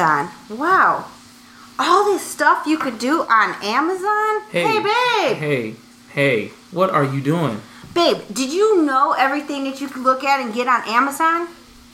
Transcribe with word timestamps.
Amazon. 0.00 0.58
Wow. 0.58 1.04
All 1.78 2.04
this 2.04 2.22
stuff 2.22 2.66
you 2.66 2.78
could 2.78 2.98
do 2.98 3.22
on 3.22 3.54
Amazon? 3.62 4.50
Hey, 4.50 4.78
babe. 4.78 5.36
Hey, 5.36 5.74
hey, 6.12 6.48
what 6.70 6.90
are 6.90 7.04
you 7.04 7.20
doing? 7.20 7.60
Babe, 7.94 8.18
did 8.32 8.52
you 8.52 8.82
know 8.82 9.14
everything 9.18 9.64
that 9.64 9.80
you 9.80 9.88
could 9.88 10.02
look 10.02 10.24
at 10.24 10.40
and 10.40 10.54
get 10.54 10.68
on 10.68 10.82
Amazon? 10.86 11.48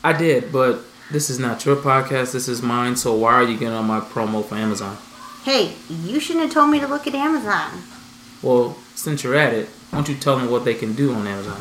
I 0.05 0.13
did, 0.13 0.53
but 0.53 0.81
this 1.11 1.31
is 1.31 1.39
not 1.39 1.65
your 1.65 1.77
podcast. 1.77 2.33
This 2.33 2.49
is 2.49 2.63
mine. 2.63 2.97
So 2.97 3.15
why 3.15 3.35
are 3.35 3.45
you 3.45 3.57
getting 3.59 3.75
on 3.75 3.87
my 3.87 4.01
promo 4.01 4.45
for 4.45 4.57
Amazon? 4.57 4.97
Hey, 5.45 5.75
you 5.89 6.21
shouldn't 6.21 6.45
have 6.45 6.55
told 6.55 6.71
me 6.71 6.81
to 6.81 6.87
look 6.87 7.07
at 7.07 7.15
Amazon. 7.15 7.83
Well, 8.43 8.77
since 8.95 9.25
you're 9.25 9.37
at 9.37 9.55
it, 9.55 9.69
why 9.91 9.99
don't 9.99 10.09
you 10.09 10.17
tell 10.17 10.37
them 10.37 10.51
what 10.51 10.65
they 10.65 10.75
can 10.75 10.95
do 10.95 11.15
on 11.15 11.27
Amazon? 11.27 11.61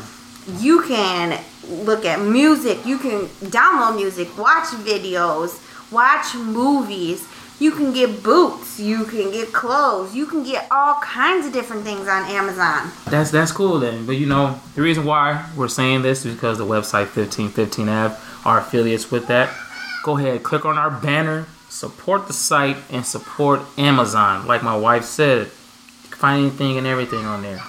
You 0.58 0.82
can 0.82 1.40
look 1.68 2.04
at 2.04 2.20
music, 2.20 2.84
you 2.86 2.98
can 2.98 3.26
download 3.50 3.96
music, 3.96 4.36
watch 4.38 4.66
videos, 4.66 5.60
watch 5.90 6.34
movies. 6.34 7.28
You 7.58 7.70
can 7.70 7.94
get 7.94 8.22
boots, 8.22 8.78
you 8.78 9.04
can 9.04 9.30
get 9.30 9.50
clothes, 9.50 10.14
you 10.14 10.26
can 10.26 10.42
get 10.42 10.66
all 10.70 11.00
kinds 11.00 11.46
of 11.46 11.54
different 11.54 11.84
things 11.84 12.06
on 12.06 12.24
Amazon. 12.24 12.90
That's 13.06 13.30
that's 13.30 13.50
cool 13.50 13.80
then. 13.80 14.04
But 14.04 14.16
you 14.16 14.26
know, 14.26 14.60
the 14.74 14.82
reason 14.82 15.06
why 15.06 15.48
we're 15.56 15.68
saying 15.68 16.02
this 16.02 16.26
is 16.26 16.34
because 16.34 16.58
the 16.58 16.66
website 16.66 17.08
1515 17.16 17.88
Ave 17.88 18.16
are 18.44 18.60
affiliates 18.60 19.10
with 19.10 19.26
that. 19.28 19.56
Go 20.04 20.18
ahead, 20.18 20.42
click 20.42 20.66
on 20.66 20.76
our 20.76 20.90
banner, 20.90 21.46
support 21.70 22.26
the 22.26 22.34
site, 22.34 22.76
and 22.90 23.06
support 23.06 23.62
Amazon. 23.78 24.46
Like 24.46 24.62
my 24.62 24.76
wife 24.76 25.04
said, 25.04 25.46
find 25.46 26.46
anything 26.46 26.76
and 26.76 26.86
everything 26.86 27.24
on 27.24 27.42
there. 27.42 27.62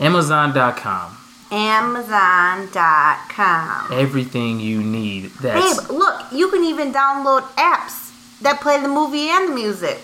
Amazon.com. 0.00 1.17
Amazon.com. 1.50 3.92
Everything 3.92 4.60
you 4.60 4.82
need. 4.82 5.30
That's 5.40 5.80
Babe, 5.80 5.90
look, 5.98 6.22
you 6.32 6.50
can 6.50 6.64
even 6.64 6.92
download 6.92 7.42
apps 7.56 8.10
that 8.42 8.60
play 8.60 8.80
the 8.80 8.88
movie 8.88 9.28
and 9.28 9.48
the 9.50 9.54
music. 9.54 9.98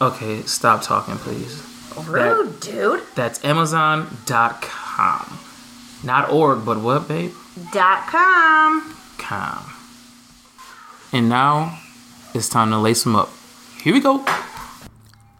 okay. 0.00 0.42
Stop 0.42 0.82
talking, 0.82 1.16
please. 1.16 1.62
Rude, 2.06 2.58
dude. 2.60 3.02
That's 3.14 3.44
Amazon.com. 3.44 5.38
Not 6.02 6.30
org, 6.30 6.64
but 6.64 6.80
what, 6.80 7.06
babe? 7.08 7.32
Dot 7.72 8.06
com. 8.08 8.96
Com. 9.18 9.72
And 11.12 11.28
now 11.28 11.78
it's 12.34 12.48
time 12.48 12.70
to 12.70 12.78
lace 12.78 13.04
them 13.04 13.14
up. 13.14 13.30
Here 13.80 13.92
we 13.94 14.00
go. 14.00 14.24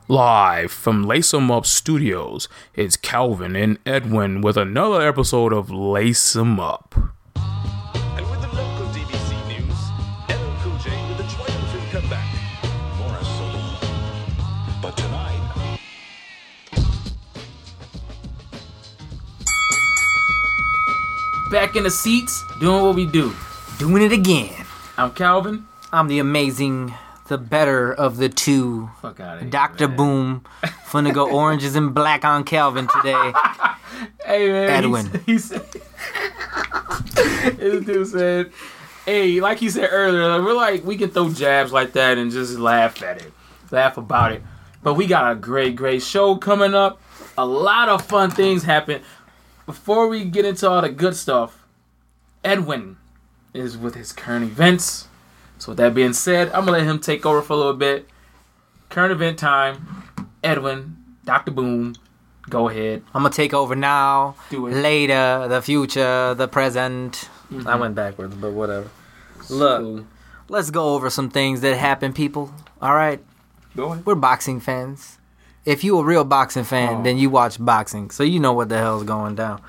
Live 0.06 0.70
from 0.70 1.04
Lace 1.04 1.32
'em 1.32 1.50
Up 1.50 1.64
Studios, 1.64 2.46
it's 2.74 2.94
Calvin 2.94 3.56
and 3.56 3.78
Edwin 3.86 4.42
with 4.42 4.58
another 4.58 5.00
episode 5.00 5.50
of 5.54 5.70
Lace 5.70 6.36
'em 6.36 6.60
Up. 6.60 6.94
And 7.34 8.30
with 8.30 8.42
the 8.42 8.48
local 8.48 8.84
DBC 8.92 9.34
news, 9.48 9.78
LL 10.28 10.54
Cool 10.62 10.76
J 10.84 10.90
with 11.08 11.20
a 11.20 11.28
triumphant 11.34 11.90
comeback. 11.90 12.26
More 12.98 13.16
a 13.16 13.24
solo. 13.24 13.62
But 14.82 14.94
tonight, 14.94 15.40
Back 21.50 21.76
in 21.76 21.84
the 21.84 21.90
seats, 21.90 22.44
doing 22.60 22.82
what 22.82 22.94
we 22.94 23.06
do. 23.06 23.32
Doing 23.78 24.02
it 24.02 24.12
again. 24.12 24.66
I'm 24.98 25.12
Calvin. 25.12 25.66
I'm 25.92 26.08
the 26.08 26.18
amazing, 26.18 26.92
the 27.28 27.38
better 27.38 27.92
of 27.92 28.16
the 28.18 28.28
two. 28.28 28.90
Fuck 29.00 29.20
out 29.20 29.42
of. 29.42 29.50
Dr. 29.50 29.88
man. 29.88 29.96
Boom. 29.96 30.44
Finna 30.62 31.12
go 31.12 31.30
oranges 31.30 31.74
and 31.74 31.94
black 31.94 32.24
on 32.24 32.44
Calvin 32.44 32.88
today. 32.88 33.32
Hey 34.26 34.50
man, 34.50 34.70
Edwin. 34.70 35.22
He, 35.24 35.38
said, 35.38 35.62
this 37.14 37.84
dude 37.84 38.06
said, 38.08 38.52
"Hey, 39.04 39.40
like 39.40 39.58
he 39.58 39.70
said 39.70 39.88
earlier, 39.92 40.26
like, 40.26 40.42
we're 40.42 40.54
like 40.54 40.84
we 40.84 40.96
can 40.96 41.10
throw 41.10 41.32
jabs 41.32 41.72
like 41.72 41.92
that 41.92 42.18
and 42.18 42.32
just 42.32 42.58
laugh 42.58 43.00
at 43.02 43.22
it, 43.22 43.32
laugh 43.70 43.96
about 43.96 44.32
it. 44.32 44.42
But 44.82 44.94
we 44.94 45.06
got 45.06 45.30
a 45.30 45.34
great, 45.36 45.76
great 45.76 46.02
show 46.02 46.36
coming 46.36 46.74
up. 46.74 47.00
A 47.38 47.46
lot 47.46 47.88
of 47.88 48.04
fun 48.04 48.30
things 48.30 48.64
happen. 48.64 49.02
Before 49.66 50.08
we 50.08 50.24
get 50.24 50.44
into 50.44 50.68
all 50.68 50.82
the 50.82 50.90
good 50.90 51.16
stuff, 51.16 51.64
Edwin 52.42 52.96
is 53.52 53.78
with 53.78 53.94
his 53.94 54.12
current 54.12 54.44
events. 54.44 55.06
So 55.64 55.70
with 55.70 55.78
that 55.78 55.94
being 55.94 56.12
said, 56.12 56.48
I'm 56.48 56.66
gonna 56.66 56.72
let 56.72 56.82
him 56.86 56.98
take 56.98 57.24
over 57.24 57.40
for 57.40 57.54
a 57.54 57.56
little 57.56 57.72
bit. 57.72 58.06
Current 58.90 59.12
event 59.12 59.38
time. 59.38 60.04
Edwin, 60.42 60.98
Dr. 61.24 61.52
Boom, 61.52 61.94
go 62.50 62.68
ahead. 62.68 63.02
I'm 63.14 63.22
gonna 63.22 63.32
take 63.32 63.54
over 63.54 63.74
now, 63.74 64.34
Do 64.50 64.66
it. 64.66 64.74
later, 64.74 65.48
the 65.48 65.62
future, 65.62 66.34
the 66.34 66.48
present. 66.48 67.30
Mm-hmm. 67.50 67.66
I 67.66 67.76
went 67.76 67.94
backwards, 67.94 68.34
but 68.34 68.52
whatever. 68.52 68.90
Look, 69.48 69.80
Cool. 69.80 70.06
let's 70.50 70.70
go 70.70 70.94
over 70.94 71.08
some 71.08 71.30
things 71.30 71.62
that 71.62 71.78
happen, 71.78 72.12
people. 72.12 72.52
All 72.82 72.94
right, 72.94 73.24
Go 73.74 73.92
ahead. 73.92 74.04
we're 74.04 74.16
boxing 74.16 74.60
fans. 74.60 75.16
If 75.64 75.82
you 75.82 75.98
a 75.98 76.04
real 76.04 76.24
boxing 76.24 76.64
fan, 76.64 76.96
Oh. 76.98 77.02
then 77.04 77.16
you 77.16 77.30
watch 77.30 77.56
boxing, 77.58 78.10
so 78.10 78.22
you 78.22 78.38
know 78.38 78.52
what 78.52 78.68
the 78.68 78.76
hell's 78.76 79.04
going 79.04 79.34
down. 79.34 79.62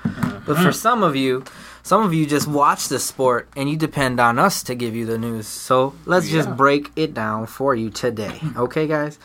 But 0.44 0.58
for 0.58 0.72
some 0.72 1.02
of 1.02 1.16
you, 1.16 1.42
some 1.86 2.02
of 2.02 2.12
you 2.12 2.26
just 2.26 2.48
watch 2.48 2.88
the 2.88 2.98
sport 2.98 3.48
and 3.56 3.70
you 3.70 3.76
depend 3.76 4.18
on 4.18 4.40
us 4.40 4.64
to 4.64 4.74
give 4.74 4.96
you 4.96 5.06
the 5.06 5.18
news. 5.18 5.46
So 5.46 5.94
let's 6.04 6.26
Yeah. 6.28 6.42
just 6.42 6.56
break 6.56 6.90
it 6.96 7.14
down 7.14 7.46
for 7.46 7.74
you 7.76 7.90
today, 7.90 8.40
okay, 8.56 8.86
guys? 8.88 9.18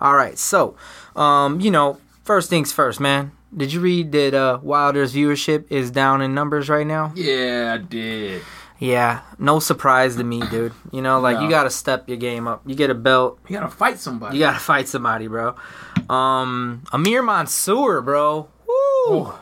All 0.00 0.14
right, 0.14 0.38
so 0.38 0.76
um, 1.16 1.58
you 1.60 1.70
know, 1.72 1.98
first 2.22 2.50
things 2.50 2.70
first, 2.72 3.00
man. 3.00 3.32
Did 3.56 3.72
you 3.72 3.80
read 3.80 4.12
that 4.12 4.34
uh, 4.34 4.58
Wilder's 4.62 5.12
viewership 5.14 5.64
is 5.70 5.90
down 5.90 6.22
in 6.22 6.34
numbers 6.34 6.68
right 6.68 6.86
now? 6.86 7.12
Yeah, 7.16 7.74
I 7.74 7.78
did. 7.82 8.42
Yeah, 8.78 9.20
no 9.38 9.58
surprise 9.60 10.14
to 10.16 10.24
me, 10.24 10.40
dude. 10.50 10.72
You 10.92 11.02
know, 11.02 11.18
like 11.20 11.40
you 11.40 11.48
got 11.50 11.64
to 11.64 11.70
step 11.70 12.08
your 12.08 12.16
game 12.18 12.46
up. 12.48 12.62
You 12.66 12.74
get 12.74 12.90
a 12.90 12.94
belt, 12.94 13.38
You 13.48 13.56
gotta 13.58 13.68
fight 13.70 13.98
somebody. 13.98 14.36
you 14.36 14.42
gotta 14.42 14.58
fight 14.58 14.86
somebody, 14.88 15.26
bro. 15.28 15.54
Um, 16.08 16.82
Amir 16.92 17.22
Mansour, 17.22 18.00
bro. 18.02 18.48
Woo! 18.66 18.74
Oh. 19.08 19.40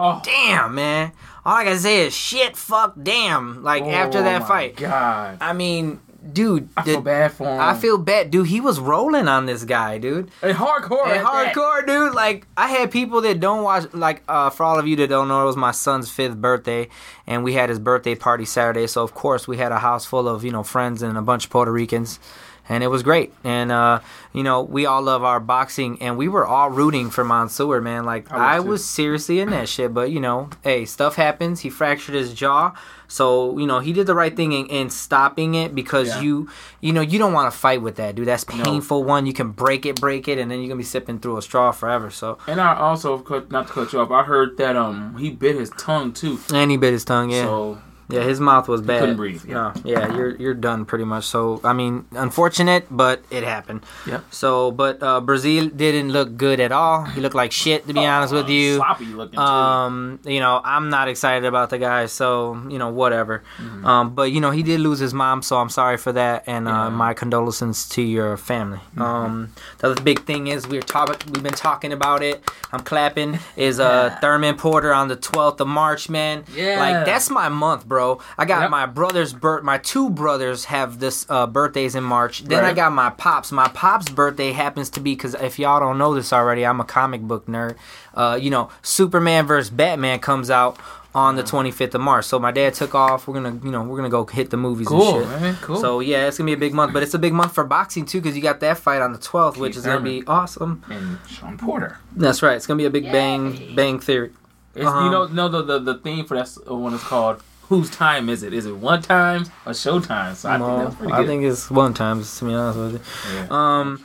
Oh, 0.00 0.20
Damn, 0.24 0.76
man. 0.76 1.10
All 1.48 1.54
I 1.54 1.64
gotta 1.64 1.78
say 1.78 2.06
is 2.06 2.14
shit, 2.14 2.56
fuck, 2.58 2.92
damn. 3.02 3.62
Like 3.62 3.84
after 3.84 4.18
Oh 4.18 4.22
that 4.22 4.42
my 4.42 4.46
fight, 4.48 4.76
God, 4.76 5.38
I 5.40 5.54
mean, 5.54 5.98
dude, 6.32 6.68
I 6.76 6.82
the- 6.82 6.90
feel 6.92 7.00
bad 7.00 7.32
for 7.32 7.44
him. 7.44 7.58
I 7.60 7.72
feel 7.74 7.96
bad, 7.96 8.30
dude. 8.30 8.48
He 8.48 8.60
was 8.60 8.78
rolling 8.78 9.28
on 9.28 9.46
this 9.46 9.64
guy, 9.64 9.96
dude. 9.96 10.30
and 10.42 10.54
hardcore. 10.56 11.04
And 11.04 11.12
at 11.12 11.22
that. 11.24 11.54
hardcore, 11.54 11.86
dude. 11.86 12.12
Like 12.14 12.46
I 12.56 12.68
had 12.68 12.90
people 12.90 13.22
that 13.22 13.40
don't 13.40 13.62
watch. 13.62 13.86
Like 13.94 14.22
uh, 14.28 14.50
for 14.50 14.64
all 14.64 14.78
of 14.78 14.86
you 14.86 14.94
that 14.96 15.08
don't 15.08 15.28
know, 15.28 15.42
it 15.42 15.46
was 15.46 15.56
my 15.56 15.70
son's 15.70 16.10
fifth 16.10 16.36
birthday, 16.36 16.88
and 17.26 17.42
we 17.42 17.54
had 17.54 17.70
his 17.70 17.78
birthday 17.78 18.14
party 18.14 18.44
Saturday. 18.44 18.86
So 18.86 19.02
of 19.02 19.14
course 19.14 19.48
we 19.48 19.56
had 19.56 19.72
a 19.72 19.78
house 19.78 20.04
full 20.04 20.28
of 20.28 20.44
you 20.44 20.52
know 20.52 20.62
friends 20.62 21.00
and 21.02 21.16
a 21.16 21.22
bunch 21.22 21.44
of 21.46 21.50
Puerto 21.50 21.72
Ricans, 21.72 22.20
and 22.68 22.84
it 22.84 22.88
was 22.88 23.02
great. 23.02 23.32
And 23.44 23.72
uh, 23.72 24.00
you 24.32 24.42
know 24.42 24.62
we 24.62 24.86
all 24.86 25.02
love 25.02 25.24
our 25.24 25.40
boxing, 25.40 26.00
and 26.02 26.16
we 26.18 26.28
were 26.28 26.46
all 26.46 26.70
rooting 26.70 27.10
for 27.10 27.24
Mansour, 27.24 27.80
man. 27.80 28.04
Like 28.04 28.30
I 28.30 28.58
was 28.60 28.66
I 28.66 28.68
was 28.68 28.84
seriously 28.84 29.40
in 29.40 29.50
that 29.50 29.68
shit, 29.68 29.94
but 29.94 30.10
you 30.10 30.20
know, 30.20 30.50
hey, 30.62 30.84
stuff 30.84 31.16
happens. 31.16 31.60
He 31.60 31.70
fractured 31.70 32.14
his 32.14 32.34
jaw. 32.34 32.72
So 33.10 33.56
you 33.58 33.66
know 33.66 33.78
he 33.80 33.92
did 33.94 34.06
the 34.06 34.14
right 34.14 34.34
thing 34.36 34.52
in, 34.52 34.66
in 34.66 34.90
stopping 34.90 35.54
it 35.54 35.74
because 35.74 36.08
Yeah. 36.08 36.20
you 36.20 36.48
you 36.82 36.92
know 36.92 37.00
you 37.00 37.18
don't 37.18 37.32
want 37.32 37.50
to 37.50 37.58
fight 37.58 37.80
with 37.80 37.96
that 37.96 38.14
dude. 38.16 38.26
That's 38.28 38.44
painful. 38.44 39.02
One 39.02 39.24
you 39.24 39.32
can 39.32 39.50
break 39.50 39.86
it, 39.86 39.98
break 39.98 40.28
it, 40.28 40.38
and 40.38 40.50
then 40.50 40.58
you're 40.60 40.68
gonna 40.68 40.76
be 40.78 40.84
sipping 40.84 41.18
through 41.18 41.38
a 41.38 41.42
straw 41.42 41.72
forever. 41.72 42.10
So 42.10 42.36
And 42.46 42.60
I 42.60 42.76
also, 42.76 43.16
not 43.50 43.66
to 43.68 43.72
cut 43.72 43.92
you 43.94 44.00
off, 44.00 44.10
I 44.10 44.24
heard 44.24 44.58
that 44.58 44.76
um 44.76 45.16
he 45.16 45.30
bit 45.30 45.56
his 45.56 45.70
tongue 45.70 46.12
too. 46.12 46.38
and 46.52 46.70
he 46.70 46.76
bit 46.76 46.92
his 46.92 47.04
tongue. 47.06 47.30
Yeah, 47.30 47.44
So 47.44 47.78
yeah, 48.08 48.22
his 48.22 48.40
mouth 48.40 48.68
was 48.68 48.80
bad. 48.80 49.00
couldn't 49.00 49.16
breathe, 49.16 49.44
yeah. 49.46 49.54
No, 49.54 49.72
yeah, 49.84 50.14
you're 50.16 50.34
you're 50.36 50.54
done 50.54 50.84
pretty 50.84 51.04
much. 51.04 51.24
So 51.24 51.60
I 51.64 51.72
mean, 51.72 52.06
unfortunate, 52.12 52.86
but 52.90 53.22
it 53.30 53.42
happened. 53.44 53.84
Yeah. 54.06 54.20
So, 54.30 54.70
but 54.72 55.02
uh, 55.02 55.20
Breazeale 55.20 55.76
didn't 55.76 56.10
look 56.12 56.36
good 56.36 56.60
at 56.60 56.72
all. 56.72 57.04
He 57.04 57.20
looked 57.20 57.34
like 57.34 57.52
shit, 57.52 57.86
to 57.86 57.92
be 57.94 58.04
honest 58.06 58.32
with 58.32 58.48
you. 58.48 58.76
sloppy 58.76 59.06
looking 59.06 59.36
too. 59.38 59.42
Um, 59.44 60.20
you 60.24 60.40
know, 60.40 60.60
I'm 60.64 60.88
not 60.90 61.08
excited 61.08 61.44
about 61.46 61.70
the 61.70 61.78
guy, 61.78 62.06
so 62.06 62.60
you 62.68 62.78
know, 62.78 62.88
whatever. 62.88 63.42
Um, 63.84 64.14
but 64.14 64.32
you 64.32 64.40
know, 64.40 64.50
he 64.50 64.62
did 64.62 64.80
lose 64.80 64.98
his 64.98 65.12
mom, 65.12 65.42
so 65.42 65.56
I'm 65.58 65.70
sorry 65.70 65.96
for 65.98 66.12
that, 66.12 66.44
and 66.46 66.66
Yeah. 66.66 66.86
uh, 66.86 66.90
my 66.90 67.12
condolences 67.14 67.88
to 67.90 68.02
your 68.02 68.36
family. 68.36 68.80
Um, 68.96 69.52
the 69.78 69.90
other 69.90 70.02
big 70.02 70.24
thing 70.24 70.46
is 70.48 70.66
we're 70.66 70.80
talking, 70.82 71.32
we've 71.32 71.42
been 71.42 71.52
talking 71.68 71.92
about 71.92 72.22
it. 72.22 72.42
I'm 72.72 72.80
clapping. 72.80 73.38
Is 73.56 73.80
uh 73.80 74.16
Thurman 74.20 74.56
Porter 74.56 74.92
on 74.94 75.08
the 75.08 75.16
12th 75.16 75.60
of 75.60 75.68
March, 75.68 76.08
man? 76.08 76.44
Yeah. 76.54 76.78
like 76.78 77.04
that's 77.06 77.28
my 77.30 77.48
month, 77.48 77.86
bro. 77.86 77.97
I 78.36 78.44
got 78.44 78.62
Yep. 78.62 78.70
my 78.70 78.86
brother's 78.86 79.32
birth. 79.32 79.62
My 79.64 79.78
two 79.78 80.10
brothers 80.10 80.66
have 80.66 80.98
this 80.98 81.26
uh, 81.28 81.46
birthdays 81.46 81.94
in 81.94 82.04
March. 82.04 82.44
Then 82.44 82.64
I 82.64 82.72
got 82.72 82.92
my 82.92 83.10
pops. 83.10 83.52
My 83.52 83.68
pops' 83.68 84.08
birthday 84.10 84.52
happens 84.52 84.90
to 84.90 85.00
be 85.00 85.14
because 85.14 85.34
if 85.34 85.58
y'all 85.58 85.80
don't 85.80 85.98
know 85.98 86.14
this 86.14 86.32
already, 86.32 86.64
I'm 86.64 86.80
a 86.80 86.84
comic 86.84 87.22
book 87.22 87.46
nerd. 87.46 87.76
Uh, 88.14 88.38
you 88.40 88.50
know, 88.50 88.70
Superman 88.82 89.46
versus 89.46 89.70
Batman 89.70 90.18
comes 90.18 90.50
out 90.50 90.76
on 91.14 91.36
the 91.36 91.42
25th 91.42 91.94
of 91.94 92.00
March. 92.00 92.24
So 92.26 92.38
my 92.38 92.52
dad 92.52 92.74
took 92.74 92.94
off. 92.94 93.26
We're 93.26 93.34
gonna, 93.34 93.58
you 93.64 93.70
know, 93.70 93.82
we're 93.82 93.96
gonna 93.96 94.08
go 94.10 94.24
hit 94.26 94.50
the 94.50 94.56
movies 94.56 94.86
Cool, 94.88 95.20
and 95.20 95.30
shit. 95.32 95.40
man, 95.40 95.56
cool. 95.62 95.76
So 95.80 96.00
yeah, 96.00 96.26
it's 96.28 96.36
gonna 96.38 96.46
be 96.46 96.52
a 96.52 96.56
big 96.56 96.74
month, 96.74 96.92
but 96.92 97.02
it's 97.02 97.14
a 97.14 97.18
big 97.18 97.32
month 97.32 97.54
for 97.54 97.64
boxing 97.64 98.04
too 98.04 98.20
because 98.20 98.36
you 98.36 98.42
got 98.42 98.60
that 98.60 98.78
fight 98.78 99.00
on 99.02 99.12
the 99.12 99.18
12th, 99.18 99.56
which 99.56 99.72
Keith 99.72 99.78
is 99.78 99.86
gonna 99.86 100.00
be 100.00 100.22
awesome. 100.26 100.82
and 100.90 101.18
Sean 101.28 101.56
Porter. 101.56 101.98
That's 102.14 102.42
right. 102.42 102.54
It's 102.56 102.66
gonna 102.66 102.78
be 102.78 102.84
a 102.84 102.90
big 102.90 103.04
bang 103.04 103.74
bang 103.74 103.98
theory. 103.98 104.30
It's, 104.74 104.86
Uh-huh. 104.86 105.04
You 105.06 105.10
know, 105.10 105.26
know 105.26 105.48
the, 105.48 105.62
the 105.62 105.78
the 105.80 105.94
theme 105.98 106.24
for 106.26 106.36
that 106.36 106.56
uh, 106.70 106.74
one 106.74 106.92
is 106.94 107.02
called 107.02 107.42
whose 107.68 107.90
time 107.90 108.28
is 108.28 108.42
it? 108.42 108.52
Is 108.52 108.66
it 108.66 108.76
one 108.76 109.02
time 109.02 109.44
or 109.66 109.72
Showtime? 109.72 110.34
So 110.34 110.48
I 110.48 110.58
think 110.58 110.84
that's 110.84 110.94
pretty 110.96 111.12
I 111.12 111.26
think 111.26 111.44
it's 111.44 111.70
one 111.70 111.94
times 111.94 112.38
to 112.38 112.44
be 112.46 112.54
honest 112.54 112.78
with 112.78 112.92
you. 112.94 113.34
Yeah. 113.34 113.46
Um, 113.50 114.04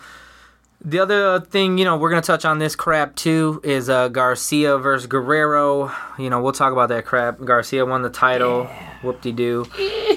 the 0.86 1.00
other 1.00 1.40
thing, 1.40 1.78
you 1.78 1.86
know, 1.86 1.96
we're 1.96 2.10
gonna 2.10 2.22
touch 2.22 2.44
on 2.44 2.60
this 2.60 2.76
crap 2.76 3.16
too 3.16 3.62
is 3.64 3.90
uh, 3.90 4.10
Garcia 4.10 4.78
versus 4.78 5.08
Guerrero. 5.08 5.92
You 6.20 6.30
know, 6.30 6.42
we'll 6.42 6.52
talk 6.52 6.74
about 6.74 6.90
that 6.90 7.06
crap. 7.06 7.40
Garcia 7.40 7.86
won 7.86 8.02
the 8.02 8.10
title. 8.10 8.66
Whoop 9.02 9.22
de 9.22 9.32
doo. 9.32 9.66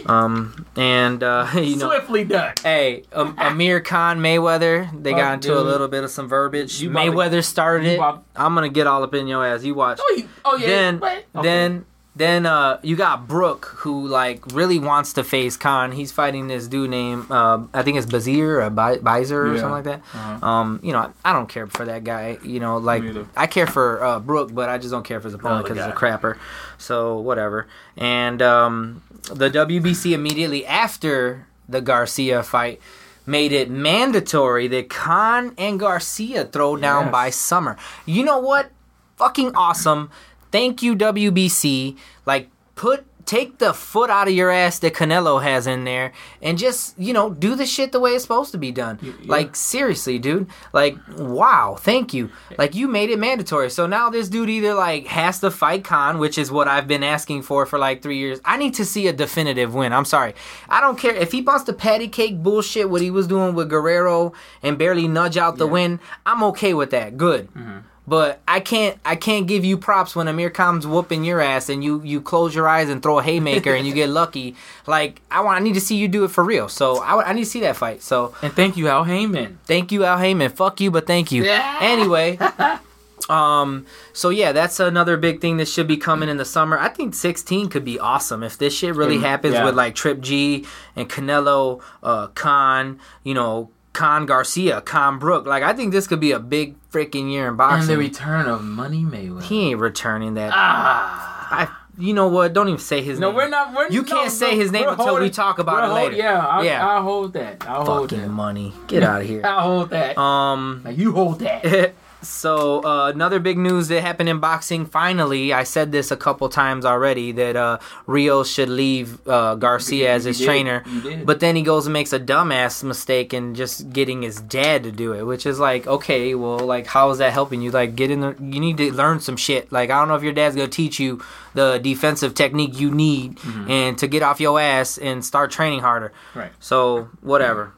Um, 0.07 0.67
and 0.75 1.23
uh, 1.23 1.49
you 1.55 1.77
know. 1.77 1.89
Swiftly 1.89 2.25
done. 2.25 2.55
Hey, 2.63 3.05
um, 3.13 3.37
Amir 3.39 3.81
Khan 3.81 4.19
Mayweather. 4.19 4.91
They 5.03 5.13
Fuck, 5.13 5.21
got 5.21 5.35
into 5.35 5.57
a 5.57 5.63
little 5.63 5.89
bit 5.89 6.03
of 6.03 6.11
some 6.11 6.29
verbiage. 6.29 6.81
You 6.81 6.91
Mayweather 6.91 7.45
started 7.45 7.87
it. 7.87 8.01
I'm 8.01 8.55
gonna 8.55 8.69
get 8.69 8.89
all 8.89 9.05
up 9.05 9.15
in 9.15 9.29
your 9.29 9.47
ass. 9.47 9.63
You 9.63 9.75
watch. 9.75 10.01
Oh, 10.03 10.15
you- 10.17 10.29
oh 10.45 10.57
yeah. 10.57 10.67
then, 10.67 10.97
okay. 10.97 11.25
then, 11.43 11.85
then, 12.17 12.47
uh, 12.47 12.81
you 12.83 12.97
got 12.97 13.29
Brook 13.29 13.67
who 13.79 14.09
like 14.09 14.45
really 14.55 14.79
wants 14.79 15.13
to 15.13 15.23
face 15.23 15.57
Khan. 15.57 15.93
He's 15.93 16.11
fighting 16.11 16.49
this 16.49 16.67
dude 16.67 16.89
named 16.91 17.31
uh, 17.31 17.61
I 17.75 17.83
think 17.83 17.99
it's 17.99 18.07
Bazir 18.07 18.63
or 18.63 18.71
Bi- 18.71 18.97
Bizer 18.99 19.33
or 19.33 19.55
Yeah. 19.55 19.61
something 19.61 19.71
like 19.71 19.85
that. 19.85 20.01
Uh-huh. 20.15 20.47
Um, 20.47 20.81
you 20.83 20.93
know, 20.93 21.13
I 21.25 21.33
don't 21.35 21.49
care 21.49 21.67
for 21.67 21.85
that 21.85 22.05
guy. 22.05 22.39
You 22.43 22.59
know, 22.59 22.79
like 22.79 23.03
I 23.37 23.47
care 23.47 23.67
for 23.67 24.03
uh, 24.03 24.19
Brook, 24.19 24.55
but 24.55 24.69
I 24.71 24.79
just 24.79 24.91
don't 24.91 25.05
care 25.05 25.21
for 25.21 25.29
his 25.29 25.35
opponent 25.35 25.65
because 25.67 25.79
he's 25.79 25.87
a 25.93 25.97
crapper. 25.97 26.39
So 26.79 27.19
whatever. 27.21 27.67
And 27.97 28.41
um, 28.41 29.03
the 29.31 29.51
WBC 29.51 30.13
immediately 30.13 30.65
after 30.67 31.47
the 31.69 31.81
Garcia 31.81 32.43
fight 32.43 32.81
made 33.27 33.51
it 33.53 33.69
mandatory 33.69 34.69
that 34.69 34.89
Khan 34.89 35.53
and 35.59 35.81
Garcia 35.81 36.45
throw 36.45 36.77
down 36.77 37.05
Yes. 37.07 37.13
by 37.13 37.31
summer. 37.31 37.77
You 38.07 38.25
know 38.25 38.39
what? 38.39 38.71
Fucking 39.17 39.55
awesome. 39.57 40.11
Thank 40.51 40.83
you 40.83 40.95
WBC. 40.95 41.97
Like 42.25 42.51
put 42.75 43.05
take 43.27 43.59
the 43.59 43.75
foot 43.75 44.09
out 44.09 44.29
of 44.29 44.35
your 44.35 44.53
ass 44.53 44.79
that 44.79 44.95
Canelo 44.95 45.43
has 45.43 45.67
in 45.67 45.83
there 45.83 46.13
and 46.41 46.57
just, 46.57 46.97
you 46.97 47.13
know, 47.13 47.29
do 47.29 47.57
the 47.57 47.67
shit 47.67 47.91
the 47.91 47.99
way 47.99 48.13
it's 48.13 48.23
supposed 48.23 48.53
to 48.53 48.59
be 48.59 48.71
done. 48.71 49.01
yeah. 49.03 49.13
Like 49.25 49.57
seriously, 49.57 50.21
dude. 50.21 50.47
Like 50.73 50.97
wow, 51.19 51.77
thank 51.77 52.15
you. 52.15 52.31
Like 52.57 52.77
you 52.77 52.87
made 52.87 53.11
it 53.11 53.19
mandatory. 53.19 53.69
So 53.71 53.87
now 53.87 54.11
this 54.11 54.29
dude 54.29 54.49
either 54.49 54.75
like 54.75 55.09
has 55.09 55.41
to 55.41 55.51
fight 55.51 55.83
Khan, 55.83 56.19
which 56.19 56.39
is 56.39 56.53
what 56.53 56.69
I've 56.69 56.87
been 56.87 57.03
asking 57.03 57.43
for 57.43 57.67
for 57.67 57.81
like 57.81 58.01
3 58.01 58.17
years. 58.17 58.41
I 58.45 58.57
need 58.59 58.75
to 58.75 58.85
see 58.85 59.09
a 59.09 59.13
definitive 59.13 59.75
win. 59.75 59.93
I'm 59.93 60.05
sorry. 60.05 60.35
I 60.69 60.81
don't 60.81 60.97
care 60.97 61.15
if 61.15 61.33
he 61.33 61.43
wants 61.43 61.65
to 61.65 61.73
patty 61.73 62.07
cake 62.07 62.45
bullshit 62.45 62.89
what 62.89 63.03
he 63.03 63.11
was 63.11 63.27
doing 63.27 63.57
with 63.57 63.69
Guerrero 63.69 64.35
and 64.63 64.79
barely 64.79 65.09
nudge 65.09 65.37
out 65.37 65.59
the 65.59 65.67
win. 65.67 65.99
I'm 66.25 66.45
okay 66.45 66.75
with 66.75 66.91
that. 66.91 67.17
Good. 67.17 67.53
Mm-hmm. 67.55 67.79
But 68.09 68.41
I 68.47 68.61
can't 68.61 68.99
I 69.05 69.17
can't 69.17 69.47
give 69.49 69.65
you 69.65 69.77
props 69.77 70.15
when 70.15 70.29
Amir 70.29 70.51
Khan's 70.51 70.87
whooping 70.87 71.25
your 71.25 71.41
ass 71.41 71.69
and 71.69 71.83
you 71.83 72.01
you 72.05 72.21
close 72.21 72.55
your 72.55 72.69
eyes 72.69 72.89
and 72.89 73.03
throw 73.03 73.19
a 73.19 73.23
haymaker 73.23 73.75
and 73.75 73.87
you 73.87 73.95
get 73.95 74.09
lucky. 74.09 74.55
Like 74.89 75.21
I 75.33 75.41
want 75.41 75.61
I 75.61 75.65
need 75.65 75.75
to 75.75 75.81
see 75.81 75.97
you 75.97 76.07
do 76.07 76.23
it 76.23 76.31
for 76.31 76.45
real. 76.45 76.69
So 76.69 76.99
I, 76.99 77.31
I 77.31 77.33
need 77.33 77.43
to 77.43 77.51
see 77.51 77.61
that 77.61 77.75
fight. 77.75 78.03
So 78.03 78.35
and 78.41 78.53
thank 78.53 78.77
you, 78.77 78.87
Al 78.87 79.03
Haymon. 79.03 79.59
thank 79.65 79.91
you 79.91 80.05
Al 80.05 80.19
Haymon. 80.19 80.53
Fuck 80.53 80.81
you, 80.81 80.93
but 80.93 81.09
thank 81.09 81.33
you. 81.33 81.43
Yeah. 81.45 81.79
Anyway, 81.81 82.39
um, 83.29 83.85
so 84.13 84.29
yeah, 84.29 84.53
that's 84.53 84.79
another 84.79 85.17
big 85.17 85.41
thing 85.41 85.57
that 85.57 85.67
should 85.67 85.89
be 85.89 85.97
coming 85.97 86.29
in 86.29 86.37
the 86.37 86.45
summer. 86.45 86.79
I 86.79 86.89
think 86.89 87.15
16 87.15 87.69
could 87.69 87.85
be 87.85 87.99
awesome 87.99 88.45
if 88.45 88.57
this 88.59 88.77
shit 88.77 88.95
really 88.95 89.19
happens 89.19 89.55
yeah. 89.55 89.65
with 89.65 89.75
like 89.75 89.97
Trip 89.97 90.21
G 90.21 90.65
and 90.95 91.09
Canelo, 91.09 91.83
uh, 92.05 92.29
Khan, 92.29 93.01
you 93.25 93.35
know. 93.35 93.71
Khan 93.93 94.27
Garcia, 94.27 94.83
Khan 94.83 95.19
Brook. 95.19 95.47
Like 95.47 95.63
I 95.63 95.73
think 95.73 95.91
this 95.91 96.07
could 96.07 96.21
be 96.21 96.31
a 96.31 96.39
big 96.39 96.75
freaking 96.97 97.31
year 97.31 97.49
in 97.49 97.61
And 97.61 97.89
the 97.89 97.97
return 97.99 98.47
of 98.47 98.63
Money 98.63 99.03
Mayweather. 99.05 99.43
He 99.43 99.71
ain't 99.71 99.81
returning 99.81 100.35
that. 100.35 100.53
ah. 100.55 101.49
I, 101.49 101.69
you 101.99 102.13
know 102.13 102.29
what? 102.29 102.53
Don't 102.53 102.69
even 102.69 102.81
say 102.81 103.03
his 103.03 103.19
No, 103.21 103.29
name. 103.29 103.37
No, 103.37 103.43
we're 103.45 103.49
not. 103.49 103.75
We're, 103.75 103.89
You 103.89 104.03
can't 104.03 104.31
say 104.33 104.53
no, 104.53 104.57
his 104.61 104.73
name 104.73 104.89
until 104.89 105.19
we 105.21 105.31
talk 105.31 105.59
about 105.59 105.85
it 105.85 105.87
hold- 105.89 106.11
later. 106.13 106.17
Yeah, 106.17 106.45
I'll, 106.47 106.65
Yeah. 106.65 106.87
I'll 106.87 107.03
hold 107.03 107.33
that. 107.35 107.67
I'll 107.69 107.85
hold 107.85 108.11
Fucking 108.11 108.23
that. 108.27 108.29
money. 108.33 108.73
Get 108.87 109.03
out 109.03 109.23
of 109.23 109.27
here. 109.29 109.43
I'll 109.45 109.61
hold 109.61 109.91
that. 109.91 110.19
Um. 110.19 110.83
like 110.85 110.97
you 110.99 111.13
hold 111.13 111.39
that. 111.41 111.95
so 112.29 112.85
uh, 112.85 113.09
another 113.15 113.39
big 113.41 113.59
news 113.59 113.89
that 113.89 114.01
happened 114.03 114.29
in 114.29 114.39
boxing. 114.41 114.87
Finally, 114.87 115.53
I 115.53 115.63
said 115.65 115.93
this 115.93 116.11
a 116.11 116.17
couple 116.17 116.49
times 116.49 116.85
already 116.85 117.33
that 117.33 117.57
uh, 117.57 117.79
Rio 118.07 118.43
should 118.45 118.69
leave 118.69 119.27
uh, 119.29 119.55
Garcia 119.55 120.13
as 120.13 120.25
his 120.25 120.41
trainer. 120.41 120.85
But 121.25 121.41
then 121.41 121.57
he 121.57 121.63
goes 121.63 121.87
and 121.87 121.93
makes 121.93 122.13
a 122.13 122.21
dumbass 122.21 122.83
mistake 122.85 123.33
and 123.33 123.57
just 123.57 123.91
getting 123.91 124.23
his 124.23 124.41
dad 124.41 124.83
to 124.85 124.93
do 124.93 125.13
it, 125.13 125.23
which 125.25 125.47
is 125.47 125.59
like, 125.59 125.87
okay, 125.87 126.35
well, 126.35 126.59
like, 126.59 126.87
how 126.87 127.11
is 127.11 127.19
that 127.19 127.33
helping 127.33 127.63
you? 127.63 127.71
Like, 127.71 127.97
get 127.97 128.11
in 128.11 128.21
the, 128.21 128.37
you 128.41 128.61
need 128.61 128.77
to 128.79 128.93
learn 128.93 129.21
some 129.21 129.37
shit. 129.37 129.71
Like, 129.73 129.91
I 129.91 129.99
don't 129.99 130.09
know 130.09 130.15
if 130.17 130.23
your 130.23 130.33
dad's 130.33 130.57
gonna 130.57 130.69
teach 130.69 130.99
you 131.01 131.23
the 131.55 131.79
defensive 131.83 132.35
technique 132.35 132.79
you 132.79 132.91
need 132.91 133.37
Mm-hmm. 133.37 133.71
and 133.71 133.99
to 133.99 134.07
get 134.09 134.23
off 134.23 134.41
your 134.41 134.61
ass 134.61 134.99
and 134.99 135.25
start 135.25 135.51
training 135.51 135.81
harder. 135.81 136.13
Right. 136.35 136.51
So 136.61 137.09
whatever. 137.21 137.73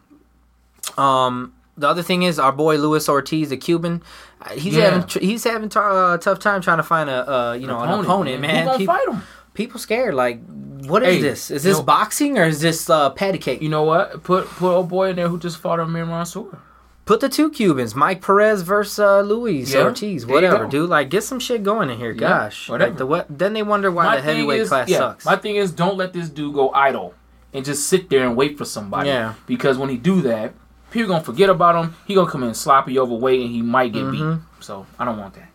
Um, 0.96 1.52
the 1.78 1.88
other 1.88 2.02
thing 2.02 2.22
is 2.22 2.38
our 2.38 2.52
boy 2.52 2.76
Luis 2.76 3.08
Ortiz, 3.08 3.48
the 3.50 3.56
Cuban. 3.56 4.02
uh, 4.42 4.50
He's 4.50 4.74
Yeah. 4.74 4.90
having 4.90 5.06
tr- 5.08 5.18
he's 5.20 5.44
having 5.44 5.68
t- 5.68 5.78
uh, 5.80 6.16
tough 6.18 6.38
time 6.40 6.60
trying 6.60 6.78
to 6.78 6.82
find 6.82 7.08
a 7.08 7.30
uh, 7.30 7.52
you 7.54 7.66
know 7.66 7.80
an 7.80 8.00
opponent, 8.00 8.40
man. 8.40 8.66
Gonna 8.66 8.78
People, 8.78 8.94
fight 8.94 9.08
him? 9.08 9.22
people 9.54 9.80
scared. 9.80 10.14
Like, 10.14 10.40
what 10.86 11.02
is 11.02 11.16
Hey, 11.16 11.20
this? 11.22 11.50
Is 11.50 11.62
this 11.62 11.78
know- 11.78 11.82
boxing 11.84 12.38
or 12.38 12.44
is 12.44 12.60
this 12.60 12.88
uh, 12.90 13.10
patty 13.10 13.38
cake? 13.38 13.62
You 13.62 13.68
know 13.68 13.82
what? 13.84 14.22
Put 14.22 14.46
put 14.46 14.72
old 14.72 14.88
boy 14.88 15.10
in 15.10 15.16
there 15.16 15.28
who 15.28 15.38
just 15.38 15.58
fought 15.58 15.80
Amir 15.80 16.06
Mansour. 16.06 16.58
Put 17.04 17.20
the 17.20 17.28
two 17.30 17.48
Cubans, 17.50 17.94
Mike 17.94 18.20
Perez 18.20 18.60
versus 18.60 18.98
uh, 18.98 19.22
Luis 19.22 19.72
Yeah, 19.72 19.84
Ortiz, 19.84 20.26
whatever, 20.26 20.66
dude. 20.66 20.90
Like, 20.90 21.08
get 21.08 21.24
some 21.24 21.40
shit 21.40 21.62
going 21.62 21.88
in 21.88 21.96
here. 21.96 22.10
Yeah, 22.12 22.18
Gosh, 22.28 22.68
whatever. 22.68 22.90
Like 22.90 22.98
the 22.98 23.06
what? 23.06 23.26
Then 23.30 23.54
they 23.54 23.62
wonder 23.62 23.90
why 23.90 24.16
the 24.16 24.20
heavyweight 24.22 24.60
is- 24.60 24.68
class 24.68 24.90
sucks. 24.90 25.24
My 25.24 25.36
thing 25.36 25.56
is, 25.56 25.72
don't 25.72 25.96
let 25.96 26.12
this 26.12 26.28
dude 26.28 26.52
go 26.54 26.70
idle 26.74 27.14
and 27.54 27.64
just 27.64 27.88
sit 27.88 28.10
there 28.10 28.26
and 28.26 28.36
wait 28.36 28.58
for 28.58 28.66
somebody. 28.66 29.08
Yeah. 29.08 29.32
Because 29.46 29.78
when 29.78 29.88
he 29.88 29.96
do 29.96 30.20
that, 30.20 30.52
people 30.90 31.08
gonna 31.08 31.24
forget 31.24 31.48
about 31.50 31.82
him. 31.84 31.94
He 32.06 32.14
gonna 32.14 32.30
come 32.30 32.42
in 32.44 32.54
sloppy, 32.54 32.98
overweight, 32.98 33.40
and 33.40 33.50
he 33.50 33.62
might 33.62 33.92
get 33.92 34.04
Mm-hmm. 34.04 34.34
beat. 34.36 34.42
So 34.60 34.86
I 34.98 35.04
don't 35.04 35.18
want 35.18 35.34
that. 35.34 35.48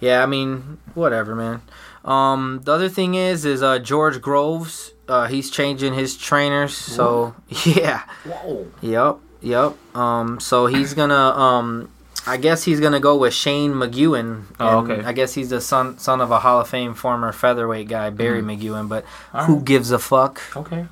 Yeah, 0.00 0.22
I 0.22 0.26
mean, 0.26 0.78
whatever, 0.94 1.34
man. 1.34 1.62
Um, 2.04 2.60
the 2.64 2.72
other 2.72 2.88
thing 2.88 3.14
is, 3.16 3.44
is 3.44 3.62
uh, 3.62 3.78
George 3.80 4.20
Groves. 4.20 4.92
Uh, 5.08 5.26
he's 5.26 5.50
changing 5.50 5.94
his 5.94 6.16
trainers. 6.16 6.76
So 6.76 7.34
yeah, 7.64 8.02
Whoa. 8.24 8.66
yep, 8.80 9.16
yep. 9.40 9.74
Um, 9.96 10.38
so 10.38 10.66
he's 10.66 10.94
gonna, 10.94 11.14
um, 11.14 11.90
I 12.26 12.36
guess 12.36 12.62
he's 12.62 12.78
gonna 12.78 13.00
go 13.00 13.16
with 13.16 13.34
Shane 13.34 13.72
McGuigan. 13.72 14.44
Oh, 14.60 14.78
okay. 14.84 15.02
I 15.04 15.12
guess 15.12 15.34
he's 15.34 15.50
the 15.50 15.60
son 15.60 15.98
son 15.98 16.20
of 16.20 16.30
a 16.30 16.38
Hall 16.38 16.60
of 16.60 16.68
Fame 16.68 16.94
former 16.94 17.32
featherweight 17.32 17.88
guy, 17.88 18.10
Barry 18.10 18.42
McGuigan. 18.42 18.88
But 18.88 19.04
Mm-hmm. 19.04 19.36
All 19.36 19.44
who 19.46 19.54
right. 19.56 19.64
gives 19.64 19.90
a 19.90 19.98
fuck? 19.98 20.40
Okay. 20.56 20.86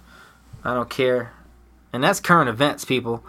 I 0.64 0.74
don't 0.74 0.90
care. 0.90 1.32
And 1.96 2.04
that's 2.04 2.20
current 2.20 2.50
events, 2.50 2.84
people. 2.84 3.24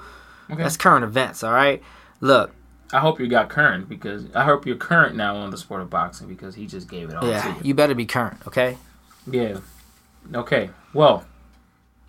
Okay. 0.51 0.61
That's 0.61 0.75
current 0.75 1.05
events. 1.05 1.41
All 1.41 1.53
right. 1.53 1.81
Look, 2.19 2.53
I 2.91 2.99
hope 2.99 3.17
you 3.17 3.27
got 3.29 3.47
current 3.47 3.87
because 3.87 4.25
I 4.35 4.43
hope 4.43 4.65
you're 4.65 4.75
current 4.75 5.15
now 5.15 5.37
on 5.37 5.51
the 5.51 5.57
sport 5.57 5.81
of 5.81 5.89
boxing 5.89 6.27
because 6.27 6.53
he 6.53 6.65
just 6.67 6.89
gave 6.89 7.07
it 7.09 7.15
all 7.15 7.25
yeah, 7.25 7.43
to 7.43 7.49
you. 7.49 7.55
you 7.63 7.73
better 7.73 7.95
be 7.95 8.05
current, 8.05 8.45
okay? 8.45 8.77
Yeah. 9.25 9.59
Okay. 10.35 10.69
Well, 10.93 11.23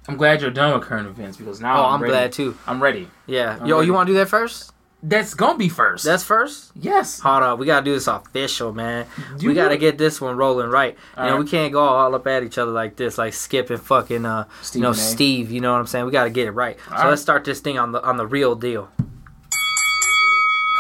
I'm 0.08 0.16
glad 0.16 0.40
you're 0.40 0.50
done 0.50 0.76
with 0.76 0.88
current 0.88 1.06
events 1.06 1.36
because 1.36 1.60
now 1.60 1.80
Oh, 1.80 1.86
I'm, 1.90 2.02
I'm 2.02 2.08
glad 2.08 2.32
too. 2.32 2.58
I'm 2.66 2.82
ready. 2.82 3.08
Yeah. 3.28 3.56
I'm 3.60 3.66
Yo, 3.66 3.76
ready. 3.76 3.86
you 3.86 3.92
want 3.92 4.08
to 4.08 4.12
do 4.14 4.18
that 4.18 4.28
first? 4.28 4.72
That's 5.00 5.34
gonna 5.34 5.56
be 5.56 5.68
first. 5.68 6.04
That's 6.04 6.24
first. 6.24 6.72
yes. 6.74 7.20
Hold 7.20 7.44
on, 7.44 7.58
we 7.60 7.66
gotta 7.66 7.84
do 7.84 7.94
this 7.94 8.08
official, 8.08 8.72
man. 8.72 9.06
Do 9.36 9.46
we 9.46 9.54
gotta 9.54 9.76
get 9.76 9.96
this 9.96 10.20
one 10.20 10.36
rolling 10.36 10.68
right. 10.70 10.94
You 11.16 11.22
know, 11.22 11.28
Alright. 11.30 11.44
we 11.44 11.48
can't 11.50 11.72
go 11.72 11.80
all 11.80 12.14
up 12.16 12.26
at 12.26 12.42
each 12.42 12.58
other 12.58 12.72
like 12.72 12.96
this, 12.96 13.16
like 13.16 13.32
Skip 13.32 13.70
and 13.70 13.80
fucking, 13.80 14.26
uh, 14.26 14.46
you 14.72 14.80
know, 14.80 14.90
A. 14.90 14.94
Steve. 14.94 15.52
You 15.52 15.60
know 15.60 15.72
what 15.72 15.78
I'm 15.78 15.86
saying? 15.86 16.04
We 16.04 16.10
gotta 16.10 16.30
get 16.30 16.48
it 16.48 16.50
right. 16.50 16.76
So 16.88 16.92
Alright. 16.94 17.10
let's 17.10 17.22
start 17.22 17.44
this 17.44 17.60
thing 17.60 17.78
on 17.78 17.92
the 17.92 18.02
on 18.02 18.16
the 18.16 18.26
real 18.26 18.56
deal. 18.56 18.88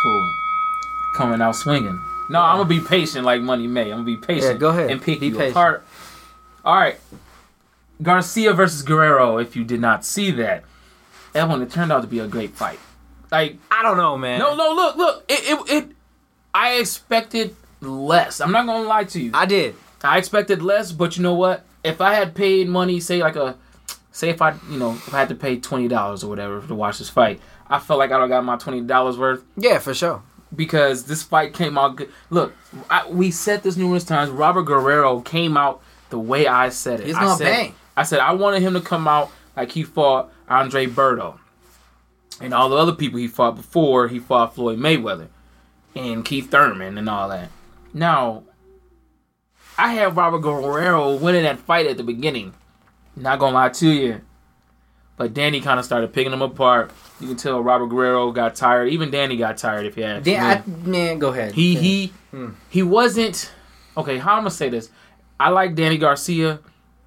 Cool. 0.02 0.32
Coming 1.16 1.40
out 1.40 1.54
swinging. 1.54 2.00
No, 2.30 2.40
I'm 2.40 2.56
gonna 2.58 2.68
be 2.68 2.80
patient 2.80 3.24
like 3.24 3.40
Money 3.40 3.66
May. 3.66 3.84
I'm 3.84 3.98
gonna 3.98 4.04
be 4.04 4.16
patient. 4.16 4.54
Yeah, 4.54 4.58
go 4.58 4.68
ahead. 4.70 4.90
And 4.90 5.00
pick 5.00 5.20
Be 5.20 5.26
you 5.28 5.32
patient. 5.32 5.50
apart. 5.52 5.86
All 6.64 6.74
right. 6.76 6.96
Garcia 8.02 8.52
versus 8.52 8.82
Guerrero. 8.82 9.38
If 9.38 9.56
you 9.56 9.64
did 9.64 9.80
not 9.80 10.04
see 10.04 10.30
that, 10.32 10.64
that 11.32 11.48
one 11.48 11.62
it 11.62 11.70
turned 11.70 11.90
out 11.92 12.02
to 12.02 12.06
be 12.08 12.18
a 12.18 12.26
great 12.28 12.50
fight. 12.54 12.78
Like 13.30 13.58
I 13.70 13.82
don't 13.82 13.96
know, 13.96 14.16
man. 14.16 14.38
no, 14.38 14.54
no, 14.56 14.72
look, 14.74 14.96
look. 14.96 15.24
It, 15.28 15.40
it, 15.44 15.70
it. 15.72 15.96
I 16.54 16.74
expected 16.74 17.54
less. 17.80 18.40
I'm 18.40 18.52
not 18.52 18.66
gonna 18.66 18.86
lie 18.88 19.04
to 19.04 19.20
you. 19.20 19.30
I 19.34 19.46
did. 19.46 19.74
I 20.02 20.18
expected 20.18 20.62
less, 20.62 20.92
but 20.92 21.16
you 21.16 21.22
know 21.22 21.34
what? 21.34 21.64
If 21.84 22.00
I 22.00 22.14
had 22.14 22.34
paid 22.34 22.68
money, 22.68 23.00
say 23.00 23.20
like 23.20 23.36
a, 23.36 23.56
say 24.12 24.30
if 24.30 24.40
I, 24.42 24.54
you 24.70 24.78
know, 24.78 24.92
if 24.92 25.12
I 25.14 25.18
had 25.20 25.28
to 25.28 25.34
pay 25.34 25.56
twenty 25.58 25.88
dollars 25.88 26.24
or 26.24 26.28
whatever 26.28 26.60
to 26.66 26.74
watch 26.74 26.98
this 26.98 27.08
fight, 27.10 27.40
I 27.68 27.78
felt 27.78 27.98
like 27.98 28.10
I 28.12 28.18
don't 28.18 28.28
got 28.28 28.44
my 28.44 28.56
twenty 28.56 28.80
dollars 28.80 29.18
worth 29.18 29.44
Yeah, 29.56 29.78
for 29.78 29.94
sure. 29.94 30.22
because 30.54 31.04
this 31.04 31.22
fight 31.22 31.52
came 31.52 31.76
out 31.76 31.96
good. 31.96 32.10
Look, 32.30 32.54
I, 32.90 33.08
we 33.08 33.30
said 33.30 33.62
this 33.62 33.76
numerous 33.76 34.04
times. 34.04 34.30
Robert 34.30 34.62
Guerrero 34.62 35.20
came 35.20 35.56
out 35.56 35.82
the 36.10 36.18
way 36.18 36.46
I 36.46 36.70
said 36.70 37.00
it. 37.00 37.06
He's 37.06 37.16
I 37.16 37.20
gonna 37.24 37.36
said, 37.36 37.44
bang. 37.44 37.74
I 37.96 38.02
said 38.04 38.20
I 38.20 38.32
wanted 38.32 38.62
him 38.62 38.74
to 38.74 38.80
come 38.80 39.06
out 39.06 39.30
like 39.56 39.72
he 39.72 39.82
fought 39.82 40.32
Andre 40.48 40.86
Berto 40.86 41.38
and 42.40 42.52
all 42.54 42.68
the 42.68 42.76
other 42.76 42.92
people 42.92 43.18
he 43.18 43.26
fought 43.28 43.56
before 43.56 44.08
he 44.08 44.18
fought 44.18 44.54
Floyd 44.54 44.78
Mayweather 44.78 45.28
and 45.94 46.24
Keith 46.24 46.50
Thurman 46.50 46.96
and 46.98 47.08
all 47.08 47.28
that. 47.28 47.50
Now, 47.92 48.44
I 49.76 49.92
had 49.92 50.16
Robert 50.16 50.40
Guerrero 50.40 51.16
winning 51.16 51.42
that 51.44 51.58
fight 51.58 51.86
at 51.86 51.96
the 51.96 52.02
beginning. 52.02 52.54
Not 53.16 53.38
gonna 53.38 53.54
lie 53.54 53.68
to 53.70 53.88
you. 53.88 54.20
But 55.16 55.34
Danny 55.34 55.60
kind 55.60 55.80
of 55.80 55.84
started 55.84 56.12
picking 56.12 56.32
him 56.32 56.42
apart. 56.42 56.92
You 57.20 57.26
can 57.26 57.36
tell 57.36 57.60
Robert 57.60 57.88
Guerrero 57.88 58.30
got 58.30 58.54
tired. 58.54 58.90
Even 58.90 59.10
Danny 59.10 59.36
got 59.36 59.56
tired. 59.58 59.84
If 59.86 59.96
you 59.96 60.04
had, 60.04 60.24
me. 60.24 60.32
Dan, 60.32 60.62
I, 60.64 60.86
man, 60.88 61.18
go 61.18 61.30
ahead. 61.30 61.54
He 61.54 61.74
he 61.74 62.12
Hmm. 62.30 62.50
he 62.68 62.82
wasn't 62.82 63.50
okay. 63.96 64.18
How 64.18 64.34
I'm 64.34 64.40
gonna 64.40 64.50
say 64.50 64.68
this? 64.68 64.90
I 65.40 65.48
like 65.50 65.74
Danny 65.74 65.96
Garcia, 65.98 66.60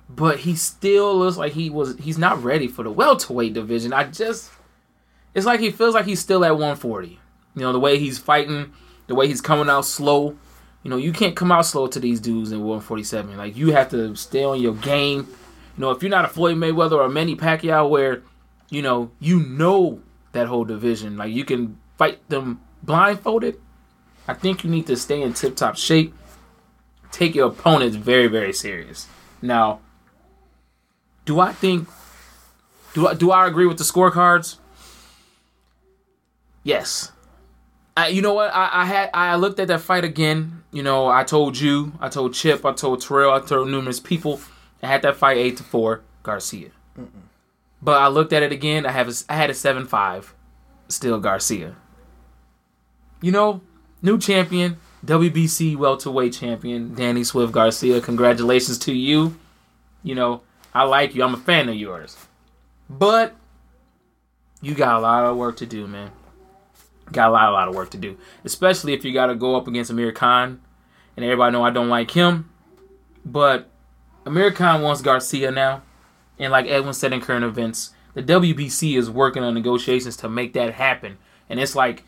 but 0.09 0.39
he 0.39 0.55
still 0.55 1.17
looks 1.17 1.37
like 1.37 1.53
he 1.53 1.69
was. 1.69 1.97
He's 1.99 2.17
not 2.17 2.43
ready 2.43 2.67
for 2.67 2.83
the 2.83 2.91
welterweight 2.91 3.53
division. 3.53 3.93
I 3.93 4.05
just, 4.05 4.49
it's 5.33 5.45
like 5.45 5.59
he 5.59 5.71
feels 5.71 5.93
like 5.93 6.05
he's 6.05 6.19
still 6.19 6.43
at 6.43 6.51
140. 6.51 7.19
You 7.55 7.61
know 7.61 7.73
the 7.73 7.79
way 7.79 7.97
he's 7.97 8.17
fighting, 8.17 8.73
the 9.07 9.15
way 9.15 9.27
he's 9.27 9.41
coming 9.41 9.69
out 9.69 9.85
slow. 9.85 10.35
You 10.83 10.89
know 10.89 10.97
you 10.97 11.11
can't 11.11 11.35
come 11.35 11.51
out 11.51 11.65
slow 11.65 11.87
to 11.87 11.99
these 11.99 12.19
dudes 12.19 12.51
in 12.51 12.59
147. 12.59 13.37
Like 13.37 13.55
you 13.55 13.71
have 13.71 13.89
to 13.89 14.15
stay 14.15 14.43
on 14.43 14.61
your 14.61 14.73
game. 14.75 15.27
You 15.77 15.81
know 15.81 15.91
if 15.91 16.01
you're 16.01 16.09
not 16.09 16.25
a 16.25 16.29
Floyd 16.29 16.57
Mayweather 16.57 16.93
or 16.93 17.05
a 17.05 17.09
Manny 17.09 17.35
Pacquiao, 17.35 17.89
where 17.89 18.23
you 18.69 18.81
know 18.81 19.11
you 19.19 19.39
know 19.41 20.01
that 20.31 20.47
whole 20.47 20.65
division, 20.65 21.17
like 21.17 21.31
you 21.31 21.45
can 21.45 21.77
fight 21.97 22.27
them 22.29 22.61
blindfolded. 22.83 23.59
I 24.27 24.33
think 24.33 24.63
you 24.63 24.69
need 24.69 24.87
to 24.87 24.95
stay 24.95 25.21
in 25.21 25.33
tip 25.33 25.55
top 25.55 25.75
shape. 25.75 26.13
Take 27.11 27.35
your 27.35 27.47
opponents 27.47 27.97
very, 27.97 28.27
very 28.27 28.53
serious. 28.53 29.07
Now, 29.41 29.81
do 31.25 31.39
I 31.39 31.51
think 31.51 31.87
do 32.93 33.07
I 33.07 33.13
do 33.13 33.31
I 33.31 33.47
agree 33.47 33.65
with 33.65 33.77
the 33.77 33.83
scorecards? 33.83 34.57
Yes. 36.63 37.11
I, 37.97 38.07
you 38.07 38.21
know 38.21 38.33
what? 38.33 38.53
I, 38.53 38.69
I 38.81 38.85
had 38.85 39.09
I 39.13 39.35
looked 39.35 39.59
at 39.59 39.67
that 39.67 39.81
fight 39.81 40.03
again. 40.03 40.63
You 40.71 40.83
know, 40.83 41.07
I 41.07 41.23
told 41.23 41.59
you, 41.59 41.93
I 41.99 42.07
told 42.09 42.33
Chip, 42.33 42.65
I 42.65 42.71
told 42.71 43.01
Terrell, 43.01 43.33
I 43.33 43.39
told 43.41 43.69
numerous 43.69 43.99
people. 43.99 44.39
I 44.81 44.87
had 44.87 45.01
that 45.01 45.17
fight 45.17 45.37
eight 45.37 45.57
to 45.57 45.63
four 45.63 46.01
Garcia. 46.23 46.69
But 47.81 48.01
I 48.01 48.07
looked 48.07 48.31
at 48.31 48.43
it 48.43 48.51
again. 48.51 48.85
I 48.85 48.91
have 48.91 49.09
a, 49.09 49.13
I 49.27 49.35
had 49.35 49.49
a 49.49 49.53
seven 49.53 49.85
five, 49.85 50.33
still 50.87 51.19
Garcia. 51.19 51.75
You 53.21 53.31
know, 53.31 53.61
new 54.01 54.17
champion, 54.17 54.77
WBC 55.05 55.75
welterweight 55.75 56.33
champion, 56.33 56.95
Danny 56.95 57.23
Swift 57.23 57.51
Garcia. 57.51 58.01
Congratulations 58.01 58.77
to 58.79 58.93
you. 58.93 59.37
You 60.03 60.15
know, 60.15 60.41
I 60.73 60.83
like 60.83 61.13
you. 61.13 61.23
I'm 61.23 61.33
a 61.33 61.37
fan 61.37 61.69
of 61.69 61.75
yours. 61.75 62.17
But 62.89 63.35
you 64.61 64.75
got 64.75 64.95
a 64.95 64.99
lot 64.99 65.25
of 65.25 65.37
work 65.37 65.57
to 65.57 65.65
do, 65.65 65.87
man. 65.87 66.11
Got 67.11 67.29
a 67.29 67.31
lot, 67.31 67.49
a 67.49 67.51
lot 67.51 67.67
of 67.67 67.75
work 67.75 67.89
to 67.91 67.97
do. 67.97 68.17
Especially 68.43 68.93
if 68.93 69.03
you 69.03 69.13
got 69.13 69.27
to 69.27 69.35
go 69.35 69.55
up 69.55 69.67
against 69.67 69.91
Amir 69.91 70.11
Khan. 70.11 70.61
And 71.15 71.25
everybody 71.25 71.51
know 71.51 71.63
I 71.63 71.71
don't 71.71 71.89
like 71.89 72.11
him. 72.11 72.49
But 73.25 73.69
Amir 74.25 74.51
Khan 74.51 74.81
wants 74.81 75.01
Garcia 75.01 75.51
now. 75.51 75.83
And 76.39 76.51
like 76.51 76.67
Edwin 76.67 76.93
said 76.93 77.13
in 77.13 77.21
current 77.21 77.45
events, 77.45 77.91
the 78.13 78.23
WBC 78.23 78.97
is 78.97 79.09
working 79.09 79.43
on 79.43 79.53
negotiations 79.53 80.17
to 80.17 80.29
make 80.29 80.53
that 80.53 80.73
happen. 80.73 81.17
And 81.49 81.59
it's 81.59 81.75
like 81.75 82.03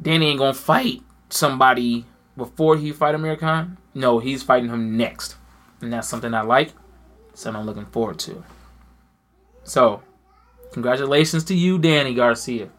Danny 0.00 0.30
ain't 0.30 0.38
gonna 0.38 0.54
fight 0.54 1.02
somebody 1.28 2.06
before 2.36 2.76
he 2.76 2.92
fight 2.92 3.14
Amir 3.14 3.36
Khan. 3.36 3.78
No, 3.94 4.18
he's 4.18 4.42
fighting 4.42 4.70
him 4.70 4.96
next, 4.96 5.36
and 5.80 5.92
that's 5.92 6.08
something 6.08 6.32
I 6.32 6.42
like. 6.42 6.72
Something 7.34 7.60
I'm 7.60 7.66
looking 7.66 7.86
forward 7.86 8.18
to. 8.20 8.44
So, 9.64 10.02
congratulations 10.72 11.44
to 11.44 11.54
you, 11.54 11.78
Danny 11.78 12.14
Garcia. 12.14 12.70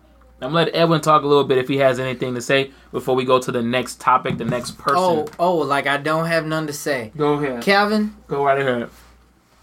I'm 0.42 0.52
gonna 0.52 0.66
let 0.66 0.76
Edwin 0.76 1.02
talk 1.02 1.24
a 1.24 1.28
little 1.28 1.44
bit 1.44 1.58
if 1.60 1.68
he 1.68 1.78
has 1.78 2.00
anything 2.00 2.34
to 2.36 2.42
say 2.42 2.72
before 2.92 3.16
we 3.16 3.26
go 3.26 3.40
to 3.40 3.52
the 3.52 3.62
next 3.62 4.00
topic, 4.02 4.38
the 4.38 4.46
next 4.46 4.78
person. 4.78 4.98
oh, 4.98 5.28
oh, 5.40 5.58
like 5.58 5.86
I 5.88 5.98
don't 5.98 6.26
have 6.26 6.46
none 6.46 6.66
to 6.68 6.74
say. 6.74 7.12
go 7.16 7.34
ahead. 7.34 7.62
Calvin, 7.64 8.16
Go 8.28 8.44
right 8.46 8.60
ahead. 8.60 8.90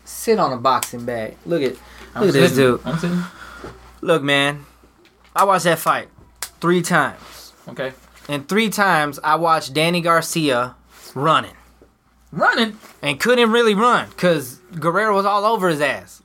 sit 0.04 0.38
on 0.38 0.52
a 0.52 0.56
boxing 0.56 1.04
bag. 1.04 1.36
Look 1.44 1.62
at, 1.62 1.74
I'm 2.14 2.26
look 2.26 2.28
at 2.34 2.38
this 2.40 2.54
dude. 2.54 2.80
I'm 2.84 2.98
sitting. 2.98 3.22
Look, 4.00 4.22
man, 4.22 4.64
I 5.34 5.44
watched 5.44 5.64
that 5.64 5.78
fight 5.80 6.08
three 6.60 6.82
times, 6.82 7.52
Okay. 7.68 7.92
and 8.28 8.48
three 8.48 8.68
times 8.70 9.18
I 9.24 9.34
watched 9.34 9.74
Danny 9.74 10.00
Garcia 10.00 10.76
running 11.14 11.54
Running. 12.30 12.78
and 13.02 13.18
couldn't 13.18 13.50
really 13.50 13.74
run 13.74 14.08
because 14.10 14.60
Guerrero 14.78 15.14
was 15.14 15.26
all 15.26 15.44
over 15.44 15.68
his 15.68 15.80
ass. 15.80 16.22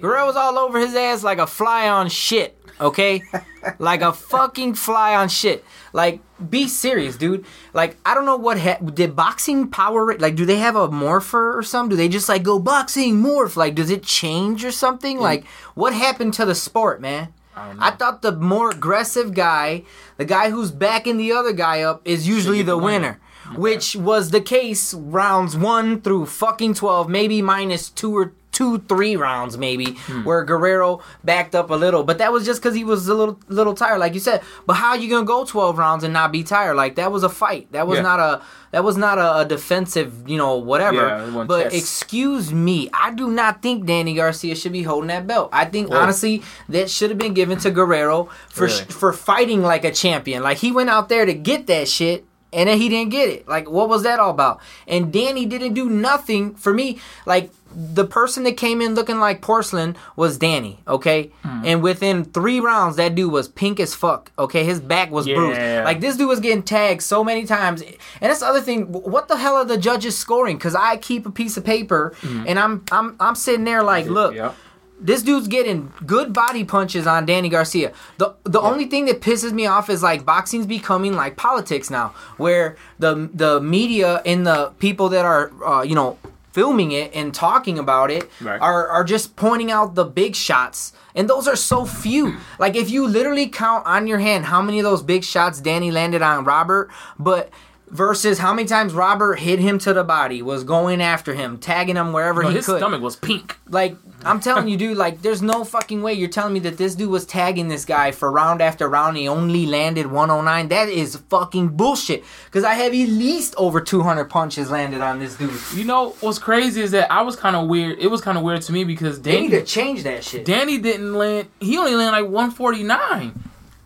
Guerrero 0.00 0.26
was 0.26 0.36
all 0.36 0.58
over 0.58 0.78
his 0.80 0.94
ass 0.96 1.22
like 1.22 1.38
a 1.38 1.46
fly 1.46 1.88
on 1.88 2.08
shit. 2.08 2.58
Okay, 2.82 3.22
like 3.78 4.02
a 4.02 4.12
fucking 4.12 4.74
fly 4.74 5.14
on 5.14 5.28
shit. 5.28 5.64
Like, 5.92 6.20
be 6.50 6.66
serious, 6.66 7.16
dude. 7.16 7.44
Like, 7.72 7.96
I 8.04 8.14
don't 8.14 8.26
know 8.26 8.36
what 8.36 8.58
ha- 8.58 8.78
did 8.78 9.14
boxing 9.14 9.68
power. 9.68 10.18
Like, 10.18 10.34
do 10.34 10.44
they 10.44 10.56
have 10.56 10.74
a 10.74 10.90
morpher 10.90 11.56
or 11.56 11.62
something? 11.62 11.90
Do 11.90 11.96
they 11.96 12.08
just 12.08 12.28
like 12.28 12.42
go 12.42 12.58
boxing 12.58 13.22
morph? 13.22 13.56
Like, 13.56 13.74
does 13.74 13.90
it 13.90 14.02
change 14.02 14.64
or 14.64 14.72
something? 14.72 15.20
Like, 15.20 15.46
what 15.74 15.94
happened 15.94 16.34
to 16.34 16.44
the 16.44 16.54
sport, 16.54 17.00
man? 17.00 17.32
I. 17.54 17.74
I 17.78 17.90
thought 17.92 18.22
the 18.22 18.32
more 18.32 18.70
aggressive 18.70 19.34
guy, 19.34 19.84
the 20.16 20.24
guy 20.24 20.50
who's 20.50 20.70
backing 20.70 21.18
the 21.18 21.32
other 21.32 21.52
guy 21.52 21.82
up, 21.82 22.02
is 22.04 22.26
usually 22.26 22.62
the 22.62 22.72
the 22.72 22.78
winner. 22.78 22.86
winner. 22.98 23.20
Which 23.56 23.96
was 23.96 24.30
the 24.30 24.40
case 24.40 24.94
rounds 24.94 25.56
one 25.56 26.00
through 26.00 26.26
fucking 26.26 26.74
twelve, 26.74 27.08
maybe 27.08 27.42
minus 27.42 27.88
two 27.90 28.16
or 28.16 28.32
two, 28.52 28.80
three 28.80 29.16
rounds, 29.16 29.56
maybe, 29.56 29.92
Hmm. 30.06 30.24
where 30.24 30.44
Guerrero 30.44 31.00
backed 31.24 31.54
up 31.54 31.70
a 31.70 31.74
little. 31.74 32.04
But 32.04 32.18
that 32.18 32.34
was 32.34 32.44
just 32.44 32.60
because 32.60 32.74
he 32.76 32.84
was 32.84 33.08
a 33.08 33.14
little 33.14 33.38
little 33.48 33.72
tired, 33.74 33.98
like 33.98 34.12
you 34.12 34.20
said. 34.20 34.42
But 34.66 34.74
how 34.74 34.92
you 34.94 35.08
gonna 35.08 35.24
go 35.24 35.44
twelve 35.46 35.78
rounds 35.78 36.04
and 36.04 36.12
not 36.12 36.32
be 36.32 36.42
tired? 36.44 36.74
Like 36.76 36.96
that 36.96 37.10
was 37.10 37.22
a 37.22 37.30
fight. 37.30 37.72
That 37.72 37.86
was 37.86 37.96
Yeah. 37.96 38.02
not 38.02 38.20
a 38.20 38.40
that 38.72 38.84
was 38.84 38.96
not 38.96 39.18
a, 39.18 39.44
defensive, 39.46 40.14
you 40.26 40.38
know, 40.38 40.56
whatever. 40.56 40.96
Yeah, 41.34 41.44
but 41.46 41.74
excuse 41.74 42.52
me, 42.54 42.88
I 42.94 43.12
do 43.12 43.28
not 43.28 43.60
think 43.60 43.84
Danny 43.84 44.14
Garcia 44.14 44.54
should 44.54 44.72
be 44.72 44.82
holding 44.82 45.08
that 45.08 45.26
belt. 45.26 45.50
I 45.52 45.66
think 45.66 45.90
Whoa. 45.90 45.98
honestly 45.98 46.42
that 46.70 46.88
should 46.90 47.10
have 47.10 47.18
been 47.18 47.34
given 47.34 47.58
to 47.60 47.70
Guerrero 47.70 48.28
for 48.48 48.64
Really? 48.66 48.84
for 48.84 49.12
fighting 49.12 49.62
like 49.62 49.84
a 49.84 49.92
champion. 49.92 50.42
Like 50.42 50.58
he 50.58 50.72
went 50.72 50.88
out 50.90 51.08
there 51.08 51.24
to 51.26 51.34
get 51.34 51.66
that 51.68 51.88
shit. 51.88 52.24
And 52.52 52.68
then 52.68 52.78
he 52.78 52.88
didn't 52.88 53.10
get 53.10 53.28
it. 53.30 53.48
Like, 53.48 53.70
what 53.70 53.88
was 53.88 54.02
that 54.02 54.20
all 54.20 54.30
about? 54.30 54.60
And 54.86 55.12
Danny 55.12 55.46
didn't 55.46 55.74
do 55.74 55.88
nothing 55.88 56.54
for 56.54 56.72
me. 56.74 56.98
Like, 57.24 57.50
the 57.74 58.04
person 58.04 58.42
that 58.44 58.58
came 58.58 58.82
in 58.82 58.94
looking 58.94 59.18
like 59.18 59.40
porcelain 59.40 59.96
was 60.14 60.36
Danny, 60.36 60.80
okay? 60.86 61.30
Hmm. 61.42 61.62
And 61.64 61.82
within 61.82 62.24
three 62.24 62.60
rounds, 62.60 62.96
that 62.96 63.14
dude 63.14 63.32
was 63.32 63.48
pink 63.48 63.80
as 63.80 63.94
fuck, 63.94 64.30
okay? 64.38 64.64
His 64.64 64.78
back 64.80 65.10
was 65.10 65.26
bruised. 65.26 65.58
Like, 65.84 66.00
this 66.00 66.18
dude 66.18 66.28
was 66.28 66.40
getting 66.40 66.62
tagged 66.62 67.02
so 67.02 67.24
many 67.24 67.46
times. 67.46 67.80
And 67.80 67.96
that's 68.20 68.40
the 68.40 68.46
other 68.46 68.60
thing. 68.60 68.92
What 68.92 69.28
the 69.28 69.38
hell 69.38 69.54
are 69.56 69.64
the 69.64 69.78
judges 69.78 70.18
scoring? 70.18 70.58
Because 70.58 70.74
I 70.74 70.98
keep 70.98 71.24
a 71.24 71.30
piece 71.30 71.56
of 71.56 71.64
paper 71.64 72.14
and 72.22 72.58
I'm 72.58 72.84
I'm 72.92 73.16
I'm 73.18 73.34
sitting 73.34 73.64
there 73.64 73.82
like, 73.82 74.04
look, 74.06 74.34
Yep. 74.34 74.54
This 75.02 75.22
dude's 75.22 75.48
getting 75.48 75.92
good 76.06 76.32
body 76.32 76.64
punches 76.64 77.06
on 77.06 77.26
Danny 77.26 77.48
Garcia. 77.48 77.92
The 78.18 78.34
the 78.44 78.60
only 78.60 78.86
thing 78.86 79.06
that 79.06 79.20
pisses 79.20 79.52
me 79.52 79.66
off 79.66 79.90
is 79.90 80.02
like 80.02 80.24
boxing's 80.24 80.66
becoming 80.66 81.14
like 81.14 81.36
politics 81.36 81.90
now, 81.90 82.08
where 82.36 82.76
the 82.98 83.28
the 83.34 83.60
media 83.60 84.22
and 84.24 84.46
the 84.46 84.72
people 84.78 85.08
that 85.10 85.24
are 85.24 85.50
uh, 85.64 85.82
you 85.82 85.94
know 85.94 86.18
filming 86.52 86.92
it 86.92 87.10
and 87.14 87.34
talking 87.34 87.78
about 87.78 88.10
it 88.10 88.30
Right. 88.40 88.60
are 88.60 88.86
are 88.88 89.04
just 89.04 89.36
pointing 89.36 89.70
out 89.70 89.94
the 89.94 90.04
big 90.04 90.34
shots. 90.36 90.92
And 91.14 91.28
those 91.28 91.46
are 91.48 91.56
so 91.56 91.84
few. 91.84 92.36
Like 92.58 92.76
if 92.76 92.90
you 92.90 93.06
literally 93.08 93.48
count 93.48 93.84
on 93.86 94.06
your 94.06 94.18
hand 94.18 94.44
how 94.46 94.62
many 94.62 94.78
of 94.78 94.84
those 94.84 95.02
big 95.02 95.24
shots 95.24 95.60
Danny 95.60 95.90
landed 95.90 96.22
on 96.22 96.44
Robert, 96.44 96.90
but 97.18 97.50
versus 97.92 98.38
how 98.38 98.54
many 98.54 98.66
times 98.66 98.94
Robert 98.94 99.38
hit 99.38 99.58
him 99.58 99.78
to 99.78 99.92
the 99.92 100.02
body, 100.02 100.40
was 100.40 100.64
going 100.64 101.02
after 101.02 101.34
him, 101.34 101.58
tagging 101.58 101.96
him 101.96 102.12
wherever 102.14 102.42
No, 102.42 102.48
he 102.48 102.56
his 102.56 102.64
could. 102.66 102.78
stomach 102.78 103.02
was 103.02 103.16
pink. 103.16 103.58
Like 103.68 103.96
I'm 104.24 104.40
telling 104.48 104.66
you, 104.68 104.78
dude. 104.78 104.96
Like 104.96 105.20
there's 105.20 105.42
no 105.42 105.62
fucking 105.62 106.02
way 106.02 106.14
you're 106.14 106.30
telling 106.30 106.54
me 106.54 106.60
that 106.60 106.78
this 106.78 106.94
dude 106.94 107.10
was 107.10 107.26
tagging 107.26 107.68
this 107.68 107.84
guy 107.84 108.10
for 108.10 108.32
round 108.32 108.62
after 108.62 108.88
round. 108.88 109.18
He 109.18 109.28
only 109.28 109.66
landed 109.66 110.06
109. 110.06 110.68
That 110.68 110.88
is 110.88 111.16
fucking 111.28 111.68
bullshit. 111.76 112.24
Because 112.46 112.64
I 112.64 112.72
have 112.74 112.92
at 112.92 113.08
least 113.08 113.54
over 113.58 113.80
200 113.80 114.24
punches 114.24 114.70
landed 114.70 115.02
on 115.02 115.18
this 115.18 115.36
dude. 115.36 115.52
You 115.74 115.84
know 115.84 116.10
what's 116.20 116.38
crazy 116.38 116.80
is 116.80 116.92
that 116.92 117.12
I 117.12 117.20
was 117.22 117.36
kind 117.36 117.54
of 117.54 117.68
weird. 117.68 117.98
It 117.98 118.08
was 118.08 118.22
kind 118.22 118.38
of 118.38 118.42
weird 118.44 118.62
to 118.62 118.72
me 118.72 118.84
because 118.84 119.20
They 119.20 119.42
need 119.42 119.50
to 119.50 119.64
change 119.64 120.02
that 120.04 120.24
shit. 120.24 120.46
Danny 120.46 120.78
didn't 120.78 121.12
land. 121.14 121.48
He 121.60 121.76
only 121.76 121.94
landed 121.94 122.22
like 122.22 122.30
149, 122.30 123.32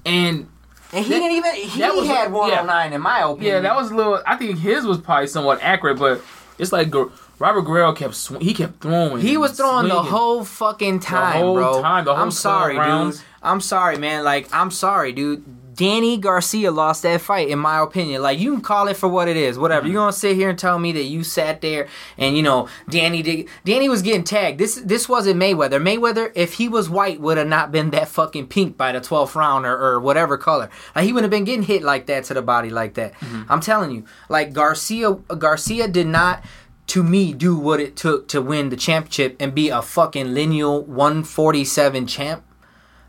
and 0.05 0.49
and 0.93 1.05
he 1.05 1.13
didn't 1.13 1.33
even. 1.33 1.55
He 1.55 1.81
that 1.81 1.95
was- 1.95 2.07
had 2.07 2.33
109 2.33 2.93
in 2.93 3.01
my 3.01 3.21
opinion. 3.21 3.43
yeah, 3.55 3.61
that 3.61 3.75
was 3.77 3.91
a 3.91 3.95
little. 3.95 4.21
I 4.27 4.37
think 4.37 4.59
his 4.59 4.85
was 4.85 4.99
probably 4.99 5.27
somewhat 5.27 5.61
accurate, 5.63 5.99
but 5.99 6.23
it's 6.59 6.73
like 6.73 6.93
Robert 7.39 7.63
Guerrero 7.63 7.93
kept 7.93 8.15
sw- 8.15 8.41
he 8.41 8.55
kept 8.55 8.81
throwing. 8.81 9.21
He 9.21 9.37
was 9.37 9.53
throwing 9.53 9.89
the 9.89 10.03
whole 10.03 10.45
fucking 10.45 11.01
time, 11.01 11.43
whole 11.43 11.55
bro. 11.55 11.83
time, 11.83 12.05
the 12.05 12.15
whole 12.15 12.23
I'm 12.25 12.31
sorry, 12.31 12.75
12 12.75 13.13
dude. 13.13 13.23
I'm 13.43 13.61
sorry, 13.61 13.99
man. 13.99 14.25
Like, 14.25 14.49
I'm 14.55 14.71
sorry, 14.71 15.13
dude. 15.13 15.45
Danny 15.77 16.17
Garcia 16.17 16.71
lost 16.71 17.03
that 17.03 17.21
fight, 17.21 17.49
in 17.49 17.59
my 17.59 17.81
opinion. 17.81 18.23
Like, 18.23 18.39
you 18.39 18.53
can 18.53 18.63
call 18.63 18.89
it 18.89 18.97
for 18.97 19.09
what 19.09 19.29
it 19.29 19.37
is, 19.37 19.59
whatever. 19.59 19.87
You're 19.87 19.97
mm-hmm. 19.97 20.05
gonna 20.05 20.13
sit 20.13 20.35
here 20.35 20.49
and 20.49 20.59
tell 20.59 20.79
me 20.79 20.93
that 20.93 21.03
you 21.03 21.23
sat 21.23 21.61
there 21.61 21.87
and 22.17 22.35
you 22.35 22.43
know 22.43 22.69
Danny 22.89 23.23
did. 23.23 23.49
Danny 23.65 23.89
was 23.89 24.01
getting 24.01 24.25
tagged. 24.25 24.59
This 24.59 24.77
this 24.77 25.09
wasn't 25.09 25.39
Mayweather. 25.39 25.81
Mayweather, 25.81 26.33
if 26.35 26.55
he 26.55 26.69
was 26.69 26.89
white, 26.89 27.21
would 27.21 27.37
have 27.37 27.47
not 27.47 27.71
been 27.71 27.91
that 27.91 28.09
fucking 28.09 28.47
pink 28.47 28.77
by 28.77 28.93
the 28.93 29.01
12th 29.01 29.35
round 29.35 29.67
or, 29.67 29.77
or 29.77 30.01
whatever 30.01 30.39
color. 30.39 30.71
Like, 30.95 31.05
he 31.05 31.13
wouldn't 31.13 31.31
have 31.31 31.39
been 31.39 31.45
getting 31.45 31.63
hit 31.63 31.83
like 31.83 32.07
that 32.07 32.25
to 32.25 32.35
the 32.35 32.43
body 32.43 32.71
like 32.71 32.95
that. 32.95 33.13
Mm-hmm. 33.15 33.43
I'm 33.53 33.61
telling 33.61 33.91
you, 33.91 34.05
like 34.31 34.55
Garcia, 34.55 35.13
Garcia 35.13 35.89
did 35.89 36.07
not 36.07 36.43
to 36.89 37.03
me 37.03 37.33
do 37.33 37.57
what 37.57 37.81
it 37.81 37.97
took 37.97 38.29
to 38.29 38.41
win 38.41 38.71
the 38.71 38.77
championship 38.77 39.37
and 39.41 39.55
be 39.55 39.69
a 39.69 39.83
fucking 39.83 40.33
lineal 40.33 40.83
147 40.85 42.07
champ. 42.07 42.45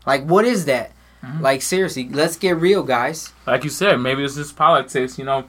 Like, 0.06 0.24
what 0.24 0.44
is 0.44 0.64
that? 0.66 0.92
Mm-hmm. 1.22 1.42
Like, 1.42 1.62
seriously, 1.62 2.08
let's 2.08 2.36
get 2.36 2.56
real, 2.56 2.82
guys. 2.82 3.32
like 3.46 3.64
you 3.64 3.70
said, 3.70 3.96
maybe 3.96 4.24
it's 4.24 4.36
just 4.36 4.56
politics. 4.56 5.18
You 5.18 5.24
know, 5.24 5.44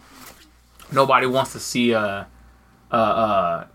nobody 0.91 1.27
wants 1.27 1.53
to 1.53 1.59
see 1.59 1.91
a 1.91 2.27
a 2.91 2.97
a, 2.97 3.67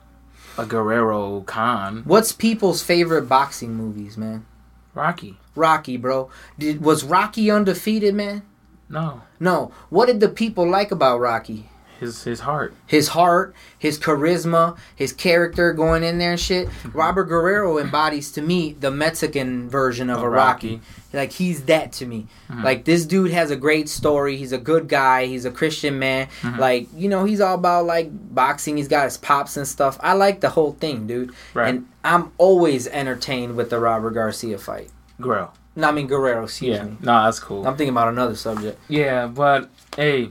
a 0.59 0.67
Guerrero 0.67 1.43
Khan 1.43 2.03
What's 2.05 2.33
people's 2.33 2.83
favorite 2.83 3.29
boxing 3.29 3.75
movies, 3.75 4.17
man? 4.17 4.45
Rocky. 4.93 5.39
Rocky, 5.55 5.97
bro. 5.97 6.31
Did 6.59 6.81
was 6.81 7.05
Rocky 7.05 7.51
undefeated, 7.51 8.15
man? 8.15 8.43
No, 8.89 9.23
No. 9.41 9.73
What 9.89 10.07
did 10.07 10.21
the 10.21 10.29
people 10.29 10.69
like 10.69 10.91
about 10.91 11.19
Rocky? 11.21 11.69
His 12.01 12.25
his 12.25 12.41
heart. 12.41 12.75
His 12.87 13.09
heart, 13.09 13.55
his 13.79 13.99
charisma, 13.99 14.77
his 14.97 15.13
character 15.13 15.73
going 15.73 16.03
in 16.03 16.19
there 16.19 16.33
and 16.33 16.41
shit. 16.41 16.69
Robert 16.93 17.25
Guerrero 17.25 17.79
embodies 17.79 18.31
to 18.33 18.43
me 18.43 18.73
the 18.73 18.91
Mexican 18.91 19.69
version 19.69 20.11
of 20.11 20.19
Of 20.19 20.25
a 20.25 20.29
Rocky. 20.29 20.75
Rocky. 20.77 20.81
Like 21.13 21.31
he's 21.33 21.65
that 21.67 21.93
to 21.93 22.07
me. 22.07 22.27
Mm-hmm. 22.51 22.65
Like 22.65 22.85
this 22.85 23.07
dude 23.07 23.31
has 23.31 23.51
a 23.53 23.57
great 23.57 23.89
story. 23.89 24.37
He's 24.37 24.53
a 24.53 24.59
good 24.59 24.89
guy. 24.89 25.27
He's 25.27 25.45
a 25.45 25.51
Christian 25.51 25.99
man. 25.99 26.27
Mm-hmm. 26.43 26.59
Like 26.59 26.89
you 26.97 27.09
know, 27.09 27.25
he's 27.25 27.41
all 27.41 27.55
about 27.55 27.87
like 27.87 28.09
boxing. 28.35 28.77
He's 28.77 28.89
got 28.89 29.05
his 29.05 29.17
pops 29.17 29.57
and 29.57 29.67
stuff. 29.67 29.97
I 30.01 30.15
like 30.15 30.41
the 30.41 30.51
whole 30.51 30.73
thing, 30.73 31.07
dude. 31.07 31.33
Right. 31.55 31.69
And 31.69 31.89
I'm 32.03 32.33
always 32.39 32.87
entertained 32.89 33.57
with 33.57 33.71
the 33.71 33.79
Robert 33.79 34.11
Garcia 34.11 34.59
fight. 34.59 34.91
Guerrero. 35.21 35.53
No, 35.77 35.89
I 35.89 35.93
mean 35.93 36.07
Guerrero. 36.07 36.45
Excuse 36.45 36.77
Yeah, 36.77 36.85
me. 36.85 36.97
no, 37.01 37.25
that's 37.25 37.39
cool. 37.41 37.67
I'm 37.67 37.77
thinking 37.77 37.95
about 37.95 38.09
another 38.09 38.35
subject. 38.37 38.79
Yeah, 38.89 39.27
but 39.27 39.69
hey, 39.97 40.31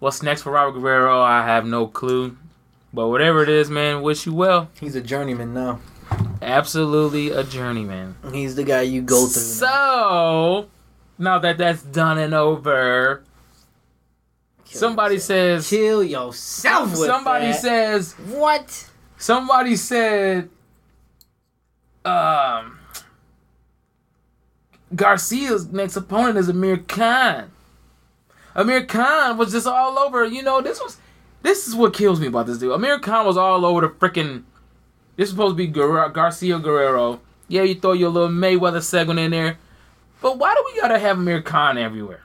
what's 0.00 0.22
next 0.22 0.42
for 0.42 0.50
Robert 0.50 0.78
Guerrero? 0.78 1.20
I 1.22 1.44
have 1.44 1.64
no 1.64 1.86
clue. 1.86 2.36
But 2.92 3.08
whatever 3.08 3.42
it 3.44 3.48
is, 3.48 3.70
man, 3.70 4.02
wish 4.02 4.26
you 4.26 4.34
well. 4.34 4.68
He's 4.80 4.96
a 4.96 5.00
journeyman 5.00 5.54
now. 5.54 5.78
Absolutely 6.42 7.30
a 7.30 7.44
journeyman. 7.44 8.16
He's 8.32 8.56
the 8.56 8.64
guy 8.64 8.80
you 8.82 9.00
go 9.02 9.26
through. 9.26 9.42
So, 9.42 10.68
now 11.18 11.38
that 11.38 11.56
that's 11.58 11.82
done 11.82 12.18
and 12.18 12.34
over, 12.34 13.22
somebody 14.64 15.18
says. 15.20 15.68
Kill 15.68 16.02
yourself. 16.02 16.90
With 16.90 17.06
Somebody 17.06 17.46
that. 17.48 17.60
says. 17.60 18.12
what? 18.14 18.90
Somebody 19.18 19.76
said. 19.76 20.48
Um. 22.04 22.78
Garcia's 24.96 25.68
next 25.68 25.94
opponent 25.94 26.38
is 26.38 26.48
Amir 26.48 26.78
Khan. 26.78 27.52
Amir 28.54 28.84
Khan 28.84 29.36
was 29.38 29.52
just 29.52 29.66
all 29.66 29.98
over. 29.98 30.24
You 30.24 30.42
know, 30.42 30.60
this 30.60 30.80
was. 30.80 30.96
This 31.42 31.66
is 31.66 31.74
what 31.74 31.94
kills 31.94 32.20
me 32.20 32.26
about 32.26 32.46
this 32.46 32.58
dude. 32.58 32.72
Amir 32.72 32.98
Khan 32.98 33.24
was 33.26 33.36
all 33.38 33.64
over 33.64 33.80
the 33.80 33.88
freaking. 33.88 34.42
This 35.16 35.28
is 35.28 35.30
supposed 35.30 35.52
to 35.52 35.56
be 35.56 35.66
Guerrero, 35.66 36.08
Garcia 36.10 36.58
Guerrero. 36.58 37.20
Yeah, 37.48 37.62
you 37.62 37.74
throw 37.74 37.92
your 37.92 38.10
little 38.10 38.28
Mayweather 38.28 38.82
segment 38.82 39.18
in 39.18 39.30
there. 39.30 39.58
But 40.20 40.38
why 40.38 40.54
do 40.54 40.62
we 40.66 40.80
gotta 40.80 40.98
have 40.98 41.18
Amir 41.18 41.40
Khan 41.42 41.78
everywhere? 41.78 42.22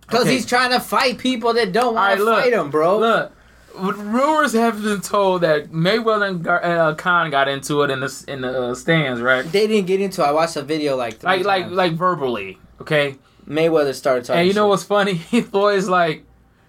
Because 0.00 0.22
Okay. 0.22 0.32
he's 0.32 0.46
trying 0.46 0.70
to 0.70 0.80
fight 0.80 1.18
people 1.18 1.52
that 1.54 1.72
don't 1.72 1.94
want 1.94 2.20
Alright, 2.20 2.40
to 2.42 2.42
fight 2.42 2.52
him, 2.58 2.70
bro. 2.70 2.98
Look, 2.98 3.32
rumors 3.78 4.52
have 4.52 4.82
been 4.82 5.00
told 5.00 5.42
that 5.42 5.70
Mayweather 5.70 6.28
and 6.28 6.42
Gar- 6.44 6.64
uh, 6.64 6.94
Khan 6.94 7.30
got 7.30 7.48
into 7.48 7.82
it 7.82 7.90
in 7.90 8.00
the 8.00 8.24
in 8.28 8.40
the 8.42 8.62
uh, 8.70 8.74
stands, 8.74 9.20
right? 9.20 9.44
They 9.50 9.66
didn't 9.66 9.86
get 9.86 10.00
into. 10.00 10.22
it. 10.22 10.26
I 10.26 10.32
watched 10.32 10.56
a 10.56 10.62
video 10.62 10.96
like 10.96 11.18
three 11.18 11.28
Like 11.28 11.44
like 11.44 11.70
like 11.70 11.92
verbally, 11.92 12.58
okay. 12.80 13.16
Mayweather 13.46 13.94
started 13.94 14.24
talking. 14.24 14.40
And 14.40 14.48
you 14.48 14.54
know 14.54 14.64
shit. 14.66 14.68
what's 14.70 14.84
funny? 14.84 15.14
Floyd's 15.50 15.88
like, 15.88 16.24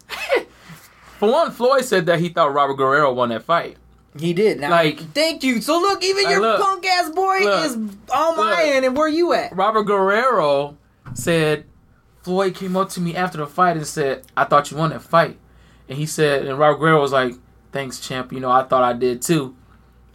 for 1.19 1.31
one, 1.31 1.51
Floyd 1.51 1.85
said 1.85 2.05
that 2.07 2.19
he 2.19 2.29
thought 2.29 2.53
Robert 2.53 2.75
Guerrero 2.75 3.13
won 3.13 3.29
that 3.29 3.43
fight. 3.43 3.77
He 4.17 4.33
did. 4.33 4.59
Now, 4.59 4.69
Like- 4.69 4.99
thank 5.13 5.43
you. 5.43 5.61
So 5.61 5.79
look, 5.79 6.03
even 6.03 6.29
your 6.29 6.41
look. 6.41 6.61
punk 6.61 6.85
ass 6.85 7.09
boy 7.09 7.39
Look. 7.41 7.65
is 7.65 7.73
on 7.75 8.37
my 8.37 8.51
Look. 8.51 8.59
end, 8.59 8.85
and 8.85 8.95
where 8.97 9.07
you 9.07 9.33
at? 9.33 9.55
Robert 9.55 9.83
Guerrero 9.83 10.77
said 11.15 11.65
Floyd 12.21 12.53
came 12.55 12.75
up 12.77 12.89
to 12.89 13.01
me 13.01 13.15
after 13.15 13.37
the 13.39 13.47
fight 13.47 13.75
and 13.75 13.87
said, 13.87 14.23
"I 14.37 14.43
thought 14.43 14.69
you 14.69 14.77
won 14.77 14.91
that 14.91 15.01
fight," 15.01 15.37
and 15.89 15.97
he 15.97 16.05
said, 16.05 16.45
and 16.45 16.59
Robert 16.59 16.79
Guerrero 16.79 17.01
was 17.01 17.11
like, 17.11 17.33
"Thanks, 17.71 17.99
champ. 17.99 18.31
You 18.31 18.39
know, 18.39 18.51
I 18.51 18.63
thought 18.63 18.83
I 18.83 18.93
did 18.93 19.21
too." 19.23 19.55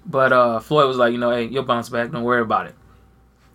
But 0.06 0.32
uh, 0.32 0.60
Floyd 0.60 0.86
was 0.86 0.96
like, 0.96 1.12
"You 1.12 1.18
know, 1.18 1.32
hey, 1.32 1.44
you'll 1.46 1.64
bounce 1.64 1.88
back. 1.88 2.10
Don't 2.12 2.22
worry 2.22 2.40
about 2.42 2.66
it." 2.66 2.74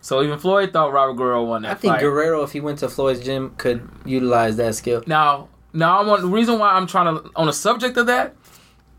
So 0.04 0.22
even 0.22 0.38
Floyd 0.38 0.70
thought 0.70 0.92
Robert 0.92 1.14
Guerrero 1.14 1.44
won 1.44 1.62
that 1.62 1.70
I 1.70 1.74
think 1.76 1.94
fight. 1.94 2.00
Guerrero, 2.02 2.42
if 2.42 2.52
he 2.52 2.60
went 2.60 2.80
to 2.80 2.90
Floyd's 2.90 3.24
gym, 3.24 3.54
could 3.56 3.88
utilize 4.04 4.58
that 4.58 4.74
skill. 4.74 5.02
Now, 5.06 5.48
now 5.72 5.98
I 5.98 6.06
want 6.06 6.20
the 6.20 6.28
reason 6.28 6.58
why 6.58 6.72
I'm 6.72 6.86
trying 6.86 7.06
to 7.06 7.30
on 7.34 7.46
the 7.46 7.54
subject 7.54 7.96
of 7.96 8.04
that, 8.08 8.36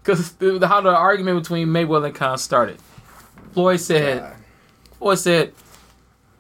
because 0.01 0.33
how 0.41 0.81
the 0.81 0.89
argument 0.89 1.43
between 1.43 1.67
Mayweather 1.67 2.07
and 2.07 2.15
Khan 2.15 2.39
started. 2.39 2.79
Floyd 3.53 3.81
said, 3.81 4.19
God. 4.19 4.35
Floyd 4.97 5.19
said, 5.19 5.53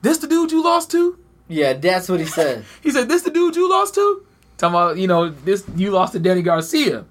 "This 0.01 0.17
the 0.17 0.25
dude 0.25 0.51
you 0.51 0.63
lost 0.63 0.89
to?" 0.91 1.19
Yeah, 1.47 1.73
that's 1.73 2.09
what 2.09 2.19
he 2.19 2.25
said. 2.25 2.65
He 2.81 2.89
said, 2.89 3.07
"This 3.07 3.21
the 3.21 3.29
dude 3.29 3.55
you 3.55 3.69
lost 3.69 3.93
to?" 3.93 4.25
Talking 4.57 4.73
about, 4.73 4.97
you 4.97 5.05
know, 5.05 5.29
this 5.29 5.63
you 5.75 5.91
lost 5.91 6.13
to 6.13 6.19
Danny 6.19 6.41
Garcia. 6.41 7.05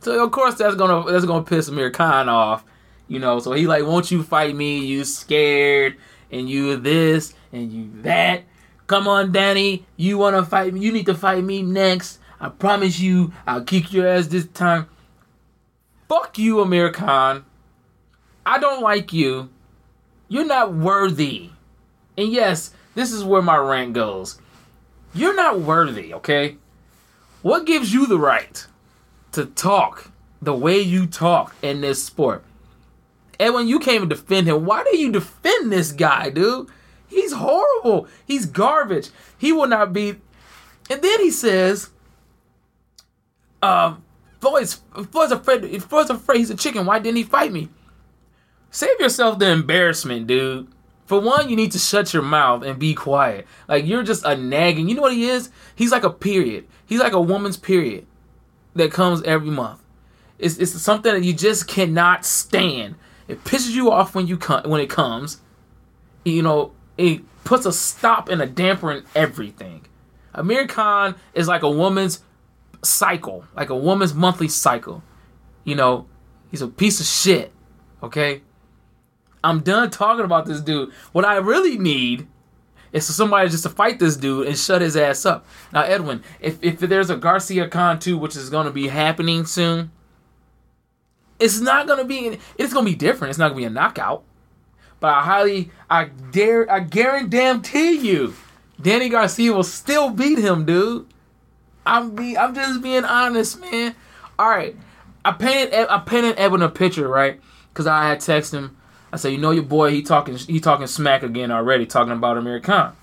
So 0.00 0.24
of 0.24 0.32
course 0.32 0.56
that's 0.56 0.74
gonna 0.74 1.08
that's 1.08 1.24
gonna 1.24 1.44
piss 1.44 1.68
Amir 1.68 1.92
Khan 1.92 2.28
off, 2.28 2.64
you 3.06 3.20
know. 3.20 3.38
So 3.38 3.52
he 3.52 3.68
like, 3.68 3.84
"Won't 3.84 4.10
you 4.10 4.24
fight 4.24 4.56
me? 4.56 4.84
You 4.84 5.04
scared 5.04 5.98
and 6.30 6.48
you 6.48 6.76
this 6.76 7.34
and 7.52 7.72
you 7.72 7.90
that. 8.02 8.42
Come 8.86 9.08
on, 9.08 9.32
Danny, 9.32 9.84
you 9.96 10.18
wanna 10.18 10.44
fight 10.44 10.72
me? 10.72 10.80
You 10.80 10.92
need 10.92 11.06
to 11.06 11.14
fight 11.14 11.42
me 11.42 11.62
next. 11.62 12.18
I 12.40 12.48
promise 12.50 13.00
you, 13.00 13.32
I'll 13.46 13.64
kick 13.64 13.92
your 13.92 14.06
ass 14.06 14.26
this 14.26 14.46
time." 14.46 14.86
Fuck 16.08 16.38
you, 16.38 16.60
Amir 16.60 16.92
Khan. 16.92 17.44
I 18.44 18.58
don't 18.58 18.82
like 18.82 19.12
you. 19.12 19.48
You're 20.28 20.46
not 20.46 20.72
worthy. 20.72 21.50
And 22.16 22.28
yes, 22.32 22.70
this 22.94 23.12
is 23.12 23.24
where 23.24 23.42
my 23.42 23.56
rant 23.56 23.92
goes. 23.92 24.38
You're 25.12 25.34
not 25.34 25.60
worthy, 25.60 26.14
okay? 26.14 26.56
What 27.42 27.66
gives 27.66 27.92
you 27.92 28.06
the 28.06 28.18
right 28.18 28.66
to 29.32 29.46
talk 29.46 30.10
the 30.40 30.54
way 30.54 30.80
you 30.80 31.06
talk 31.06 31.54
in 31.62 31.80
this 31.80 32.04
sport? 32.04 32.44
When 33.38 33.68
you 33.68 33.78
came 33.78 34.02
to 34.02 34.06
defend 34.06 34.46
him, 34.46 34.64
why 34.64 34.84
do 34.84 34.96
you 34.96 35.12
defend 35.12 35.72
this 35.72 35.92
guy, 35.92 36.30
dude? 36.30 36.68
He's 37.08 37.32
horrible. 37.32 38.08
He's 38.26 38.46
garbage. 38.46 39.10
He 39.38 39.52
will 39.52 39.66
not 39.66 39.92
be. 39.92 40.16
And 40.90 41.02
then 41.02 41.20
he 41.20 41.30
says, 41.30 41.90
um, 43.62 44.02
Floyd's, 44.40 44.80
Floyd's 45.10 45.32
afraid. 45.32 45.82
Floyd's 45.82 46.10
afraid 46.10 46.38
he's 46.38 46.50
a 46.50 46.56
chicken. 46.56 46.86
Why 46.86 46.98
didn't 46.98 47.16
he 47.16 47.22
fight 47.24 47.52
me? 47.52 47.68
Save 48.70 49.00
yourself 49.00 49.38
the 49.38 49.50
embarrassment, 49.50 50.26
dude. 50.26 50.68
For 51.06 51.20
one, 51.20 51.48
you 51.48 51.56
need 51.56 51.72
to 51.72 51.78
shut 51.78 52.12
your 52.12 52.22
mouth 52.22 52.64
and 52.64 52.78
be 52.78 52.92
quiet. 52.92 53.46
Like 53.68 53.86
you're 53.86 54.02
just 54.02 54.24
a 54.24 54.36
nagging. 54.36 54.88
You 54.88 54.96
know 54.96 55.02
what 55.02 55.12
he 55.12 55.28
is? 55.28 55.50
He's 55.74 55.92
like 55.92 56.02
a 56.02 56.10
period. 56.10 56.66
He's 56.84 57.00
like 57.00 57.12
a 57.12 57.20
woman's 57.20 57.56
period 57.56 58.06
that 58.74 58.92
comes 58.92 59.22
every 59.22 59.50
month. 59.50 59.80
It's 60.38 60.58
it's 60.58 60.72
something 60.82 61.12
that 61.14 61.24
you 61.24 61.32
just 61.32 61.68
cannot 61.68 62.24
stand. 62.24 62.96
It 63.28 63.44
pisses 63.44 63.70
you 63.70 63.90
off 63.90 64.14
when 64.14 64.26
you 64.26 64.36
come 64.36 64.68
when 64.68 64.80
it 64.80 64.90
comes. 64.90 65.40
You 66.24 66.42
know, 66.42 66.72
it 66.96 67.22
puts 67.44 67.66
a 67.66 67.72
stop 67.72 68.28
and 68.28 68.42
a 68.42 68.46
damper 68.46 68.90
in 68.92 69.04
everything. 69.14 69.86
Amir 70.34 70.66
Khan 70.66 71.14
is 71.34 71.48
like 71.48 71.62
a 71.62 71.70
woman's 71.70 72.22
cycle, 72.82 73.44
like 73.54 73.70
a 73.70 73.76
woman's 73.76 74.14
monthly 74.14 74.48
cycle. 74.48 75.02
You 75.64 75.74
know, 75.76 76.06
he's 76.50 76.62
a 76.62 76.68
piece 76.68 77.00
of 77.00 77.06
shit. 77.06 77.52
Okay? 78.02 78.42
I'm 79.42 79.60
done 79.60 79.90
talking 79.90 80.24
about 80.24 80.46
this 80.46 80.60
dude. 80.60 80.92
What 81.12 81.24
I 81.24 81.36
really 81.36 81.78
need 81.78 82.26
is 82.92 83.06
for 83.06 83.12
somebody 83.12 83.48
just 83.48 83.62
to 83.62 83.68
fight 83.70 83.98
this 83.98 84.16
dude 84.16 84.46
and 84.46 84.58
shut 84.58 84.82
his 84.82 84.96
ass 84.96 85.24
up. 85.24 85.46
Now, 85.72 85.82
Edwin, 85.82 86.22
if, 86.40 86.62
if 86.62 86.80
there's 86.80 87.10
a 87.10 87.16
Garcia 87.16 87.68
Khan 87.68 87.98
2, 87.98 88.18
which 88.18 88.36
is 88.36 88.50
going 88.50 88.66
to 88.66 88.72
be 88.72 88.88
happening 88.88 89.44
soon, 89.44 89.90
it's 91.38 91.60
not 91.60 91.86
to 91.86 92.04
be, 92.04 92.38
it's 92.58 92.72
to 92.72 92.82
be 92.82 92.94
different. 92.94 93.30
It's 93.30 93.38
not 93.38 93.50
to 93.50 93.54
be 93.54 93.64
a 93.64 93.70
knockout. 93.70 94.24
But 95.00 95.08
I 95.08 95.22
highly, 95.22 95.70
I 95.90 96.04
dare, 96.04 96.70
I 96.70 96.80
guarantee 96.80 97.98
you, 97.98 98.34
Danny 98.80 99.08
Garcia 99.08 99.52
will 99.52 99.62
still 99.62 100.10
beat 100.10 100.38
him, 100.38 100.64
dude. 100.64 101.06
I'm 101.84 102.14
be, 102.14 102.36
I'm 102.36 102.54
just 102.54 102.82
being 102.82 103.04
honest, 103.04 103.60
man. 103.60 103.94
All 104.38 104.48
right, 104.48 104.76
I 105.24 105.32
painted, 105.32 105.86
I 105.88 105.98
painted 105.98 106.38
Edwin 106.38 106.62
a 106.62 106.68
picture, 106.68 107.08
right? 107.08 107.40
Because 107.72 107.86
I 107.86 108.08
had 108.08 108.18
texted 108.18 108.54
him. 108.54 108.76
I 109.12 109.16
said, 109.16 109.32
you 109.32 109.38
know, 109.38 109.50
your 109.50 109.62
boy, 109.62 109.92
he 109.92 110.02
talking, 110.02 110.36
he 110.36 110.60
talking 110.60 110.86
smack 110.86 111.22
again 111.22 111.50
already, 111.50 111.86
talking 111.86 112.12
about 112.12 112.36
Amir 112.36 112.60
Khan. 112.60 112.96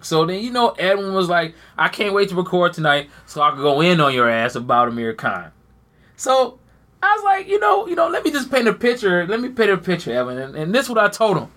So 0.00 0.26
then, 0.26 0.42
you 0.42 0.50
know, 0.50 0.70
Edwin 0.70 1.14
was 1.14 1.28
like, 1.28 1.54
I 1.78 1.88
can't 1.88 2.12
wait 2.12 2.28
to 2.30 2.34
record 2.34 2.72
tonight 2.72 3.08
so 3.24 3.40
I 3.40 3.50
can 3.50 3.60
go 3.60 3.80
in 3.80 4.00
on 4.00 4.14
your 4.14 4.28
ass 4.28 4.54
about 4.54 4.88
Amir 4.88 5.14
Khan. 5.14 5.52
So 6.16 6.58
I 7.02 7.14
was 7.14 7.24
like, 7.24 7.48
you 7.48 7.60
know, 7.60 7.86
you 7.86 7.94
know, 7.94 8.08
let 8.08 8.24
me 8.24 8.30
just 8.30 8.50
paint 8.50 8.68
a 8.68 8.72
picture. 8.72 9.26
Let 9.26 9.40
me 9.40 9.50
paint 9.50 9.70
a 9.70 9.76
picture, 9.76 10.12
Evan. 10.12 10.38
And, 10.38 10.56
and 10.56 10.74
this 10.74 10.84
is 10.84 10.88
what 10.88 10.98
I 10.98 11.08
told 11.08 11.36
him. 11.38 11.48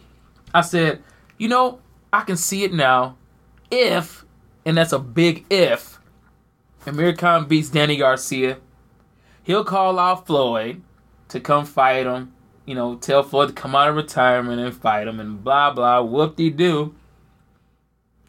I 0.54 0.62
said, 0.62 1.02
you 1.38 1.47
know, 1.47 1.80
I 2.12 2.21
can 2.21 2.38
see 2.38 2.63
it 2.63 2.73
now. 2.73 3.17
If, 3.71 4.25
and 4.65 4.78
that's 4.78 4.93
a 4.93 4.99
big 4.99 5.45
if, 5.49 5.99
Amir 6.86 7.13
Khan 7.13 7.47
beats 7.47 7.69
Danny 7.69 7.97
Garcia, 7.97 8.58
he'll 9.43 9.63
call 9.63 9.99
out 9.99 10.25
Floyd. 10.25 10.82
to 11.30 11.39
come 11.39 11.65
fight 11.65 12.06
him. 12.06 12.34
You 12.65 12.75
know, 12.75 12.95
tell 12.95 13.23
Floyd 13.23 13.49
to 13.49 13.54
come 13.54 13.75
out 13.75 13.88
of 13.89 13.95
retirement 13.95 14.60
and 14.60 14.75
fight 14.75 15.08
him 15.08 15.19
and 15.19 15.43
blah 15.43 15.71
blah 15.71 16.02
whoop 16.02 16.36
de 16.36 16.49
doo. 16.49 16.93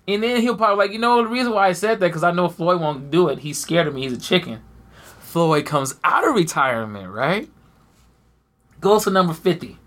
And 0.09 0.23
then 0.23 0.41
he'll 0.41 0.57
probably 0.57 0.85
like, 0.85 0.93
you 0.93 0.99
know, 0.99 1.23
the 1.23 1.29
reason 1.29 1.53
why 1.53 1.69
I 1.69 1.73
said 1.73 2.01
that 2.01 2.07
because 2.07 2.25
I 2.25 2.33
know 2.33 2.49
Floyd 2.49 2.81
won't 2.81 3.11
do 3.11 3.29
it. 3.29 3.41
He's 3.41 3.59
scared 3.59 3.87
of 3.87 3.95
me. 3.95 4.03
He's 4.03 4.13
a 4.13 4.21
chicken. 4.21 4.61
Floyd 5.31 5.65
comes 5.65 5.95
out 6.03 6.27
of 6.27 6.35
retirement, 6.35 7.09
right? 7.13 7.49
Goes 8.81 9.05
to 9.05 9.11
number 9.11 9.33
fifty, 9.33 9.79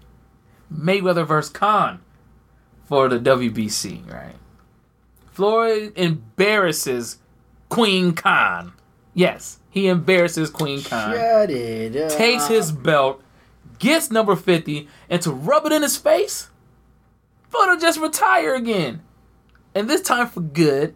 Mayweather 0.74 1.28
versus 1.28 1.52
Khan 1.52 2.00
for 2.86 3.10
the 3.10 3.20
WBC, 3.20 4.10
right? 4.10 4.36
Floyd 5.34 5.92
embarrasses 5.98 7.18
Queen 7.68 8.14
Khan. 8.14 8.72
Yes, 9.14 9.60
he 9.70 9.88
embarrasses 9.90 10.50
Queen 10.50 10.82
Khan 10.82 11.12
Shut 11.14 11.50
it 11.52 11.96
up. 11.98 12.18
takes 12.18 12.48
his 12.48 12.72
belt, 12.72 13.22
gets 13.80 14.12
number 14.12 14.38
50, 14.38 14.88
and 15.10 15.22
to 15.24 15.32
rub 15.32 15.66
it 15.66 15.74
in 15.74 15.82
his 15.82 15.98
face, 15.98 16.50
Floyd 17.50 17.68
will 17.68 17.80
just 17.80 18.00
retire 18.00 18.56
again. 18.56 19.02
And 19.76 19.90
this 19.90 20.02
time 20.02 20.28
for 20.28 20.40
good, 20.42 20.96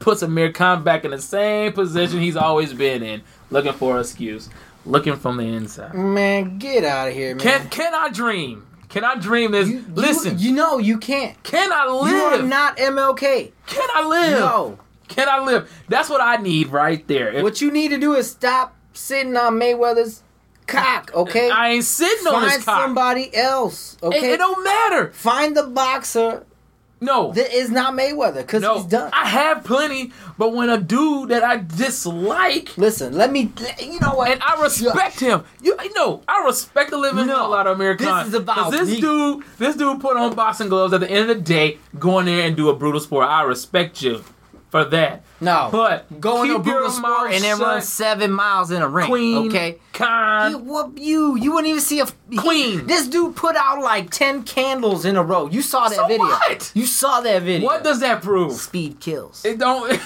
puts 0.00 0.22
Amir 0.22 0.50
Khan 0.52 0.82
back 0.82 1.04
in 1.04 1.12
the 1.12 1.20
same 1.20 1.72
position 1.72 2.18
he's 2.18 2.36
always 2.36 2.72
been 2.72 3.02
in, 3.04 3.22
looking 3.50 3.72
for 3.72 3.94
an 3.94 4.00
excuse, 4.00 4.48
looking 4.84 5.14
from 5.16 5.36
the 5.36 5.44
inside. 5.44 5.94
Man, 5.94 6.58
get 6.58 6.84
out 6.84 7.08
of 7.08 7.14
here, 7.14 7.36
man. 7.36 7.40
Can 7.40 7.68
can 7.68 7.94
I 7.94 8.08
dream? 8.08 8.66
Can 8.88 9.04
I 9.04 9.14
dream 9.14 9.52
this? 9.52 9.68
you, 9.68 9.84
Listen, 9.94 10.36
you, 10.40 10.48
you 10.50 10.54
know 10.56 10.78
you 10.78 10.98
can't. 10.98 11.40
can 11.44 11.72
I 11.72 11.86
live? 11.86 12.10
You 12.10 12.16
are 12.16 12.42
not 12.42 12.76
MLK. 12.76 13.52
can 13.66 13.88
I 13.94 14.04
live? 14.08 14.40
No. 14.40 14.78
Can 15.06 15.28
I 15.28 15.40
live? 15.44 15.70
That's 15.88 16.08
what 16.08 16.20
I 16.20 16.36
need 16.36 16.68
right 16.68 17.06
there. 17.06 17.32
If 17.32 17.42
What 17.44 17.60
you 17.60 17.70
need 17.70 17.88
to 17.88 17.98
do 17.98 18.14
is 18.14 18.30
stop 18.30 18.76
sitting 18.92 19.36
on 19.36 19.58
Mayweather's 19.60 20.22
cock, 20.66 21.10
okay? 21.14 21.50
I 21.50 21.70
ain't 21.70 21.84
sitting 21.84 22.26
on 22.28 22.42
his 22.44 22.56
cock. 22.56 22.64
Find 22.64 22.82
somebody 22.84 23.34
else, 23.34 23.96
It, 24.02 24.06
okay? 24.06 24.32
it 24.32 24.36
don't 24.38 24.62
matter. 24.64 25.10
Find 25.12 25.56
the 25.56 25.64
boxer 25.64 26.44
No. 27.00 27.32
that 27.32 27.52
is 27.52 27.70
not 27.70 27.94
Mayweather, 27.94 28.36
because 28.42 28.62
No, 28.62 28.76
he's 28.76 28.84
done. 28.84 29.10
I 29.14 29.26
have 29.26 29.64
plenty, 29.64 30.12
but 30.36 30.52
when 30.54 30.68
a 30.68 30.78
dude 30.78 31.30
that 31.30 31.42
I 31.42 31.56
dislike 31.58 32.76
Listen, 32.76 33.14
let 33.14 33.32
me. 33.32 33.52
You 33.80 33.98
know 34.00 34.14
what? 34.14 34.30
and 34.30 34.42
I 34.42 34.60
respect 34.62 35.18
him, 35.20 35.44
you 35.62 35.76
know, 35.94 36.22
I 36.28 36.44
respect 36.44 36.90
the 36.90 36.98
living 36.98 37.26
No, 37.26 37.36
hell 37.36 37.54
out 37.54 37.66
of 37.66 37.76
Amir 37.76 37.96
Khan. 37.96 38.24
this 38.26 38.34
is 38.34 38.40
about 38.40 38.70
this 38.70 38.88
me. 38.90 39.00
dude. 39.00 39.44
This 39.58 39.76
dude 39.76 40.00
put 40.00 40.16
on 40.16 40.34
boxing 40.34 40.68
gloves 40.68 40.92
at 40.92 41.00
the 41.00 41.10
end 41.10 41.30
of 41.30 41.36
the 41.38 41.42
day, 41.42 41.78
going 41.98 42.28
in 42.28 42.36
there 42.36 42.46
and 42.46 42.56
do 42.56 42.68
a 42.68 42.76
brutal 42.76 43.00
sport. 43.00 43.26
I 43.28 43.42
respect 43.42 44.02
you 44.02 44.22
for 44.70 44.84
that. 44.84 45.22
No, 45.40 45.68
But 45.72 46.20
go 46.20 46.42
in 46.42 46.50
a 46.50 46.56
keep 46.56 46.66
your 46.66 46.90
sport 46.90 47.32
and 47.32 47.42
then 47.42 47.58
run 47.58 47.80
seven 47.82 48.30
miles 48.30 48.70
in 48.70 48.82
a 48.82 48.88
ring. 48.88 49.06
Queen. 49.06 49.48
okay. 49.48 49.78
Khan. 49.92 50.50
You, 50.52 50.58
what 50.58 50.98
you? 50.98 51.36
You 51.36 51.52
wouldn't 51.52 51.68
even 51.68 51.80
see 51.82 52.00
a 52.00 52.06
he- 52.30 52.36
Queen. 52.38 52.86
this 52.86 53.06
dude 53.08 53.36
put 53.36 53.56
out 53.56 53.82
like 53.82 54.10
ten 54.10 54.42
candles 54.44 55.04
in 55.04 55.16
a 55.16 55.22
row. 55.22 55.48
You 55.48 55.62
saw 55.62 55.88
that 55.88 55.96
So 55.96 56.06
video. 56.06 56.24
what? 56.26 56.70
You 56.74 56.86
saw 56.86 57.20
that 57.20 57.42
video. 57.42 57.66
What 57.66 57.82
does 57.84 58.00
that 58.00 58.22
prove? 58.22 58.52
speed 58.54 59.00
kills? 59.00 59.44
It 59.44 59.58
don't. 59.58 59.90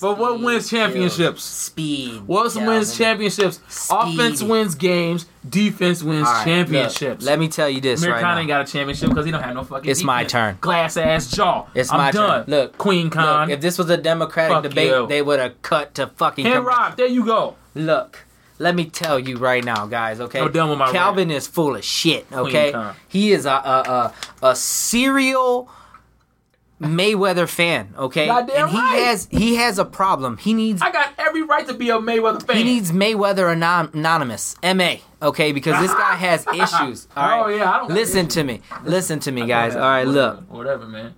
but 0.00 0.18
what 0.18 0.40
wins 0.40 0.68
championships? 0.68 1.42
Speed. 1.44 2.22
What 2.26 2.52
Calvin. 2.52 2.66
wins 2.68 2.96
championships? 2.96 3.60
Offense 3.90 4.42
wins 4.42 4.74
games. 4.74 5.26
Defense 5.48 6.02
wins 6.02 6.22
right, 6.26 6.44
championships. 6.44 7.22
look, 7.22 7.30
let 7.30 7.38
me 7.38 7.48
tell 7.48 7.68
you 7.68 7.80
this 7.82 8.00
Amir 8.02 8.14
right 8.14 8.22
Khan 8.22 8.34
now. 8.34 8.40
ain't 8.40 8.48
got 8.48 8.66
a 8.66 8.72
championship 8.72 9.10
because 9.10 9.26
he 9.26 9.30
don't 9.30 9.42
have 9.42 9.54
no 9.54 9.62
fucking. 9.62 9.90
It's 9.90 10.02
my 10.02 10.24
turn. 10.24 10.56
Glass 10.62 10.96
ass 10.96 11.30
jaw. 11.30 11.66
It's 11.74 11.92
I'm 11.92 11.98
my 11.98 12.10
done. 12.10 12.44
turn. 12.46 12.50
Look, 12.50 12.78
Queen 12.78 13.10
Khan. 13.10 13.48
Look, 13.48 13.60
this 13.64 13.78
was 13.78 13.88
a 13.88 13.96
Democratic 13.96 14.54
Fuck 14.54 14.62
debate, 14.64 14.90
you. 14.90 15.06
they 15.06 15.22
would 15.22 15.40
have 15.40 15.60
cut 15.62 15.94
to 15.94 16.06
fucking. 16.06 16.44
Commercial. 16.44 16.64
Rock, 16.64 16.96
there 16.96 17.06
you 17.06 17.24
go. 17.24 17.56
Look, 17.74 18.26
let 18.58 18.74
me 18.74 18.84
tell 18.84 19.18
you 19.18 19.38
right 19.38 19.64
now, 19.64 19.86
guys. 19.86 20.20
Okay, 20.20 20.38
No, 20.38 20.48
done 20.48 20.68
with 20.70 20.78
my 20.78 20.92
Calvin 20.92 21.30
is 21.30 21.46
full 21.46 21.74
of 21.74 21.84
shit. 21.84 22.26
Okay, 22.30 22.74
he 23.08 23.32
is 23.32 23.46
a 23.46 23.50
a 23.50 24.12
a, 24.42 24.48
a 24.50 24.54
serial 24.54 25.70
Mayweather 26.80 27.48
fan. 27.48 27.94
Okay, 27.96 28.26
Goddamn 28.26 28.64
and 28.64 28.70
he 28.70 28.78
right. 28.78 28.98
has 29.04 29.28
he 29.30 29.56
has 29.56 29.78
a 29.78 29.84
problem. 29.84 30.36
He 30.36 30.52
needs 30.52 30.82
I 30.82 30.90
got 30.92 31.14
every 31.18 31.42
right 31.42 31.66
to 31.66 31.74
be 31.74 31.88
a 31.90 31.98
Mayweather 31.98 32.46
fan. 32.46 32.56
he 32.56 32.64
needs 32.64 32.92
Mayweather 32.92 33.50
anon- 33.50 33.90
anonymous 33.94 34.56
M.A. 34.62 35.00
Okay, 35.22 35.52
because 35.52 35.80
this 35.80 35.92
guy 35.94 36.14
has 36.16 36.46
issues. 36.48 37.08
All 37.16 37.24
oh, 37.24 37.28
right, 37.28 37.40
Oh, 37.44 37.48
yeah, 37.48 37.72
I 37.72 37.78
don't 37.78 37.90
listen 37.90 38.28
to 38.28 38.44
me. 38.44 38.60
Listen 38.84 39.20
to 39.20 39.32
me, 39.32 39.46
guys. 39.46 39.74
All 39.76 39.80
right, 39.80 40.06
look. 40.06 40.42
Whatever, 40.50 40.86
man. 40.86 41.14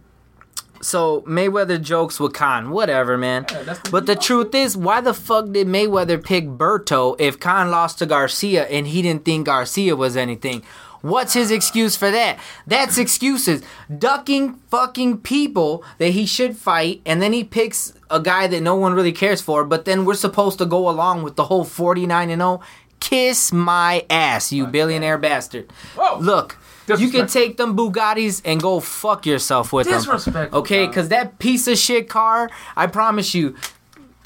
So 0.80 1.22
Mayweather 1.22 1.80
jokes 1.80 2.20
with 2.20 2.32
Khan, 2.32 2.70
whatever, 2.70 3.16
man. 3.16 3.46
Yeah, 3.50 3.62
the 3.62 3.88
but 3.90 4.06
the 4.06 4.16
truth 4.16 4.54
is, 4.54 4.76
why 4.76 5.00
the 5.00 5.14
fuck 5.14 5.50
did 5.52 5.66
Mayweather 5.66 6.22
pick 6.22 6.46
Berto 6.46 7.16
if 7.18 7.40
Khan 7.40 7.70
lost 7.70 7.98
to 7.98 8.06
Garcia 8.06 8.66
and 8.66 8.86
he 8.86 9.02
didn't 9.02 9.24
think 9.24 9.46
Garcia 9.46 9.96
was 9.96 10.16
anything? 10.16 10.62
What's 11.02 11.34
his 11.34 11.50
excuse 11.50 11.94
for 11.94 12.10
that? 12.10 12.38
That's 12.66 12.98
excuses. 12.98 13.62
Ducking 13.96 14.54
fucking 14.70 15.18
people 15.18 15.84
that 15.98 16.08
he 16.08 16.26
should 16.26 16.56
fight, 16.56 17.00
and 17.06 17.22
then 17.22 17.32
he 17.32 17.44
picks 17.44 17.92
a 18.10 18.18
guy 18.18 18.46
that 18.48 18.62
no 18.62 18.74
one 18.74 18.94
really 18.94 19.12
cares 19.12 19.40
for, 19.40 19.64
but 19.64 19.84
then 19.84 20.04
we're 20.04 20.14
supposed 20.14 20.58
to 20.58 20.66
go 20.66 20.88
along 20.88 21.22
with 21.22 21.36
the 21.36 21.44
whole 21.44 21.64
49 21.64 22.30
and 22.30 22.40
0. 22.40 22.60
Kiss 22.98 23.52
my 23.52 24.04
ass, 24.10 24.52
you 24.52 24.66
billionaire 24.66 25.18
bastard. 25.18 25.70
Whoa. 25.96 26.18
Look, 26.18 26.56
you 26.88 27.11
can 27.11 27.27
take 27.27 27.57
them 27.57 27.77
Bugattis 27.77 28.42
and 28.44 28.61
go 28.61 28.81
fuck 28.81 29.27
yourself 29.27 29.72
with 29.72 29.88
them. 29.88 30.49
Okay, 30.53 30.87
because 30.87 31.09
that 31.09 31.38
piece 31.38 31.66
of 31.66 31.79
shit 31.79 32.09
car, 32.09 32.51
I 32.77 32.87
promise 32.87 33.35
you, 33.35 33.57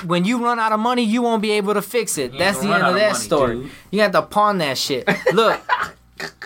when 0.04 0.24
you 0.24 0.42
run 0.42 0.58
out 0.58 0.72
of 0.72 0.80
money, 0.80 1.02
you 1.02 1.22
won't 1.22 1.42
be 1.42 1.52
able 1.52 1.74
to 1.74 1.82
fix 1.82 2.18
it. 2.18 2.36
That's 2.36 2.58
the 2.58 2.72
end 2.72 2.82
of 2.82 2.94
that 2.94 3.12
money, 3.12 3.24
story. 3.24 3.56
dude. 3.62 3.70
You 3.90 4.00
have 4.00 4.12
to 4.12 4.22
pawn 4.22 4.58
that 4.58 4.78
shit. 4.78 5.08
Look, 5.34 5.60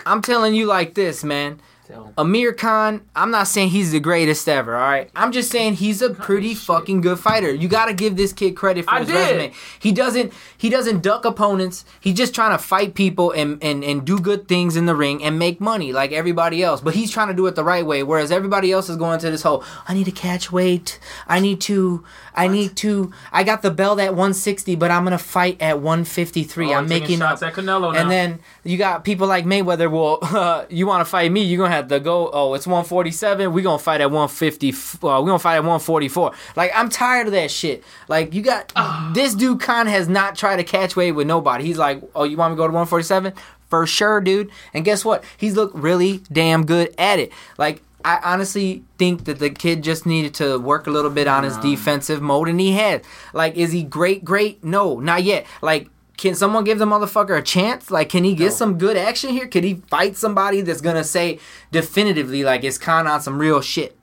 I'm 0.05 0.21
telling 0.21 0.55
you 0.55 0.65
like 0.65 0.93
this, 0.93 1.23
man. 1.23 1.59
Him. 1.87 2.13
Amir 2.17 2.53
Khan, 2.53 3.01
I'm 3.15 3.31
not 3.31 3.47
saying 3.47 3.69
he's 3.69 3.91
the 3.91 3.99
greatest 3.99 4.47
ever, 4.49 4.75
all 4.75 4.81
right? 4.81 5.09
I'm 5.15 5.31
just 5.31 5.51
saying 5.51 5.75
he's 5.75 6.01
a 6.01 6.09
pretty 6.09 6.53
fucking 6.55 7.01
good 7.01 7.19
fighter. 7.19 7.53
You 7.53 7.67
got 7.67 7.85
to 7.85 7.93
give 7.93 8.15
this 8.15 8.33
kid 8.33 8.55
credit 8.55 8.85
for 8.85 8.93
I 8.95 8.99
his 8.99 9.07
did. 9.07 9.13
resume. 9.15 9.53
He 9.79 9.91
doesn't 9.91 10.33
he 10.57 10.69
doesn't 10.69 11.01
duck 11.01 11.25
opponents. 11.25 11.85
He's 11.99 12.15
just 12.15 12.33
trying 12.33 12.51
to 12.51 12.57
fight 12.57 12.95
people 12.95 13.31
and, 13.31 13.61
and 13.63 13.83
and 13.83 14.05
do 14.05 14.19
good 14.19 14.47
things 14.47 14.75
in 14.75 14.85
the 14.85 14.95
ring 14.95 15.23
and 15.23 15.37
make 15.37 15.61
money 15.61 15.93
like 15.93 16.11
everybody 16.11 16.63
else. 16.63 16.81
But 16.81 16.95
he's 16.95 17.11
trying 17.11 17.27
to 17.27 17.33
do 17.33 17.45
it 17.47 17.55
the 17.55 17.63
right 17.63 17.85
way 17.85 18.03
whereas 18.03 18.31
everybody 18.31 18.71
else 18.71 18.89
is 18.89 18.97
going 18.97 19.19
to 19.19 19.29
this 19.31 19.43
whole 19.43 19.63
I 19.87 19.93
need 19.93 20.05
to 20.05 20.11
catch 20.11 20.51
weight. 20.51 20.99
I 21.27 21.39
need 21.39 21.61
to 21.61 22.03
I 22.33 22.47
need 22.47 22.75
to 22.77 23.11
I 23.31 23.43
got 23.43 23.61
the 23.61 23.71
belt 23.71 23.99
at 23.99 24.11
160 24.11 24.75
but 24.75 24.91
I'm 24.91 25.03
going 25.03 25.17
to 25.17 25.23
fight 25.23 25.61
at 25.61 25.79
153. 25.79 26.67
Oh, 26.73 26.73
I'm 26.73 26.87
making 26.87 27.19
shots 27.19 27.41
up. 27.41 27.49
at 27.49 27.53
Canelo 27.53 27.93
now. 27.93 27.99
And 27.99 28.09
then 28.11 28.39
you 28.63 28.77
got 28.77 29.03
people 29.03 29.27
like 29.27 29.45
Mayweather. 29.45 29.91
Well, 29.91 30.19
uh, 30.21 30.65
you 30.69 30.87
want 30.87 31.01
to 31.01 31.05
fight 31.09 31.31
me? 31.31 31.43
You're 31.43 31.59
gonna 31.63 31.74
have 31.75 31.87
to 31.89 31.99
go. 31.99 32.29
Oh, 32.31 32.53
it's 32.53 32.67
147. 32.67 33.51
We 33.53 33.61
gonna 33.61 33.79
fight 33.79 34.01
at 34.01 34.11
150. 34.11 34.69
Uh, 34.71 35.21
we 35.21 35.27
gonna 35.27 35.39
fight 35.39 35.55
at 35.55 35.59
144. 35.59 36.31
Like 36.55 36.71
I'm 36.73 36.89
tired 36.89 37.27
of 37.27 37.33
that 37.33 37.51
shit. 37.51 37.83
Like 38.07 38.33
you 38.33 38.41
got 38.41 38.71
this 39.13 39.35
dude. 39.35 39.59
Khan 39.59 39.87
has 39.87 40.07
not 40.07 40.35
tried 40.35 40.57
to 40.57 40.63
catch 40.63 40.95
weight 40.95 41.11
with 41.11 41.27
nobody. 41.27 41.63
He's 41.63 41.77
like, 41.77 42.01
oh, 42.15 42.23
you 42.23 42.37
want 42.37 42.51
me 42.51 42.55
to 42.55 42.57
go 42.57 42.67
to 42.67 42.73
147? 42.73 43.33
For 43.69 43.87
sure, 43.87 44.21
dude. 44.21 44.51
And 44.73 44.85
guess 44.85 45.03
what? 45.03 45.23
He's 45.37 45.55
looked 45.55 45.75
really 45.75 46.19
damn 46.31 46.65
good 46.65 46.93
at 46.97 47.19
it. 47.19 47.31
Like. 47.57 47.81
I 48.07 48.19
honestly 48.23 48.83
think 48.99 49.25
that 49.25 49.39
the 49.39 49.49
kid 49.49 49.83
just 49.83 50.05
needed 50.05 50.35
to 50.35 50.59
work 50.59 50.85
a 50.85 50.91
little 50.91 51.09
bit 51.09 51.27
on 51.27 51.43
his 51.43 51.57
defensive 51.57 52.21
mode, 52.21 52.49
and 52.49 52.59
he 52.59 52.73
had. 52.73 53.03
Like, 53.33 53.55
is 53.55 53.71
he 53.71 53.81
great? 53.81 54.23
Great? 54.23 54.63
No, 54.63 54.99
not 54.99 55.23
yet. 55.23 55.47
Like, 55.63 55.89
can 56.17 56.35
someone 56.35 56.63
give 56.63 56.79
the 56.79 56.85
motherfucker 56.85 57.37
a 57.37 57.41
chance? 57.41 57.91
Like, 57.91 58.09
can 58.09 58.23
he 58.23 58.33
get 58.35 58.53
some 58.53 58.77
good 58.77 58.97
action 58.97 59.31
here? 59.31 59.47
Could 59.47 59.63
he 59.63 59.75
fight 59.89 60.15
somebody 60.15 60.61
that's 60.61 60.81
gonna 60.81 61.03
say 61.03 61.39
definitively, 61.71 62.43
like, 62.43 62.63
it's 62.63 62.77
Khan 62.77 63.07
on 63.07 63.21
some 63.21 63.37
real 63.39 63.61
shit? 63.61 63.97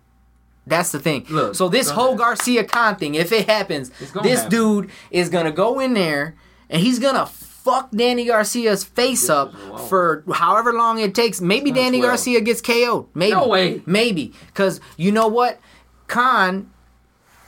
That's 0.66 0.92
the 0.92 1.00
thing. 1.00 1.26
Look, 1.28 1.54
so 1.54 1.68
this 1.68 1.90
whole 1.90 2.08
ahead. 2.08 2.18
Garcia 2.18 2.64
Khan 2.64 2.96
thing, 2.96 3.14
if 3.14 3.32
it 3.32 3.48
happens, 3.48 3.90
this 4.22 4.40
happen. 4.40 4.50
dude 4.50 4.90
is 5.10 5.28
gonna 5.28 5.50
go 5.50 5.80
in 5.80 5.94
there 5.94 6.36
and 6.70 6.80
he's 6.80 6.98
gonna 6.98 7.26
fuck 7.26 7.90
Danny 7.92 8.26
Garcia's 8.26 8.82
face 8.84 9.28
up 9.28 9.54
for 9.88 10.24
however 10.32 10.72
long 10.72 10.98
it 10.98 11.14
takes. 11.14 11.40
Maybe 11.40 11.70
Danny 11.70 12.00
well. 12.00 12.10
Garcia 12.10 12.40
gets 12.40 12.60
KO'd. 12.60 13.06
Maybe. 13.14 13.32
No 13.32 13.48
way. 13.48 13.82
Maybe. 13.86 14.32
Cause 14.54 14.80
you 14.96 15.12
know 15.12 15.28
what? 15.28 15.60
Khan 16.08 16.71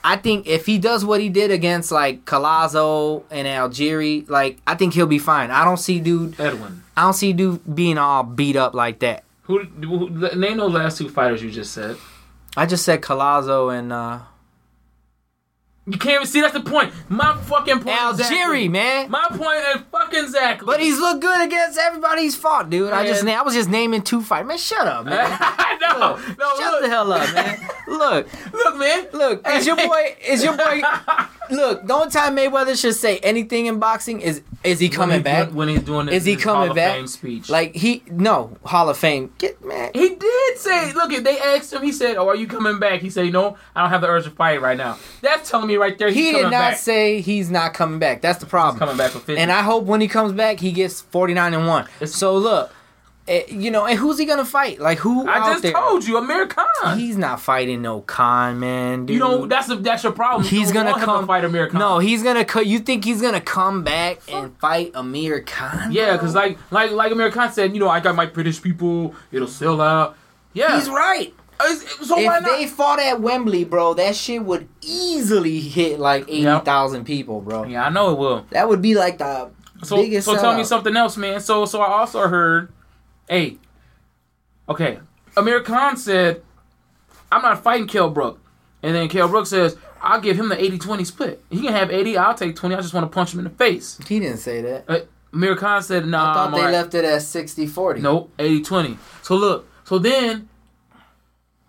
I 0.07 0.17
think 0.17 0.45
if 0.45 0.67
he 0.67 0.77
does 0.77 1.03
what 1.03 1.19
he 1.19 1.29
did 1.29 1.49
against 1.49 1.91
like 1.91 2.25
Collazo 2.25 3.23
and 3.31 3.47
Algieri, 3.47 4.29
like 4.29 4.59
I 4.67 4.75
think 4.75 4.93
he'll 4.93 5.07
be 5.07 5.17
fine. 5.17 5.49
I 5.49 5.65
don't 5.65 5.77
see 5.77 5.99
dude. 5.99 6.39
Edwin. 6.39 6.83
I 6.95 7.01
don't 7.01 7.13
see 7.13 7.33
dude 7.33 7.75
being 7.75 7.97
all 7.97 8.21
beat 8.21 8.55
up 8.55 8.75
like 8.75 8.99
that. 8.99 9.23
Who, 9.43 9.63
who? 9.63 10.09
Name 10.35 10.57
those 10.57 10.73
last 10.73 10.99
two 10.99 11.09
fighters 11.09 11.41
you 11.41 11.49
just 11.49 11.73
said. 11.73 11.97
I 12.55 12.67
just 12.67 12.85
said 12.85 13.01
Collazo 13.01 13.75
and 13.77 13.91
uh, 13.91 14.19
You 15.87 15.97
can't 15.97 16.15
even 16.15 16.27
see. 16.27 16.41
That's 16.41 16.53
the 16.53 16.61
point. 16.61 16.93
My 17.09 17.35
fucking 17.41 17.79
point. 17.79 17.97
exactly. 18.11 18.37
Algieri, 18.37 18.69
man. 18.69 19.09
My 19.09 19.25
point 19.29 19.59
is 19.75 19.81
fucking 20.05 20.23
exactly. 20.23 20.65
But 20.65 20.79
he's 20.79 20.99
looked 20.99 21.21
good 21.21 21.45
against 21.45 21.77
everybody 21.77 22.21
he's 22.23 22.35
fought, 22.35 22.69
dude. 22.69 22.91
I 22.93 23.05
just 23.05 23.25
I 23.25 23.41
was 23.41 23.53
just 23.53 23.69
naming 23.69 24.01
two 24.01 24.21
fights. 24.21 24.47
Man, 24.47 24.57
shut 24.57 24.87
up, 24.87 25.05
man. 25.05 25.15
I 25.39 25.77
no, 25.81 26.15
Look, 26.15 26.37
no, 26.39 26.55
shut 26.57 26.71
look. 26.73 26.81
the 26.81 26.89
hell 26.89 27.11
up, 27.13 27.33
man. 27.33 27.69
Look, 27.87 28.27
Look, 28.53 28.77
man. 28.77 29.07
look, 29.13 29.47
is 29.49 29.67
your 29.67 29.75
boy 29.75 30.15
is 30.25 30.43
your 30.43 30.57
boy 30.57 30.81
look, 31.51 31.85
the 31.85 31.93
only 31.93 32.09
time 32.09 32.35
Mayweather 32.35 32.79
should 32.79 32.95
say 32.95 33.19
anything 33.19 33.67
in 33.67 33.79
boxing 33.79 34.21
is 34.21 34.41
is 34.63 34.79
he 34.79 34.89
coming 34.89 35.09
when 35.09 35.19
he, 35.19 35.23
back? 35.23 35.49
when 35.51 35.67
he's 35.67 35.83
doing 35.83 36.09
Is 36.09 36.25
he 36.25 36.33
his 36.33 36.43
coming 36.43 36.61
Hall 36.61 36.69
of 36.71 36.75
back? 36.75 36.95
Fame 36.95 37.07
speech? 37.07 37.49
Like 37.49 37.75
he 37.75 38.03
no, 38.09 38.57
Hall 38.65 38.89
of 38.89 38.97
Fame. 38.97 39.31
Get 39.37 39.63
man. 39.63 39.91
he 39.93 40.15
did 40.15 40.57
say, 40.57 40.91
look, 40.93 41.11
if 41.11 41.23
they 41.23 41.37
asked 41.39 41.71
him, 41.73 41.83
he 41.83 41.91
said, 41.91 42.15
"Oh, 42.17 42.27
are 42.29 42.35
you 42.35 42.47
coming 42.47 42.79
back?" 42.79 43.01
He 43.01 43.09
said, 43.09 43.31
"No, 43.31 43.57
I 43.75 43.81
don't 43.81 43.89
have 43.91 44.01
the 44.01 44.07
urge 44.07 44.23
to 44.23 44.31
fight 44.31 44.61
right 44.61 44.77
now." 44.77 44.97
That's 45.21 45.49
telling 45.49 45.67
me 45.67 45.75
right 45.75 45.97
there 45.97 46.07
he's 46.09 46.17
He 46.17 46.31
did 46.31 46.43
not 46.43 46.51
back. 46.51 46.77
say 46.77 47.21
he's 47.21 47.51
not 47.51 47.73
coming 47.73 47.99
back. 47.99 48.21
That's 48.21 48.39
the 48.39 48.45
problem. 48.47 48.79
coming 48.79 48.97
back 48.97 49.11
for 49.11 49.19
50. 49.19 49.37
And 49.39 49.51
I 49.51 49.61
hope 49.61 49.83
when 49.83 49.94
he 50.01 50.07
comes 50.07 50.31
back, 50.33 50.59
he 50.59 50.71
gets 50.71 51.01
49 51.01 51.53
and 51.53 51.67
1. 51.67 51.87
So 52.07 52.35
look, 52.37 52.73
eh, 53.27 53.43
you 53.47 53.71
know, 53.71 53.85
and 53.85 53.97
who's 53.97 54.17
he 54.19 54.25
to 54.25 54.45
fight? 54.45 54.79
Like, 54.79 54.99
who 54.99 55.27
I 55.27 55.39
just 55.51 55.63
there? 55.63 55.71
told 55.73 56.05
you, 56.05 56.17
Amir 56.17 56.47
Khan. 56.47 56.97
He's 56.97 57.17
not 57.17 57.39
fighting 57.41 57.81
no 57.81 58.01
Khan, 58.01 58.59
man. 58.59 59.05
Dude. 59.05 59.13
you 59.15 59.19
know 59.19 59.45
that's 59.47 59.67
the, 59.67 59.75
that's 59.77 60.03
your 60.03 60.11
problem. 60.11 60.47
He's 60.47 60.71
gonna 60.71 60.91
him 60.93 60.99
to 60.99 61.05
come 61.05 61.27
fight 61.27 61.43
Amir 61.45 61.67
Khan. 61.69 61.79
No, 61.79 61.99
he's 61.99 62.21
gonna. 62.23 62.45
Co- 62.45 62.59
you 62.61 62.79
think 62.79 63.03
he's 63.05 63.21
gonna 63.21 63.41
come 63.41 63.83
back 63.83 64.19
and 64.31 64.55
fight 64.59 64.91
Amir 64.95 65.41
Khan? 65.41 65.91
yeah, 65.91 66.13
because 66.13 66.35
like 66.35 66.57
like 66.71 66.91
like 66.91 67.11
Amir 67.11 67.31
Khan 67.31 67.51
said, 67.51 67.73
you 67.73 67.79
know, 67.79 67.89
I 67.89 67.99
got 67.99 68.15
my 68.15 68.25
British 68.25 68.61
people. 68.61 69.15
It'll 69.31 69.47
sell 69.47 69.81
out. 69.81 70.17
Yeah, 70.53 70.77
he's 70.79 70.89
right. 70.89 71.33
It's- 71.61 72.05
So 72.07 72.15
why 72.21 72.39
if 72.39 72.43
they 72.45 72.67
fought 72.67 72.99
at 72.99 73.21
Wembley, 73.21 73.63
bro, 73.63 73.93
that 73.93 74.15
shit 74.17 74.43
would 74.43 74.67
easily 74.81 75.61
hit 75.61 75.99
like 75.99 76.25
eighty 76.27 76.43
thousand 76.65 77.05
people, 77.05 77.39
bro. 77.41 77.63
yeah, 77.63 77.85
I 77.85 77.89
know 77.89 78.11
it 78.11 78.17
will. 78.19 78.45
That 78.49 78.67
would 78.67 78.81
be 78.81 78.93
like 78.95 79.17
the 79.19 79.49
So, 79.85 79.97
biggest. 79.97 80.25
so 80.25 80.35
tell 80.35 80.55
me 80.55 80.63
something 80.63 80.95
else, 80.95 81.17
man. 81.17 81.39
So, 81.39 81.65
so 81.65 81.81
I 81.81 81.99
also 81.99 82.27
heard, 82.27 82.71
hey, 83.29 83.57
okay, 84.67 84.99
Amir 85.37 85.61
Khan 85.61 85.97
said, 85.97 86.41
I'm 87.31 87.41
not 87.41 87.63
fighting 87.63 87.87
Kell 87.87 88.09
Brook. 88.09 88.39
And 88.83 88.95
then 88.95 89.07
Kell 89.09 89.27
Brook 89.27 89.47
says, 89.47 89.77
I'll 90.01 90.21
give 90.21 90.37
him 90.39 90.49
the 90.49 90.55
80-20 90.55 91.05
split. 91.05 91.43
He 91.49 91.61
can 91.61 91.73
have 91.73 91.89
80, 91.91 92.17
I'll 92.17 92.35
take 92.35 92.55
20. 92.55 92.75
I 92.75 92.81
just 92.81 92.93
want 92.93 93.05
to 93.09 93.13
punch 93.13 93.33
him 93.33 93.39
in 93.39 93.45
the 93.45 93.49
face. 93.51 93.99
He 94.07 94.19
didn't 94.19 94.37
say 94.37 94.61
that. 94.61 94.85
Uh, 94.87 94.99
Amir 95.33 95.55
Khan 95.55 95.81
said, 95.81 96.05
nah, 96.05 96.31
I 96.31 96.33
thought 96.33 96.45
I'm 96.47 96.51
they 96.51 96.57
alright." 96.59 96.73
left 96.73 96.93
it 96.93 97.03
at 97.03 97.21
60-40. 97.21 98.01
Nope, 98.01 98.31
80-20. 98.37 98.97
So 99.23 99.35
look, 99.35 99.67
so 99.83 99.97
then, 99.97 100.47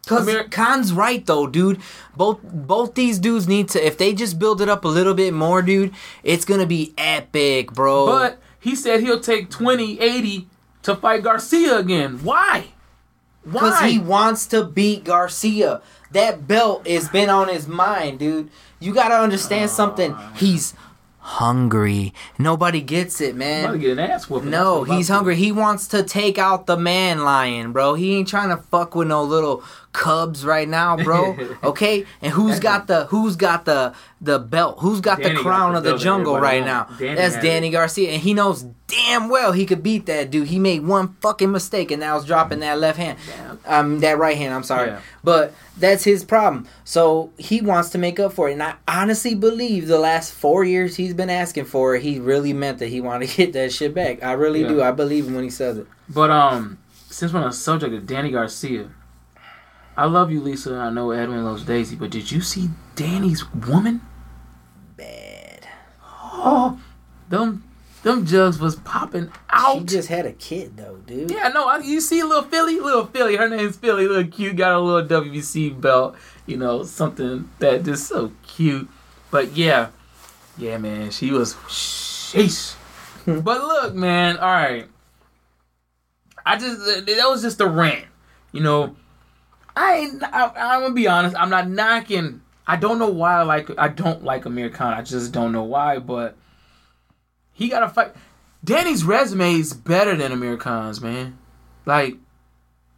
Cause 0.07 0.31
Khan's 0.51 0.92
right 0.92 1.25
though, 1.27 1.47
dude. 1.49 1.81
Both 2.16 2.38
both 2.42 2.95
these 2.95 3.19
dudes 3.19 3.49
need 3.49 3.69
to. 3.71 3.85
If 3.85 3.99
they 3.99 4.14
just 4.14 4.38
build 4.38 4.61
it 4.61 4.69
up 4.69 4.85
a 4.85 4.88
little 4.88 5.14
bit 5.14 5.35
more, 5.35 5.62
dude, 5.62 5.92
it's 6.23 6.45
gonna 6.45 6.66
be 6.66 6.95
epic, 6.97 7.73
bro. 7.73 8.07
but 8.07 8.38
he 8.61 8.77
said 8.77 9.01
he'll 9.01 9.21
take 9.21 9.51
20, 9.51 10.01
80 10.01 10.49
to 10.83 10.95
fight 10.97 11.23
Garcia 11.23 11.77
again. 11.79 12.21
Why? 12.23 12.66
Why? 13.42 13.53
Because 13.53 13.81
he 13.81 13.99
wants 13.99 14.47
to 14.49 14.64
beat 14.64 15.05
Garcia. 15.05 15.83
That 16.12 16.47
belt 16.47 16.87
has 16.87 17.09
been 17.09 17.29
on 17.29 17.49
his 17.49 17.66
mind, 17.66 18.21
dude. 18.21 18.51
You 18.79 18.95
gotta 18.95 19.16
understand 19.16 19.71
something. 19.71 20.14
Oh, 20.16 20.33
he's 20.37 20.75
hungry. 21.19 22.14
Nobody 22.38 22.81
gets 22.81 23.21
it, 23.21 23.35
I'm 23.35 23.42
about 23.42 23.62
to 23.62 23.69
man. 23.73 23.81
get 23.81 23.90
an 23.92 23.99
ass 23.99 24.31
whooping. 24.31 24.49
No, 24.51 24.85
he's 24.85 25.09
hungry. 25.09 25.35
He 25.35 25.51
wants 25.51 25.88
to 25.88 26.05
take 26.05 26.38
out 26.38 26.66
the 26.66 26.77
man 26.77 27.25
lion, 27.25 27.73
bro. 27.73 27.95
He 27.95 28.16
ain't 28.16 28.29
trying 28.29 28.51
to 28.51 28.57
fuck 28.57 28.95
with 28.95 29.09
no 29.09 29.23
little 29.25 29.64
cubs 29.97 30.45
right 30.45 30.69
now, 30.69 30.97
bro. 30.97 31.37
Okay? 31.65 32.05
And 32.23 32.33
who's 32.33 32.61
got 32.61 32.87
the 32.87 33.07
who's 33.07 33.35
got 33.35 33.65
the 33.65 33.95
the 34.21 34.39
belt? 34.39 34.79
Who's 34.81 35.01
got 35.01 35.19
Danny 35.19 35.31
the 35.31 35.35
got 35.37 35.43
crown 35.43 35.73
the 35.73 35.79
of 35.79 35.85
the 35.85 35.97
jungle 35.97 36.39
right 36.39 36.65
now? 36.65 36.85
Danny 36.99 37.15
That's 37.17 37.37
Danny 37.43 37.69
it. 37.69 37.73
Garcia, 37.73 38.11
and 38.11 38.23
he 38.23 38.35
knows 38.35 38.63
damn 38.87 39.29
well 39.29 39.53
he 39.53 39.65
could 39.67 39.83
beat 39.83 40.07
that 40.07 40.31
dude. 40.31 40.49
He 40.49 40.59
made 40.59 40.85
one 40.87 41.17
fucking 41.21 41.51
mistake, 41.51 41.91
and 41.91 42.01
now 42.01 42.17
it's 42.17 42.27
dropping 42.27 42.61
that 42.61 42.79
left 42.79 42.99
hand, 42.99 43.19
um, 43.67 44.01
that 44.01 44.19
right 44.19 44.37
hand. 44.37 44.55
I'm 44.55 44.63
sorry, 44.63 44.89
Yeah. 44.91 45.01
but 45.25 45.53
that's 45.79 46.05
his 46.05 46.25
problem. 46.25 46.67
So 46.85 47.31
he 47.39 47.61
wants 47.61 47.91
to 47.91 47.99
make 47.99 48.21
up 48.21 48.33
for 48.33 48.49
it, 48.49 48.53
and 48.53 48.63
I 48.63 48.75
honestly 48.87 49.35
believe 49.35 49.89
the 49.89 49.99
last 49.99 50.33
four 50.33 50.63
years 50.65 50.97
he's 50.97 51.15
been 51.15 51.31
asking 51.31 51.65
for 51.65 51.97
it, 51.97 52.03
he 52.03 52.21
really 52.21 52.53
meant 52.53 52.79
that 52.79 52.89
he 52.89 53.01
wanted 53.01 53.29
to 53.31 53.37
get 53.37 53.53
that 53.55 53.73
shit 53.73 53.95
back. 53.95 54.23
I 54.23 54.33
really 54.33 54.63
Yeah. 54.63 54.69
do. 54.69 54.83
I 54.83 54.93
believe 54.93 55.27
him 55.27 55.35
when 55.35 55.45
he 55.45 55.51
says 55.51 55.79
it. 55.79 55.87
But 56.09 56.31
um, 56.31 56.79
since 57.11 57.33
we're 57.33 57.41
on 57.41 57.49
the 57.49 57.53
subject 57.57 57.93
of 57.95 58.07
Danny 58.07 58.31
Garcia, 58.31 58.89
I 59.97 60.05
love 60.05 60.31
you, 60.31 60.41
Lisa. 60.41 60.73
and 60.73 60.83
I 60.83 60.91
know 60.91 61.11
Edwin 61.11 61.45
loves 61.45 61.65
Daisy, 61.65 61.97
but 61.97 62.11
did 62.11 62.31
you 62.31 62.41
see 62.41 62.69
Danny's 62.95 63.51
woman? 63.53 64.03
Bad. 64.97 65.67
Oh, 66.03 66.79
them 67.29 67.65
them 68.03 68.25
jugs 68.25 68.61
was 68.61 68.77
popping 68.77 69.33
out. 69.51 69.79
She 69.79 69.85
just 69.85 70.09
had 70.09 70.27
a 70.27 70.33
kid 70.33 70.77
though, 70.77 70.97
dude. 71.07 71.31
yeah, 71.31 71.49
no, 71.49 71.67
I, 71.67 71.79
you 71.79 72.01
see 72.01 72.23
little 72.23 72.45
Philly, 72.45 72.79
little 72.79 73.07
Philly. 73.07 73.37
Her 73.37 73.49
name's 73.49 73.77
Philly, 73.77 74.07
little 74.07 74.31
cute. 74.31 74.55
Got 74.55 74.75
a 74.75 74.81
little 74.81 75.23
WBC 75.23 75.81
belt. 75.81 76.15
You 76.47 76.57
know, 76.57 76.85
something 76.85 77.51
that 77.59 77.85
just 77.85 78.07
so 78.07 78.33
cute. 78.47 78.89
But 79.31 79.57
yeah, 79.57 79.89
yeah, 80.57 80.79
man, 80.79 81.11
she 81.11 81.31
was 81.33 81.55
sheesh. 81.67 82.75
Hmm. 83.25 83.41
but 83.41 83.61
look, 83.61 83.95
man, 83.95 84.37
all 84.37 84.53
right. 84.53 84.87
I 86.45 86.57
just 86.59 86.79
that 87.07 87.27
was 87.29 87.43
just 87.43 87.61
a 87.61 87.67
rant. 87.67 88.05
You 88.53 88.61
know, 88.61 88.95
I, 89.77 89.95
ain't- 89.97 90.23
I 90.25 90.51
I'm 90.57 90.81
gonna 90.83 90.95
be 90.95 91.07
honest. 91.07 91.37
I'm 91.37 91.51
not 91.51 91.69
knocking. 91.69 92.41
I 92.67 92.77
don't 92.77 92.99
know 92.99 93.11
why 93.11 93.35
I 93.35 93.43
like. 93.43 93.71
I 93.79 93.89
don't 93.89 94.25
like 94.25 94.45
Amir 94.47 94.71
Khan. 94.71 94.95
I 94.95 95.03
just 95.03 95.33
don't 95.33 95.53
know 95.53 95.62
why. 95.62 95.99
But 95.99 96.37
he 97.53 97.69
got 97.69 97.81
to 97.81 97.89
fight. 97.89 98.12
Danny's 98.65 99.05
resume 99.05 99.55
is 99.55 99.73
better 99.73 100.17
than 100.17 100.33
Amir 100.33 100.57
Khan's, 100.57 101.01
man. 101.01 101.39
Like, 101.85 102.17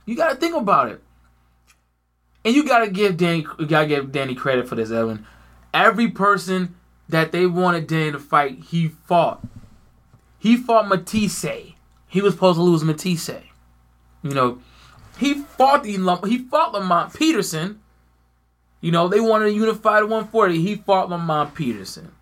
you 0.07 0.17
got 0.17 0.31
to 0.31 0.37
think 0.37 0.55
about 0.57 0.88
it. 0.91 1.03
And 2.45 2.55
you 2.55 2.64
got 2.67 2.79
to 2.85 2.91
give 2.91 3.17
Danny. 3.19 3.45
You 3.59 3.67
got 3.67 3.83
to 3.83 3.87
give 3.88 4.11
Danny 4.12 4.35
credit 4.35 4.69
for 4.69 4.75
this, 4.77 4.91
Evan. 4.91 5.27
Every 5.75 6.09
person 6.09 6.75
that 7.11 7.33
they 7.33 7.45
wanted 7.45 7.87
Danny 7.87 8.12
to 8.12 8.19
fight, 8.19 8.61
he 8.71 8.88
fought. 8.88 9.45
He 10.38 10.57
fought 10.57 10.88
Matthysse. 10.88 11.75
He 12.07 12.23
was 12.23 12.33
supposed 12.35 12.57
to 12.57 12.62
lose 12.62 12.85
Matthysse. 12.85 13.43
You 14.23 14.31
know, 14.35 14.61
he 15.18 15.35
fought 15.35 15.83
the 15.83 15.92
he 16.26 16.38
fought 16.38 16.72
Lamont 16.72 17.12
Peterson. 17.12 17.81
You 18.81 18.92
know, 18.92 19.09
they 19.09 19.20
wanted 19.20 19.48
a 19.48 19.52
unified 19.52 20.04
140. 20.04 20.62
He 20.62 20.76
fought 20.76 21.11
Lamont 21.11 21.54
Peterson. 21.54 22.12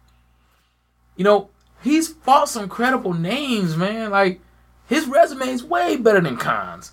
You 1.17 1.25
know, 1.25 1.51
he's 1.83 2.09
fought 2.09 2.49
some 2.49 2.69
credible 2.69 3.13
names, 3.13 3.77
man. 3.77 4.11
Like 4.11 4.41
his 4.89 5.07
resume 5.07 5.47
is 5.49 5.63
way 5.63 5.97
better 5.97 6.23
than 6.23 6.39
Khan's. 6.39 6.93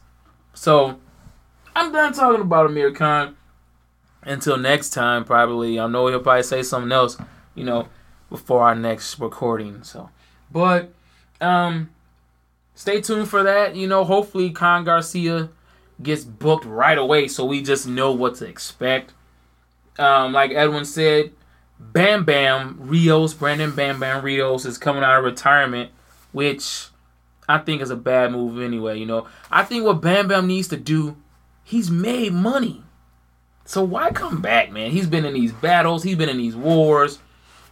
So 0.53 0.99
I'm 1.73 1.93
done 1.93 2.13
talking 2.13 2.41
about 2.41 2.65
Amir 2.65 2.91
Khan. 2.91 3.37
Until 4.23 4.57
next 4.57 4.91
time, 4.91 5.23
probably. 5.23 5.79
I 5.79 5.87
know 5.87 6.07
he'll 6.07 6.19
probably 6.19 6.43
say 6.43 6.63
something 6.63 6.91
else, 6.91 7.17
you 7.55 7.63
know, 7.63 7.87
before 8.29 8.63
our 8.63 8.75
next 8.75 9.19
recording. 9.19 9.83
So, 9.83 10.09
but 10.51 10.93
um, 11.39 11.89
stay 12.75 12.99
tuned 13.01 13.29
for 13.29 13.43
that. 13.43 13.75
You 13.75 13.87
know, 13.87 14.03
hopefully 14.03 14.51
Khan 14.51 14.83
Garcia 14.83 15.49
gets 16.01 16.23
booked 16.23 16.65
right 16.65 16.97
away, 16.97 17.27
so 17.27 17.45
we 17.45 17.61
just 17.61 17.87
know 17.87 18.11
what 18.11 18.35
to 18.35 18.45
expect. 18.45 19.13
Um, 19.99 20.33
like 20.33 20.51
Edwin 20.51 20.85
said, 20.85 21.31
Bam 21.79 22.23
Bam 22.23 22.77
Rios, 22.79 23.33
Brandon 23.33 23.71
Bam 23.75 23.99
Bam 23.99 24.23
Rios 24.23 24.65
is 24.65 24.77
coming 24.77 25.03
out 25.03 25.17
of 25.17 25.23
retirement, 25.23 25.91
which 26.31 26.87
I 27.47 27.57
think 27.59 27.81
is 27.81 27.91
a 27.91 27.95
bad 27.95 28.31
move 28.31 28.61
anyway. 28.61 28.97
You 28.97 29.05
know, 29.05 29.27
I 29.51 29.63
think 29.63 29.83
what 29.83 30.01
Bam 30.01 30.27
Bam 30.27 30.47
needs 30.47 30.67
to 30.69 30.77
do, 30.77 31.17
he's 31.63 31.91
made 31.91 32.33
money. 32.33 32.83
So 33.65 33.83
why 33.83 34.11
come 34.11 34.41
back, 34.41 34.71
man? 34.71 34.91
He's 34.91 35.07
been 35.07 35.25
in 35.25 35.33
these 35.33 35.51
battles, 35.51 36.03
he's 36.03 36.17
been 36.17 36.29
in 36.29 36.37
these 36.37 36.55
wars. 36.55 37.19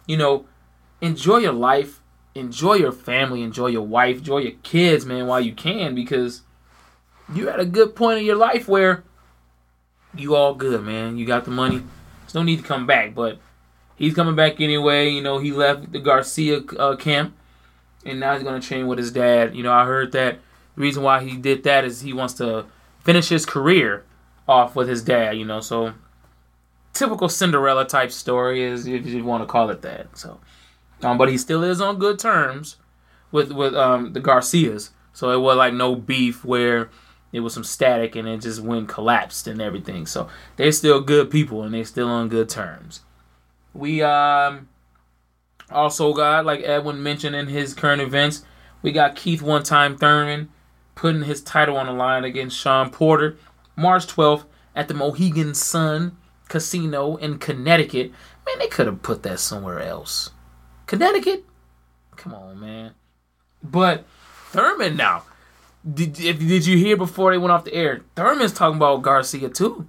You 0.06 0.16
know, 0.16 0.46
enjoy 1.00 1.38
your 1.38 1.52
life, 1.52 2.00
enjoy 2.34 2.74
your 2.74 2.92
family, 2.92 3.42
enjoy 3.42 3.68
your 3.68 3.86
wife, 3.86 4.18
enjoy 4.18 4.38
your 4.38 4.58
kids, 4.62 5.04
man, 5.04 5.26
while 5.26 5.40
you 5.40 5.54
can, 5.54 5.94
because 5.94 6.42
you're 7.34 7.50
at 7.50 7.60
a 7.60 7.64
good 7.64 7.94
point 7.94 8.20
in 8.20 8.24
your 8.24 8.36
life 8.36 8.68
where 8.68 9.04
you 10.14 10.34
all 10.34 10.54
good, 10.54 10.82
man. 10.82 11.18
You 11.18 11.26
got 11.26 11.44
the 11.44 11.50
money. 11.50 11.82
There's 12.22 12.34
no 12.34 12.42
need 12.42 12.58
to 12.58 12.64
come 12.64 12.86
back, 12.86 13.14
but 13.14 13.38
he's 13.96 14.14
coming 14.14 14.34
back 14.34 14.60
anyway. 14.60 15.08
You 15.10 15.22
know, 15.22 15.38
he 15.38 15.52
left 15.52 15.92
the 15.92 15.98
Garcia 15.98 16.60
uh, 16.78 16.96
camp, 16.96 17.34
and 18.04 18.20
now 18.20 18.34
he's 18.34 18.42
gonna 18.42 18.60
train 18.60 18.86
with 18.86 18.98
his 18.98 19.12
dad. 19.12 19.54
You 19.54 19.62
know, 19.62 19.72
I 19.72 19.84
heard 19.84 20.12
that 20.12 20.38
the 20.74 20.80
reason 20.80 21.02
why 21.02 21.22
he 21.22 21.36
did 21.36 21.62
that 21.64 21.84
is 21.84 22.00
he 22.00 22.12
wants 22.12 22.34
to 22.34 22.66
finish 23.00 23.28
his 23.28 23.46
career 23.46 24.04
off 24.48 24.76
with 24.76 24.88
his 24.88 25.02
dad. 25.02 25.36
You 25.36 25.44
know, 25.44 25.60
so 25.60 25.94
typical 26.92 27.28
Cinderella 27.28 27.86
type 27.86 28.12
story 28.12 28.62
is 28.62 28.86
if 28.86 29.06
you 29.06 29.24
want 29.24 29.42
to 29.42 29.46
call 29.46 29.70
it 29.70 29.82
that. 29.82 30.16
So, 30.16 30.40
um, 31.02 31.18
but 31.18 31.28
he 31.28 31.38
still 31.38 31.62
is 31.62 31.80
on 31.80 31.98
good 31.98 32.18
terms 32.18 32.76
with 33.30 33.52
with 33.52 33.74
um 33.74 34.12
the 34.12 34.20
Garcias. 34.20 34.90
So 35.14 35.30
it 35.30 35.38
was 35.38 35.56
like 35.56 35.74
no 35.74 35.94
beef 35.94 36.44
where 36.44 36.90
it 37.32 37.40
was 37.40 37.54
some 37.54 37.64
static 37.64 38.14
and 38.14 38.28
it 38.28 38.42
just 38.42 38.60
went 38.60 38.88
collapsed 38.88 39.46
and 39.46 39.60
everything. 39.60 40.06
So 40.06 40.28
they're 40.56 40.72
still 40.72 41.00
good 41.00 41.30
people 41.30 41.62
and 41.62 41.74
they're 41.74 41.84
still 41.84 42.08
on 42.08 42.28
good 42.28 42.48
terms. 42.48 43.00
We 43.74 44.02
um 44.02 44.68
also 45.70 46.12
got 46.12 46.44
like 46.44 46.60
Edwin 46.62 47.02
mentioned 47.02 47.34
in 47.34 47.48
his 47.48 47.74
current 47.74 48.02
events, 48.02 48.44
we 48.82 48.92
got 48.92 49.16
Keith 49.16 49.42
one 49.42 49.62
time 49.62 49.96
Thurman 49.96 50.50
putting 50.94 51.22
his 51.22 51.42
title 51.42 51.76
on 51.76 51.86
the 51.86 51.92
line 51.92 52.24
against 52.24 52.58
Sean 52.58 52.90
Porter 52.90 53.36
March 53.76 54.06
12th 54.06 54.44
at 54.76 54.88
the 54.88 54.94
Mohegan 54.94 55.54
Sun 55.54 56.16
Casino 56.48 57.16
in 57.16 57.38
Connecticut. 57.38 58.10
Man, 58.46 58.58
they 58.58 58.66
could 58.66 58.86
have 58.86 59.02
put 59.02 59.22
that 59.22 59.40
somewhere 59.40 59.80
else. 59.80 60.30
Connecticut? 60.86 61.44
Come 62.16 62.34
on, 62.34 62.60
man. 62.60 62.92
But 63.62 64.04
Thurman 64.50 64.96
now. 64.96 65.22
Did, 65.90 66.12
did 66.12 66.66
you 66.66 66.78
hear 66.78 66.96
before 66.96 67.32
they 67.32 67.38
went 67.38 67.52
off 67.52 67.64
the 67.64 67.74
air? 67.74 68.02
Thurman's 68.14 68.52
talking 68.52 68.76
about 68.76 69.02
Garcia 69.02 69.48
too. 69.48 69.88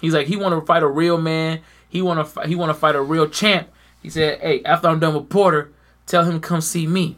He's 0.00 0.14
like 0.14 0.26
he 0.26 0.36
want 0.36 0.58
to 0.58 0.64
fight 0.64 0.82
a 0.82 0.88
real 0.88 1.18
man. 1.18 1.60
He 1.88 2.02
want 2.02 2.34
to 2.34 2.40
he 2.46 2.54
want 2.54 2.70
to 2.70 2.74
fight 2.74 2.94
a 2.94 3.02
real 3.02 3.28
champ. 3.28 3.68
He 4.02 4.10
said, 4.10 4.40
"Hey, 4.40 4.62
after 4.64 4.88
I'm 4.88 5.00
done 5.00 5.14
with 5.14 5.28
Porter, 5.28 5.72
tell 6.06 6.24
him 6.24 6.40
to 6.40 6.46
come 6.46 6.60
see 6.60 6.86
me." 6.86 7.16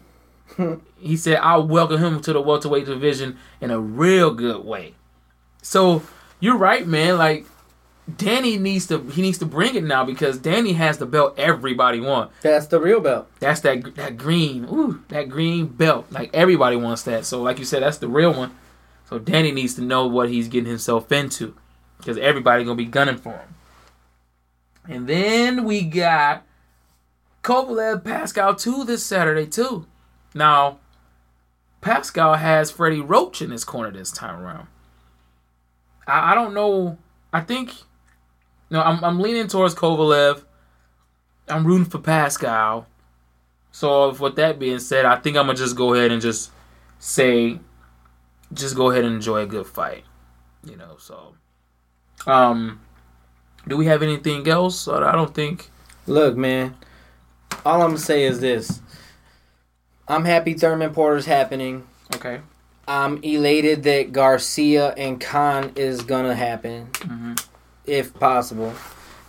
he 0.98 1.16
said, 1.16 1.38
"I'll 1.38 1.66
welcome 1.66 1.98
him 1.98 2.20
to 2.22 2.33
the 2.33 2.40
welterweight 2.40 2.87
division 2.87 3.38
in 3.61 3.70
a 3.70 3.81
real 3.81 4.33
good 4.33 4.64
way." 4.64 4.94
So 5.62 6.02
you're 6.40 6.57
right, 6.57 6.87
man. 6.87 7.18
Like 7.18 7.46
Danny 8.16 8.57
needs 8.57 8.87
to 8.87 9.03
he 9.11 9.21
needs 9.21 9.38
to 9.38 9.47
bring 9.47 9.75
it 9.75 9.85
now 9.85 10.05
because 10.05 10.38
Danny 10.38 10.73
has 10.73 10.97
the 10.97 11.05
belt 11.05 11.38
everybody 11.38 12.01
wants. 12.01 12.35
That's 12.40 12.66
the 12.66 12.81
real 12.81 13.01
belt. 13.01 13.29
That's 13.38 13.61
that 13.61 13.94
that 13.97 14.16
green, 14.16 14.64
ooh, 14.64 15.05
that 15.09 15.29
green 15.29 15.66
belt. 15.66 16.07
Like 16.11 16.31
everybody 16.33 16.77
wants 16.77 17.03
that. 17.03 17.27
So 17.27 17.42
like 17.42 17.59
you 17.59 17.66
said, 17.66 17.83
that's 17.83 17.99
the 17.99 18.09
real 18.09 18.33
one. 18.33 18.57
So 19.11 19.18
Danny 19.18 19.53
needs 19.53 19.75
to 19.75 19.83
know 19.83 20.07
what 20.07 20.31
he's 20.31 20.49
getting 20.49 20.71
himself 20.71 21.12
into 21.12 21.55
because 21.99 22.16
everybody 22.16 22.64
gonna 22.64 22.77
be 22.77 22.87
gunning 22.87 23.18
for 23.18 23.33
him. 23.33 23.55
And 24.88 25.07
then 25.07 25.64
we 25.64 25.83
got 25.83 26.47
Kovalev 27.42 28.05
Pascal 28.05 28.55
two 28.55 28.85
this 28.85 29.05
Saturday 29.05 29.47
too. 29.47 29.87
Now 30.35 30.79
Pascal 31.83 32.35
has 32.35 32.71
Freddie 32.71 33.01
Roach 33.01 33.42
in 33.42 33.51
his 33.51 33.64
corner 33.64 33.90
this 33.90 34.11
time 34.11 34.40
around. 34.40 34.66
I, 36.07 36.33
I 36.33 36.35
don't 36.35 36.55
know. 36.55 36.97
I 37.35 37.40
think 37.42 37.75
no, 38.70 38.83
I'm 38.83 39.02
I'm 39.04 39.20
leaning 39.20 39.48
towards 39.48 39.74
Kovalev. 39.74 40.42
I'm 41.48 41.66
rooting 41.66 41.90
for 41.90 41.98
Pascal. 41.98 42.87
So 43.72 44.12
with 44.14 44.37
that 44.37 44.59
being 44.59 44.78
said, 44.78 45.04
I 45.04 45.16
think 45.16 45.37
I'm 45.37 45.46
gonna 45.46 45.57
just 45.57 45.76
go 45.76 45.94
ahead 45.94 46.11
and 46.11 46.20
just 46.20 46.50
say, 46.98 47.59
just 48.52 48.76
go 48.76 48.90
ahead 48.90 49.04
and 49.04 49.14
enjoy 49.14 49.42
a 49.42 49.46
good 49.46 49.66
fight. 49.66 50.04
You 50.64 50.76
know, 50.76 50.96
so 50.98 51.35
um, 52.26 52.81
do 53.66 53.76
we 53.76 53.87
have 53.87 54.02
anything 54.02 54.46
else? 54.48 54.88
I 54.88 55.12
don't 55.12 55.35
think. 55.35 55.70
Look, 56.07 56.37
man. 56.37 56.76
All 57.64 57.83
I'm 57.83 57.90
gonna 57.90 57.98
say 57.98 58.24
is 58.24 58.40
this. 58.40 58.81
I'm 60.07 60.24
happy 60.24 60.54
Thurman 60.54 60.92
Porter's 60.92 61.26
happening. 61.26 61.87
Okay. 62.14 62.40
I'm 62.87 63.22
elated 63.22 63.83
that 63.83 64.12
Garcia 64.12 64.94
and 64.96 65.20
Khan 65.20 65.72
is 65.76 66.00
gonna 66.00 66.35
happen, 66.35 66.88
if 67.88 68.14
possible. 68.14 68.72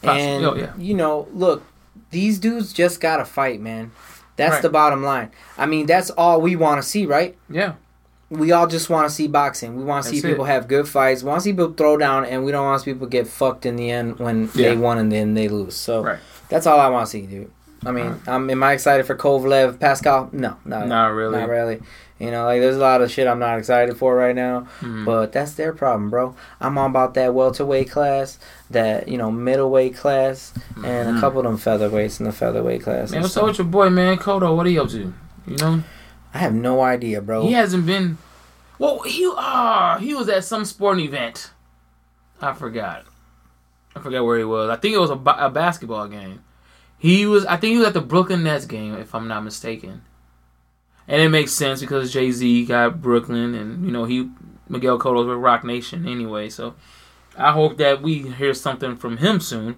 Possi- 0.04 0.18
and 0.20 0.46
oh, 0.46 0.56
yeah. 0.56 0.72
you 0.78 0.94
know, 0.94 1.28
look, 1.34 1.64
these 2.12 2.40
dudes 2.40 2.74
just 2.74 3.00
gotta 3.02 3.26
fight, 3.26 3.60
man. 3.62 3.92
That's 4.36 4.54
Right. 4.54 4.62
the 4.62 4.70
bottom 4.70 5.04
line. 5.04 5.32
I 5.58 5.66
mean, 5.66 5.86
that's 5.86 6.10
all 6.12 6.40
we 6.40 6.56
want 6.56 6.82
to 6.82 6.88
see, 6.88 7.06
right? 7.06 7.38
Yeah. 7.50 7.74
We 8.30 8.52
all 8.52 8.68
just 8.68 8.90
want 8.90 9.10
to 9.10 9.14
see 9.14 9.28
boxing. 9.28 9.76
We 9.76 9.84
want 9.84 10.06
to 10.06 10.10
see 10.12 10.22
people 10.22 10.46
it. 10.46 10.50
have 10.50 10.68
good 10.68 10.88
fights. 10.88 11.24
We 11.24 11.30
want 11.30 11.40
to 11.42 11.44
see 11.46 11.52
people 11.52 11.74
throw 11.74 11.98
down, 11.98 12.26
and 12.26 12.46
we 12.46 12.52
don't 12.52 12.64
want 12.64 12.80
to 12.80 12.86
see 12.86 12.94
people 12.94 13.08
get 13.08 13.28
fucked 13.28 13.66
in 13.66 13.76
the 13.76 13.90
end 13.90 14.20
when 14.20 14.50
Yeah. 14.54 14.70
they 14.70 14.78
won 14.78 14.98
and 15.00 15.12
then 15.12 15.34
they 15.34 15.50
lose. 15.50 15.76
So 15.76 16.04
Right. 16.04 16.20
that's 16.48 16.68
all 16.68 16.80
I 16.80 16.88
want 16.90 17.08
to 17.08 17.12
see, 17.12 17.24
dude. 17.24 17.52
I 17.86 17.92
mean, 17.92 18.20
um, 18.28 18.50
am 18.50 18.62
I 18.64 18.74
excited 18.74 19.06
for 19.06 19.16
Kovalev, 19.16 19.80
Pascal? 19.80 20.30
No, 20.34 20.58
not, 20.66 20.88
Not 20.88 21.08
really. 21.14 21.40
Not 21.40 21.50
really. 21.50 21.82
You 22.20 22.32
know, 22.32 22.44
like 22.44 22.60
there's 22.60 22.76
a 22.76 22.80
lot 22.80 23.02
of 23.02 23.10
shit 23.10 23.28
I'm 23.28 23.40
not 23.40 23.58
excited 23.58 23.96
for 23.96 24.14
right 24.14 24.36
now, 24.36 24.68
Mhm. 24.82 25.06
but 25.06 25.32
that's 25.32 25.54
their 25.54 25.72
problem, 25.72 26.10
bro. 26.10 26.36
I'm 26.60 26.78
all 26.78 26.88
about 26.88 27.14
that 27.14 27.34
welterweight 27.34 27.90
class, 27.90 28.38
that 28.70 29.08
you 29.08 29.18
know 29.18 29.32
middleweight 29.32 29.96
class, 29.96 30.54
and 30.84 31.18
a 31.18 31.22
couple 31.22 31.40
of 31.40 31.46
them 31.46 31.58
featherweights 31.58 32.20
in 32.20 32.26
the 32.26 32.34
featherweight 32.34 32.84
class. 32.84 33.06
Mm-hmm. 33.06 33.14
Man, 33.14 33.22
what's 33.22 33.38
up 33.38 33.46
with 33.46 33.58
your 33.60 33.68
boy, 33.68 33.90
man, 33.90 34.18
Cotto? 34.18 34.54
What 34.54 34.66
are 34.66 34.70
you 34.70 34.82
up 34.82 34.90
to? 34.90 35.14
You 35.48 35.58
know, 35.58 35.84
I 36.34 36.40
have 36.40 36.54
no 36.54 36.82
idea, 36.82 37.22
bro. 37.22 37.44
he 37.44 37.54
hasn't 37.54 37.86
been. 37.86 38.18
Well, 38.78 39.00
he 39.04 39.32
ah, 39.38 39.98
he 40.02 40.14
was 40.14 40.28
at 40.28 40.44
some 40.44 40.66
sporting 40.66 41.06
event. 41.06 41.52
I 42.42 42.52
forgot. 42.54 43.06
I 43.96 44.02
forgot 44.02 44.26
where 44.26 44.38
he 44.38 44.44
was. 44.44 44.70
I 44.70 44.76
think 44.76 44.94
it 44.94 45.00
was 45.00 45.10
a, 45.10 45.14
a 45.38 45.50
basketball 45.50 46.08
game. 46.10 46.44
He 47.00 47.26
was. 47.26 47.46
I 47.46 47.58
think 47.58 47.72
he 47.72 47.78
was 47.78 47.88
at 47.88 47.94
the 47.94 48.02
Brooklyn 48.02 48.44
Nets 48.44 48.66
game, 48.66 48.94
if 48.96 49.16
I'm 49.16 49.28
not 49.28 49.44
mistaken. 49.44 50.04
And 51.08 51.22
it 51.22 51.30
makes 51.30 51.54
sense 51.54 51.80
because 51.82 52.14
Jay 52.14 52.30
Z 52.32 52.66
got 52.66 53.02
Brooklyn, 53.02 53.56
and 53.56 53.86
you 53.86 53.92
know 53.92 54.06
he 54.06 54.30
Miguel 54.68 55.00
Cotto's 55.00 55.26
with 55.26 55.38
Roc 55.38 55.64
Nation 55.64 56.08
anyway. 56.08 56.50
So 56.50 56.76
I 57.38 57.52
hope 57.54 57.78
that 57.78 58.02
we 58.02 58.20
hear 58.34 58.54
something 58.54 58.96
from 58.96 59.18
him 59.18 59.40
soon, 59.40 59.78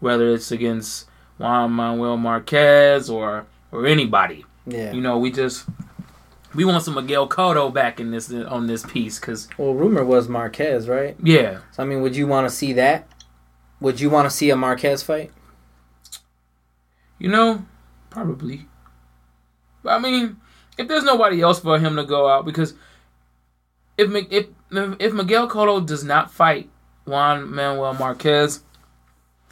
whether 0.00 0.30
it's 0.34 0.50
against 0.50 1.06
Juan 1.38 1.70
Manuel 1.72 2.16
Marquez 2.16 3.08
or 3.08 3.46
or 3.70 3.86
anybody. 3.86 4.44
yeah. 4.66 4.92
You 4.92 5.00
know, 5.00 5.18
we 5.18 5.30
just 5.30 5.66
we 6.54 6.64
want 6.64 6.82
some 6.82 6.94
Miguel 6.94 7.28
Cotto 7.28 7.72
back 7.72 8.00
in 8.00 8.10
this 8.10 8.32
on 8.32 8.66
this 8.66 8.84
piece 8.84 9.18
because 9.20 9.48
well, 9.58 9.74
rumor 9.74 10.04
was 10.04 10.28
Marquez, 10.28 10.88
right? 10.88 11.16
yeah, 11.22 11.58
So 11.72 11.82
I 11.82 11.86
mean, 11.86 12.00
would 12.02 12.16
you 12.16 12.26
want 12.26 12.48
to 12.48 12.54
see 12.54 12.72
that? 12.74 13.06
Would 13.80 14.00
you 14.00 14.08
want 14.08 14.28
to 14.28 14.34
see 14.34 14.50
a 14.50 14.56
Marquez 14.56 15.02
fight? 15.02 15.30
You 17.18 17.28
know, 17.28 17.64
probably. 18.10 18.66
But 19.82 19.94
I 19.94 19.98
mean, 19.98 20.36
if 20.78 20.88
there's 20.88 21.04
nobody 21.04 21.40
else 21.40 21.60
for 21.60 21.78
him 21.78 21.96
to 21.96 22.04
go 22.04 22.28
out 22.28 22.44
because 22.44 22.74
if 23.96 24.10
if 24.30 24.46
if 24.70 25.12
Miguel 25.12 25.48
Cotto 25.48 25.84
does 25.84 26.04
not 26.04 26.30
fight 26.30 26.70
Juan 27.04 27.54
Manuel 27.54 27.94
Marquez, 27.94 28.60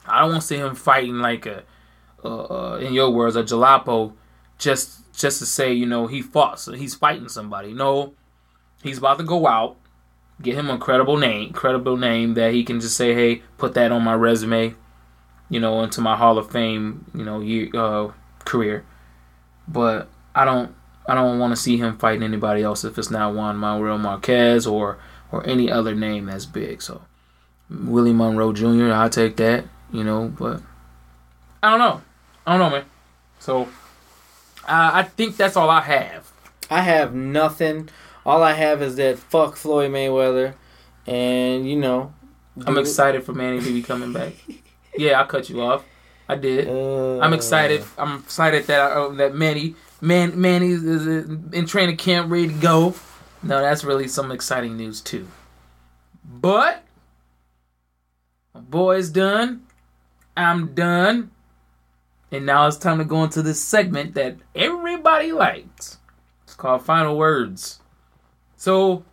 I 0.06 0.20
don't 0.20 0.30
want 0.30 0.40
to 0.42 0.46
see 0.46 0.56
him 0.56 0.74
fighting 0.74 1.18
like 1.18 1.46
a, 1.46 1.64
uh, 2.24 2.78
in 2.80 2.92
your 2.92 3.10
words, 3.10 3.36
a 3.36 3.42
jalapa, 3.42 4.12
just 4.58 5.12
just 5.14 5.38
to 5.38 5.46
say 5.46 5.72
you 5.72 5.86
know 5.86 6.06
he 6.06 6.22
fought, 6.22 6.58
so 6.58 6.72
he's 6.72 6.94
fighting 6.94 7.28
somebody. 7.28 7.72
No, 7.72 8.14
he's 8.82 8.98
about 8.98 9.18
to 9.18 9.24
go 9.24 9.46
out, 9.46 9.76
get 10.40 10.54
him 10.54 10.70
a 10.70 10.78
credible 10.78 11.16
name, 11.16 11.52
credible 11.52 11.96
name 11.96 12.34
that 12.34 12.52
he 12.52 12.64
can 12.64 12.80
just 12.80 12.96
say, 12.96 13.14
hey, 13.14 13.42
put 13.58 13.74
that 13.74 13.92
on 13.92 14.02
my 14.02 14.14
resume, 14.14 14.74
you 15.52 15.60
know, 15.60 15.82
into 15.82 16.00
my 16.00 16.16
Hall 16.16 16.38
of 16.38 16.50
Fame, 16.50 17.04
you 17.14 17.24
know, 17.24 17.40
year, 17.40 17.68
uh, 17.74 18.10
career. 18.46 18.86
But 19.68 20.08
I 20.34 20.46
don't, 20.46 20.74
I 21.06 21.14
don't 21.14 21.38
want 21.38 21.52
to 21.52 21.60
see 21.60 21.76
him 21.76 21.98
fighting 21.98 22.22
anybody 22.22 22.62
else 22.62 22.84
if 22.84 22.96
it's 22.96 23.10
not 23.10 23.34
Juan 23.34 23.58
Manuel 23.58 23.98
Marquez 23.98 24.66
or 24.66 24.98
or 25.30 25.46
any 25.46 25.70
other 25.70 25.94
name 25.94 26.24
that's 26.26 26.46
big. 26.46 26.80
So 26.80 27.02
Willie 27.68 28.14
Monroe 28.14 28.54
Jr. 28.54 28.92
I'll 28.92 29.10
take 29.10 29.36
that, 29.36 29.66
you 29.92 30.02
know, 30.02 30.32
but 30.38 30.62
I 31.62 31.70
don't 31.70 31.78
know, 31.78 32.02
I 32.46 32.56
don't 32.56 32.70
know, 32.70 32.78
man. 32.78 32.86
So 33.38 33.64
uh, 34.64 34.90
I 34.94 35.02
think 35.02 35.36
that's 35.36 35.56
all 35.56 35.68
I 35.68 35.82
have. 35.82 36.32
I 36.70 36.80
have 36.80 37.14
nothing. 37.14 37.90
All 38.24 38.42
I 38.42 38.54
have 38.54 38.80
is 38.80 38.96
that 38.96 39.18
fuck 39.18 39.56
Floyd 39.56 39.90
Mayweather, 39.90 40.54
and 41.06 41.68
you 41.68 41.76
know, 41.76 42.14
I'm 42.66 42.78
excited 42.78 43.24
for 43.24 43.34
Manny 43.34 43.60
to 43.60 43.70
be 43.70 43.82
coming 43.82 44.14
back. 44.14 44.32
Yeah, 44.96 45.20
I 45.20 45.24
cut 45.24 45.48
you 45.48 45.62
off. 45.62 45.84
I 46.28 46.36
did. 46.36 46.68
Uh, 46.68 47.18
I'm 47.18 47.32
excited. 47.32 47.84
I'm 47.98 48.20
excited 48.20 48.66
that 48.66 48.92
uh, 48.92 49.08
that 49.10 49.34
Manny 49.34 49.74
Man 50.00 50.40
Manny 50.40 50.70
is 50.70 51.06
in 51.06 51.66
training 51.66 51.96
camp, 51.96 52.30
ready 52.30 52.48
to 52.48 52.54
go. 52.54 52.94
No, 53.42 53.60
that's 53.60 53.84
really 53.84 54.08
some 54.08 54.30
exciting 54.30 54.76
news 54.76 55.00
too. 55.00 55.26
But 56.24 56.84
my 58.54 58.60
boy's 58.60 59.10
done. 59.10 59.66
I'm 60.36 60.74
done. 60.74 61.30
And 62.30 62.46
now 62.46 62.66
it's 62.66 62.78
time 62.78 62.98
to 62.98 63.04
go 63.04 63.22
into 63.24 63.42
this 63.42 63.62
segment 63.62 64.14
that 64.14 64.36
everybody 64.54 65.32
likes. 65.32 65.98
It's 66.44 66.54
called 66.54 66.82
Final 66.82 67.18
Words. 67.18 67.80
So 68.56 69.04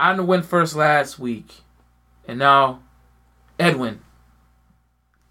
I 0.00 0.18
went 0.18 0.44
first 0.44 0.74
last 0.74 1.18
week, 1.18 1.58
and 2.26 2.38
now 2.38 2.82
Edwin 3.58 4.00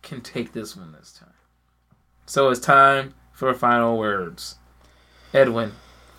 can 0.07 0.21
take 0.21 0.53
this 0.53 0.75
one 0.75 0.93
this 0.93 1.11
time. 1.11 1.33
So 2.25 2.49
it's 2.49 2.59
time 2.61 3.13
for 3.33 3.53
final 3.53 3.97
words. 3.97 4.55
Edwin, 5.33 5.73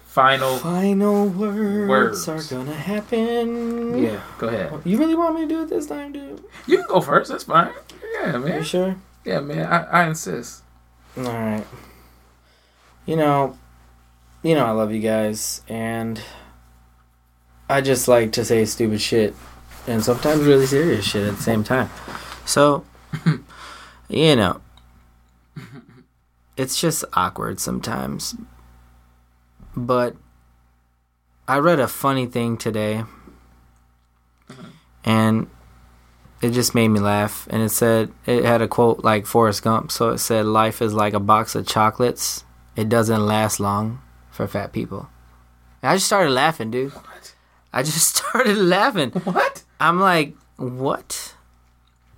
final. 0.05 0.59
Final 0.59 1.26
words, 1.28 2.26
Words. 2.26 2.28
are 2.28 2.55
gonna 2.57 2.74
happen. 2.74 4.03
Yeah, 4.03 4.20
go 4.39 4.49
ahead. 4.49 4.72
You 4.84 4.99
really 4.99 5.14
want 5.14 5.34
me 5.34 5.43
to 5.43 5.47
do 5.49 5.62
it 5.62 5.68
this 5.70 5.86
time, 5.86 6.12
dude? 6.12 6.45
You 6.66 6.78
can 6.78 6.86
go 6.86 7.01
first. 7.01 7.30
That's 7.30 7.45
fine. 7.45 7.72
Yeah, 8.12 8.32
man. 8.32 8.43
You 8.43 8.49
man. 8.49 8.62
sure? 8.64 8.97
Yeah, 9.24 9.41
man. 9.41 9.66
I, 9.66 9.82
I 9.84 10.09
insist. 10.09 10.62
All 11.16 11.24
right. 11.24 11.64
You 13.07 13.16
know, 13.16 13.59
you 14.43 14.55
know 14.55 14.66
I 14.66 14.70
love 14.72 14.93
you 14.93 15.01
guys, 15.01 15.62
and 15.66 16.20
I 17.70 17.80
just 17.80 18.07
like 18.07 18.32
to 18.32 18.45
say 18.45 18.64
stupid 18.66 19.01
shit, 19.01 19.34
and 19.86 20.05
sometimes 20.05 20.43
really 20.45 20.66
serious 20.66 21.07
shit 21.07 21.26
at 21.26 21.36
the 21.36 21.43
same 21.43 21.64
time. 21.64 21.89
So, 22.45 22.84
you 24.09 24.37
know, 24.37 24.61
it's 26.57 26.81
just 26.81 27.05
awkward 27.13 27.61
sometimes. 27.61 28.35
But 29.77 30.17
I 31.47 31.59
read 31.59 31.79
a 31.79 31.89
funny 31.89 32.27
thing 32.27 32.57
today, 32.57 33.05
mm-hmm. 34.49 34.69
and 35.05 35.51
it 36.43 36.51
just 36.51 36.75
made 36.75 36.89
me 36.89 37.01
laugh. 37.01 37.47
And 37.51 37.63
it 37.63 37.71
said 37.71 38.11
it 38.27 38.45
had 38.45 38.61
a 38.61 38.69
quote 38.69 39.05
like 39.05 39.27
Forrest 39.27 39.63
Gump. 39.63 39.93
So 39.93 40.11
it 40.11 40.19
said, 40.19 40.47
"Life 40.47 40.83
is 40.83 40.95
like 40.95 41.15
a 41.15 41.21
box 41.21 41.55
of 41.55 41.67
chocolates. 41.67 42.45
It 42.77 42.89
doesn't 42.89 43.25
last 43.25 43.61
long 43.61 44.01
for 44.31 44.47
fat 44.47 44.73
people." 44.73 45.09
And 45.83 45.91
I 45.91 45.95
just 45.95 46.07
started 46.07 46.31
laughing, 46.31 46.71
dude. 46.71 46.93
What? 46.93 47.35
I 47.73 47.83
just 47.83 48.17
started 48.17 48.57
laughing. 48.57 49.11
What? 49.11 49.63
I'm 49.81 50.01
like, 50.01 50.35
what? 50.57 51.35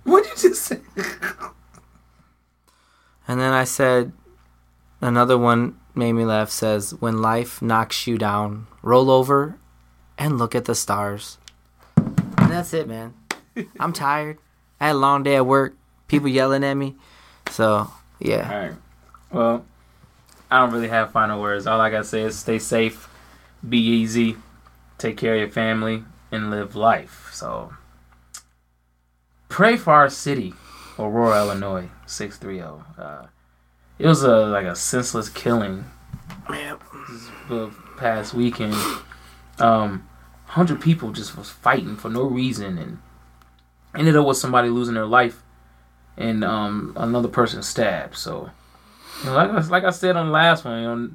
What 0.03 0.23
did 0.23 0.43
you 0.43 0.49
just 0.49 0.63
say? 0.63 0.79
And 3.31 3.39
then 3.39 3.53
I 3.53 3.63
said, 3.63 4.11
another 4.99 5.37
one 5.37 5.79
made 5.95 6.11
me 6.11 6.25
laugh 6.25 6.49
says, 6.49 6.91
when 6.95 7.21
life 7.21 7.61
knocks 7.61 8.05
you 8.05 8.17
down, 8.17 8.67
roll 8.81 9.09
over 9.09 9.57
and 10.17 10.37
look 10.37 10.53
at 10.53 10.65
the 10.65 10.75
stars. 10.75 11.37
And 11.95 12.51
that's 12.51 12.73
it, 12.73 12.89
man. 12.89 13.13
I'm 13.79 13.93
tired. 13.93 14.37
I 14.81 14.87
had 14.87 14.95
a 14.95 14.99
long 14.99 15.23
day 15.23 15.37
at 15.37 15.45
work, 15.45 15.77
people 16.09 16.27
yelling 16.27 16.65
at 16.65 16.73
me. 16.73 16.97
So, 17.49 17.89
yeah. 18.19 18.51
All 18.51 18.67
right. 18.67 18.77
Well, 19.31 19.65
I 20.49 20.59
don't 20.59 20.73
really 20.73 20.89
have 20.89 21.13
final 21.13 21.41
words. 21.41 21.67
All 21.67 21.79
I 21.79 21.89
gotta 21.89 22.03
say 22.03 22.23
is 22.23 22.37
stay 22.37 22.59
safe, 22.59 23.07
be 23.69 23.77
easy, 23.77 24.35
take 24.97 25.15
care 25.15 25.35
of 25.35 25.39
your 25.39 25.49
family, 25.49 26.03
and 26.33 26.51
live 26.51 26.75
life. 26.75 27.29
So, 27.31 27.71
pray 29.47 29.77
for 29.77 29.93
our 29.93 30.09
city, 30.09 30.53
Aurora, 31.03 31.39
Illinois, 31.45 31.89
six 32.05 32.37
three 32.37 32.57
zero. 32.57 32.83
Uh, 32.97 33.25
it 33.99 34.07
was 34.07 34.23
a 34.23 34.45
like 34.47 34.65
a 34.65 34.75
senseless 34.75 35.29
killing. 35.29 35.85
The 37.49 37.71
past 37.97 38.33
weekend, 38.33 38.75
um, 39.59 40.07
hundred 40.45 40.81
people 40.81 41.11
just 41.11 41.37
was 41.37 41.49
fighting 41.49 41.95
for 41.97 42.09
no 42.09 42.23
reason 42.23 42.77
and 42.77 42.99
ended 43.95 44.15
up 44.15 44.25
with 44.25 44.37
somebody 44.37 44.69
losing 44.69 44.95
their 44.95 45.05
life 45.05 45.43
and 46.17 46.43
um, 46.43 46.93
another 46.97 47.27
person 47.27 47.61
stabbed. 47.63 48.15
So, 48.15 48.49
you 49.19 49.25
know, 49.29 49.35
like, 49.35 49.49
I- 49.49 49.67
like 49.67 49.83
I 49.83 49.89
said 49.91 50.15
on 50.15 50.27
the 50.27 50.31
last 50.31 50.65
one, 50.65 50.81
you 50.81 50.87
know, 50.87 51.09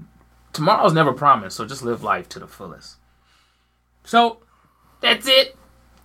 tomorrow's 0.53 0.93
never 0.93 1.12
promised. 1.12 1.57
So 1.57 1.64
just 1.66 1.82
live 1.82 2.03
life 2.03 2.28
to 2.30 2.39
the 2.39 2.47
fullest. 2.47 2.97
So 4.05 4.39
that's 5.01 5.26
it. 5.26 5.57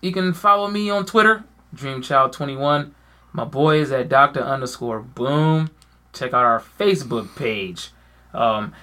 You 0.01 0.11
can 0.11 0.33
follow 0.33 0.67
me 0.67 0.89
on 0.89 1.05
Twitter, 1.05 1.43
DreamChild21. 1.75 2.91
My 3.33 3.45
boy 3.45 3.79
is 3.79 3.91
at 3.91 4.09
Doctor 4.09 4.41
underscore 4.41 4.99
Boom. 4.99 5.71
Check 6.13 6.33
out 6.33 6.43
our 6.43 6.59
Facebook 6.59 7.35
page, 7.35 7.91
um, 8.33 8.73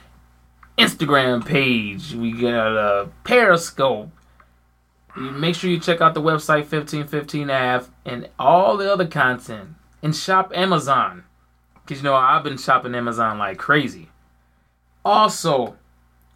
Instagram 0.78 1.44
page. 1.44 2.14
We 2.14 2.32
got 2.32 2.76
a 2.76 3.10
Periscope. 3.24 4.10
Make 5.16 5.56
sure 5.56 5.68
you 5.68 5.80
check 5.80 6.00
out 6.00 6.14
the 6.14 6.22
website 6.22 6.70
1515 6.70 7.50
Ave 7.50 7.86
and 8.06 8.28
all 8.38 8.76
the 8.76 8.90
other 8.90 9.06
content 9.06 9.70
and 10.02 10.16
shop 10.16 10.52
Amazon. 10.54 11.24
Cause 11.86 11.98
you 11.98 12.04
know 12.04 12.14
I've 12.14 12.44
been 12.44 12.58
shopping 12.58 12.94
Amazon 12.94 13.38
like 13.38 13.58
crazy. 13.58 14.10
Also, 15.04 15.76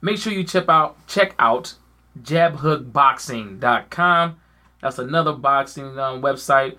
make 0.00 0.18
sure 0.18 0.32
you 0.32 0.44
check 0.44 0.68
out 0.68 0.96
check 1.06 1.34
out 1.38 1.74
jabhookboxing.com. 2.20 4.36
That's 4.80 4.98
another 4.98 5.32
boxing 5.32 5.98
um, 5.98 6.22
website. 6.22 6.76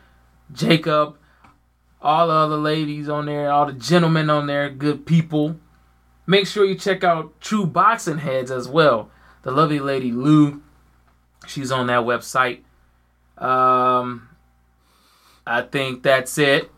Jacob, 0.52 1.18
all 2.04 2.28
the 2.28 2.34
other 2.34 2.58
ladies 2.58 3.08
on 3.08 3.26
there, 3.26 3.50
all 3.52 3.66
the 3.66 3.74
gentlemen 3.74 4.30
on 4.30 4.46
there, 4.46 4.70
good 4.70 5.06
people. 5.06 5.56
Make 6.28 6.48
sure 6.48 6.66
you 6.66 6.76
check 6.76 7.04
out 7.04 7.40
True 7.40 7.66
Boxing 7.66 8.20
Heads 8.20 8.52
as 8.52 8.68
well. 8.68 9.10
The 9.44 9.52
lovely 9.52 9.80
lady 9.80 10.12
Lou, 10.12 10.62
she's 11.48 11.72
on 11.72 11.88
that 11.88 12.02
website. 12.02 12.60
Um, 13.38 14.30
I 15.48 15.62
think 15.62 16.04
that's 16.04 16.38
it. 16.38 16.70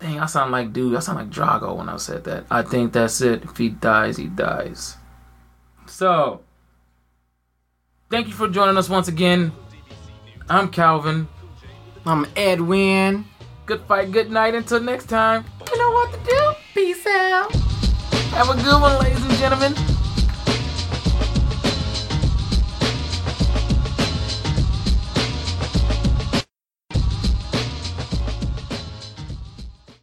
Dang, 0.00 0.20
I 0.20 0.26
sound 0.26 0.52
like 0.52 0.72
dude. 0.72 0.96
I 0.96 1.00
sound 1.00 1.18
like 1.18 1.30
Drago 1.30 1.76
when 1.76 1.88
I 1.88 1.96
said 1.96 2.24
that. 2.24 2.46
I 2.50 2.62
think 2.62 2.92
that's 2.92 3.20
it. 3.20 3.44
If 3.44 3.56
he 3.56 3.68
dies, 3.68 4.16
he 4.16 4.26
dies. 4.26 4.96
So, 5.86 6.42
thank 8.10 8.26
you 8.28 8.32
for 8.32 8.48
joining 8.48 8.76
us 8.76 8.88
once 8.88 9.08
again. 9.08 9.52
I'm 10.48 10.68
Calvin. 10.68 11.28
I'm 12.06 12.26
Edwin. 12.36 13.24
Good 13.66 13.80
fight, 13.88 14.12
good 14.12 14.30
night. 14.30 14.54
Until 14.54 14.80
next 14.80 15.06
time, 15.06 15.44
you 15.70 15.78
know 15.78 15.90
what 15.90 16.12
to 16.12 16.18
do. 16.30 16.52
Peace 16.74 17.06
out. 17.06 17.50
Have 18.34 18.50
a 18.50 18.62
good 18.62 18.80
one, 18.80 18.98
ladies 19.02 19.24
and 19.24 19.32
gentlemen. 19.34 19.93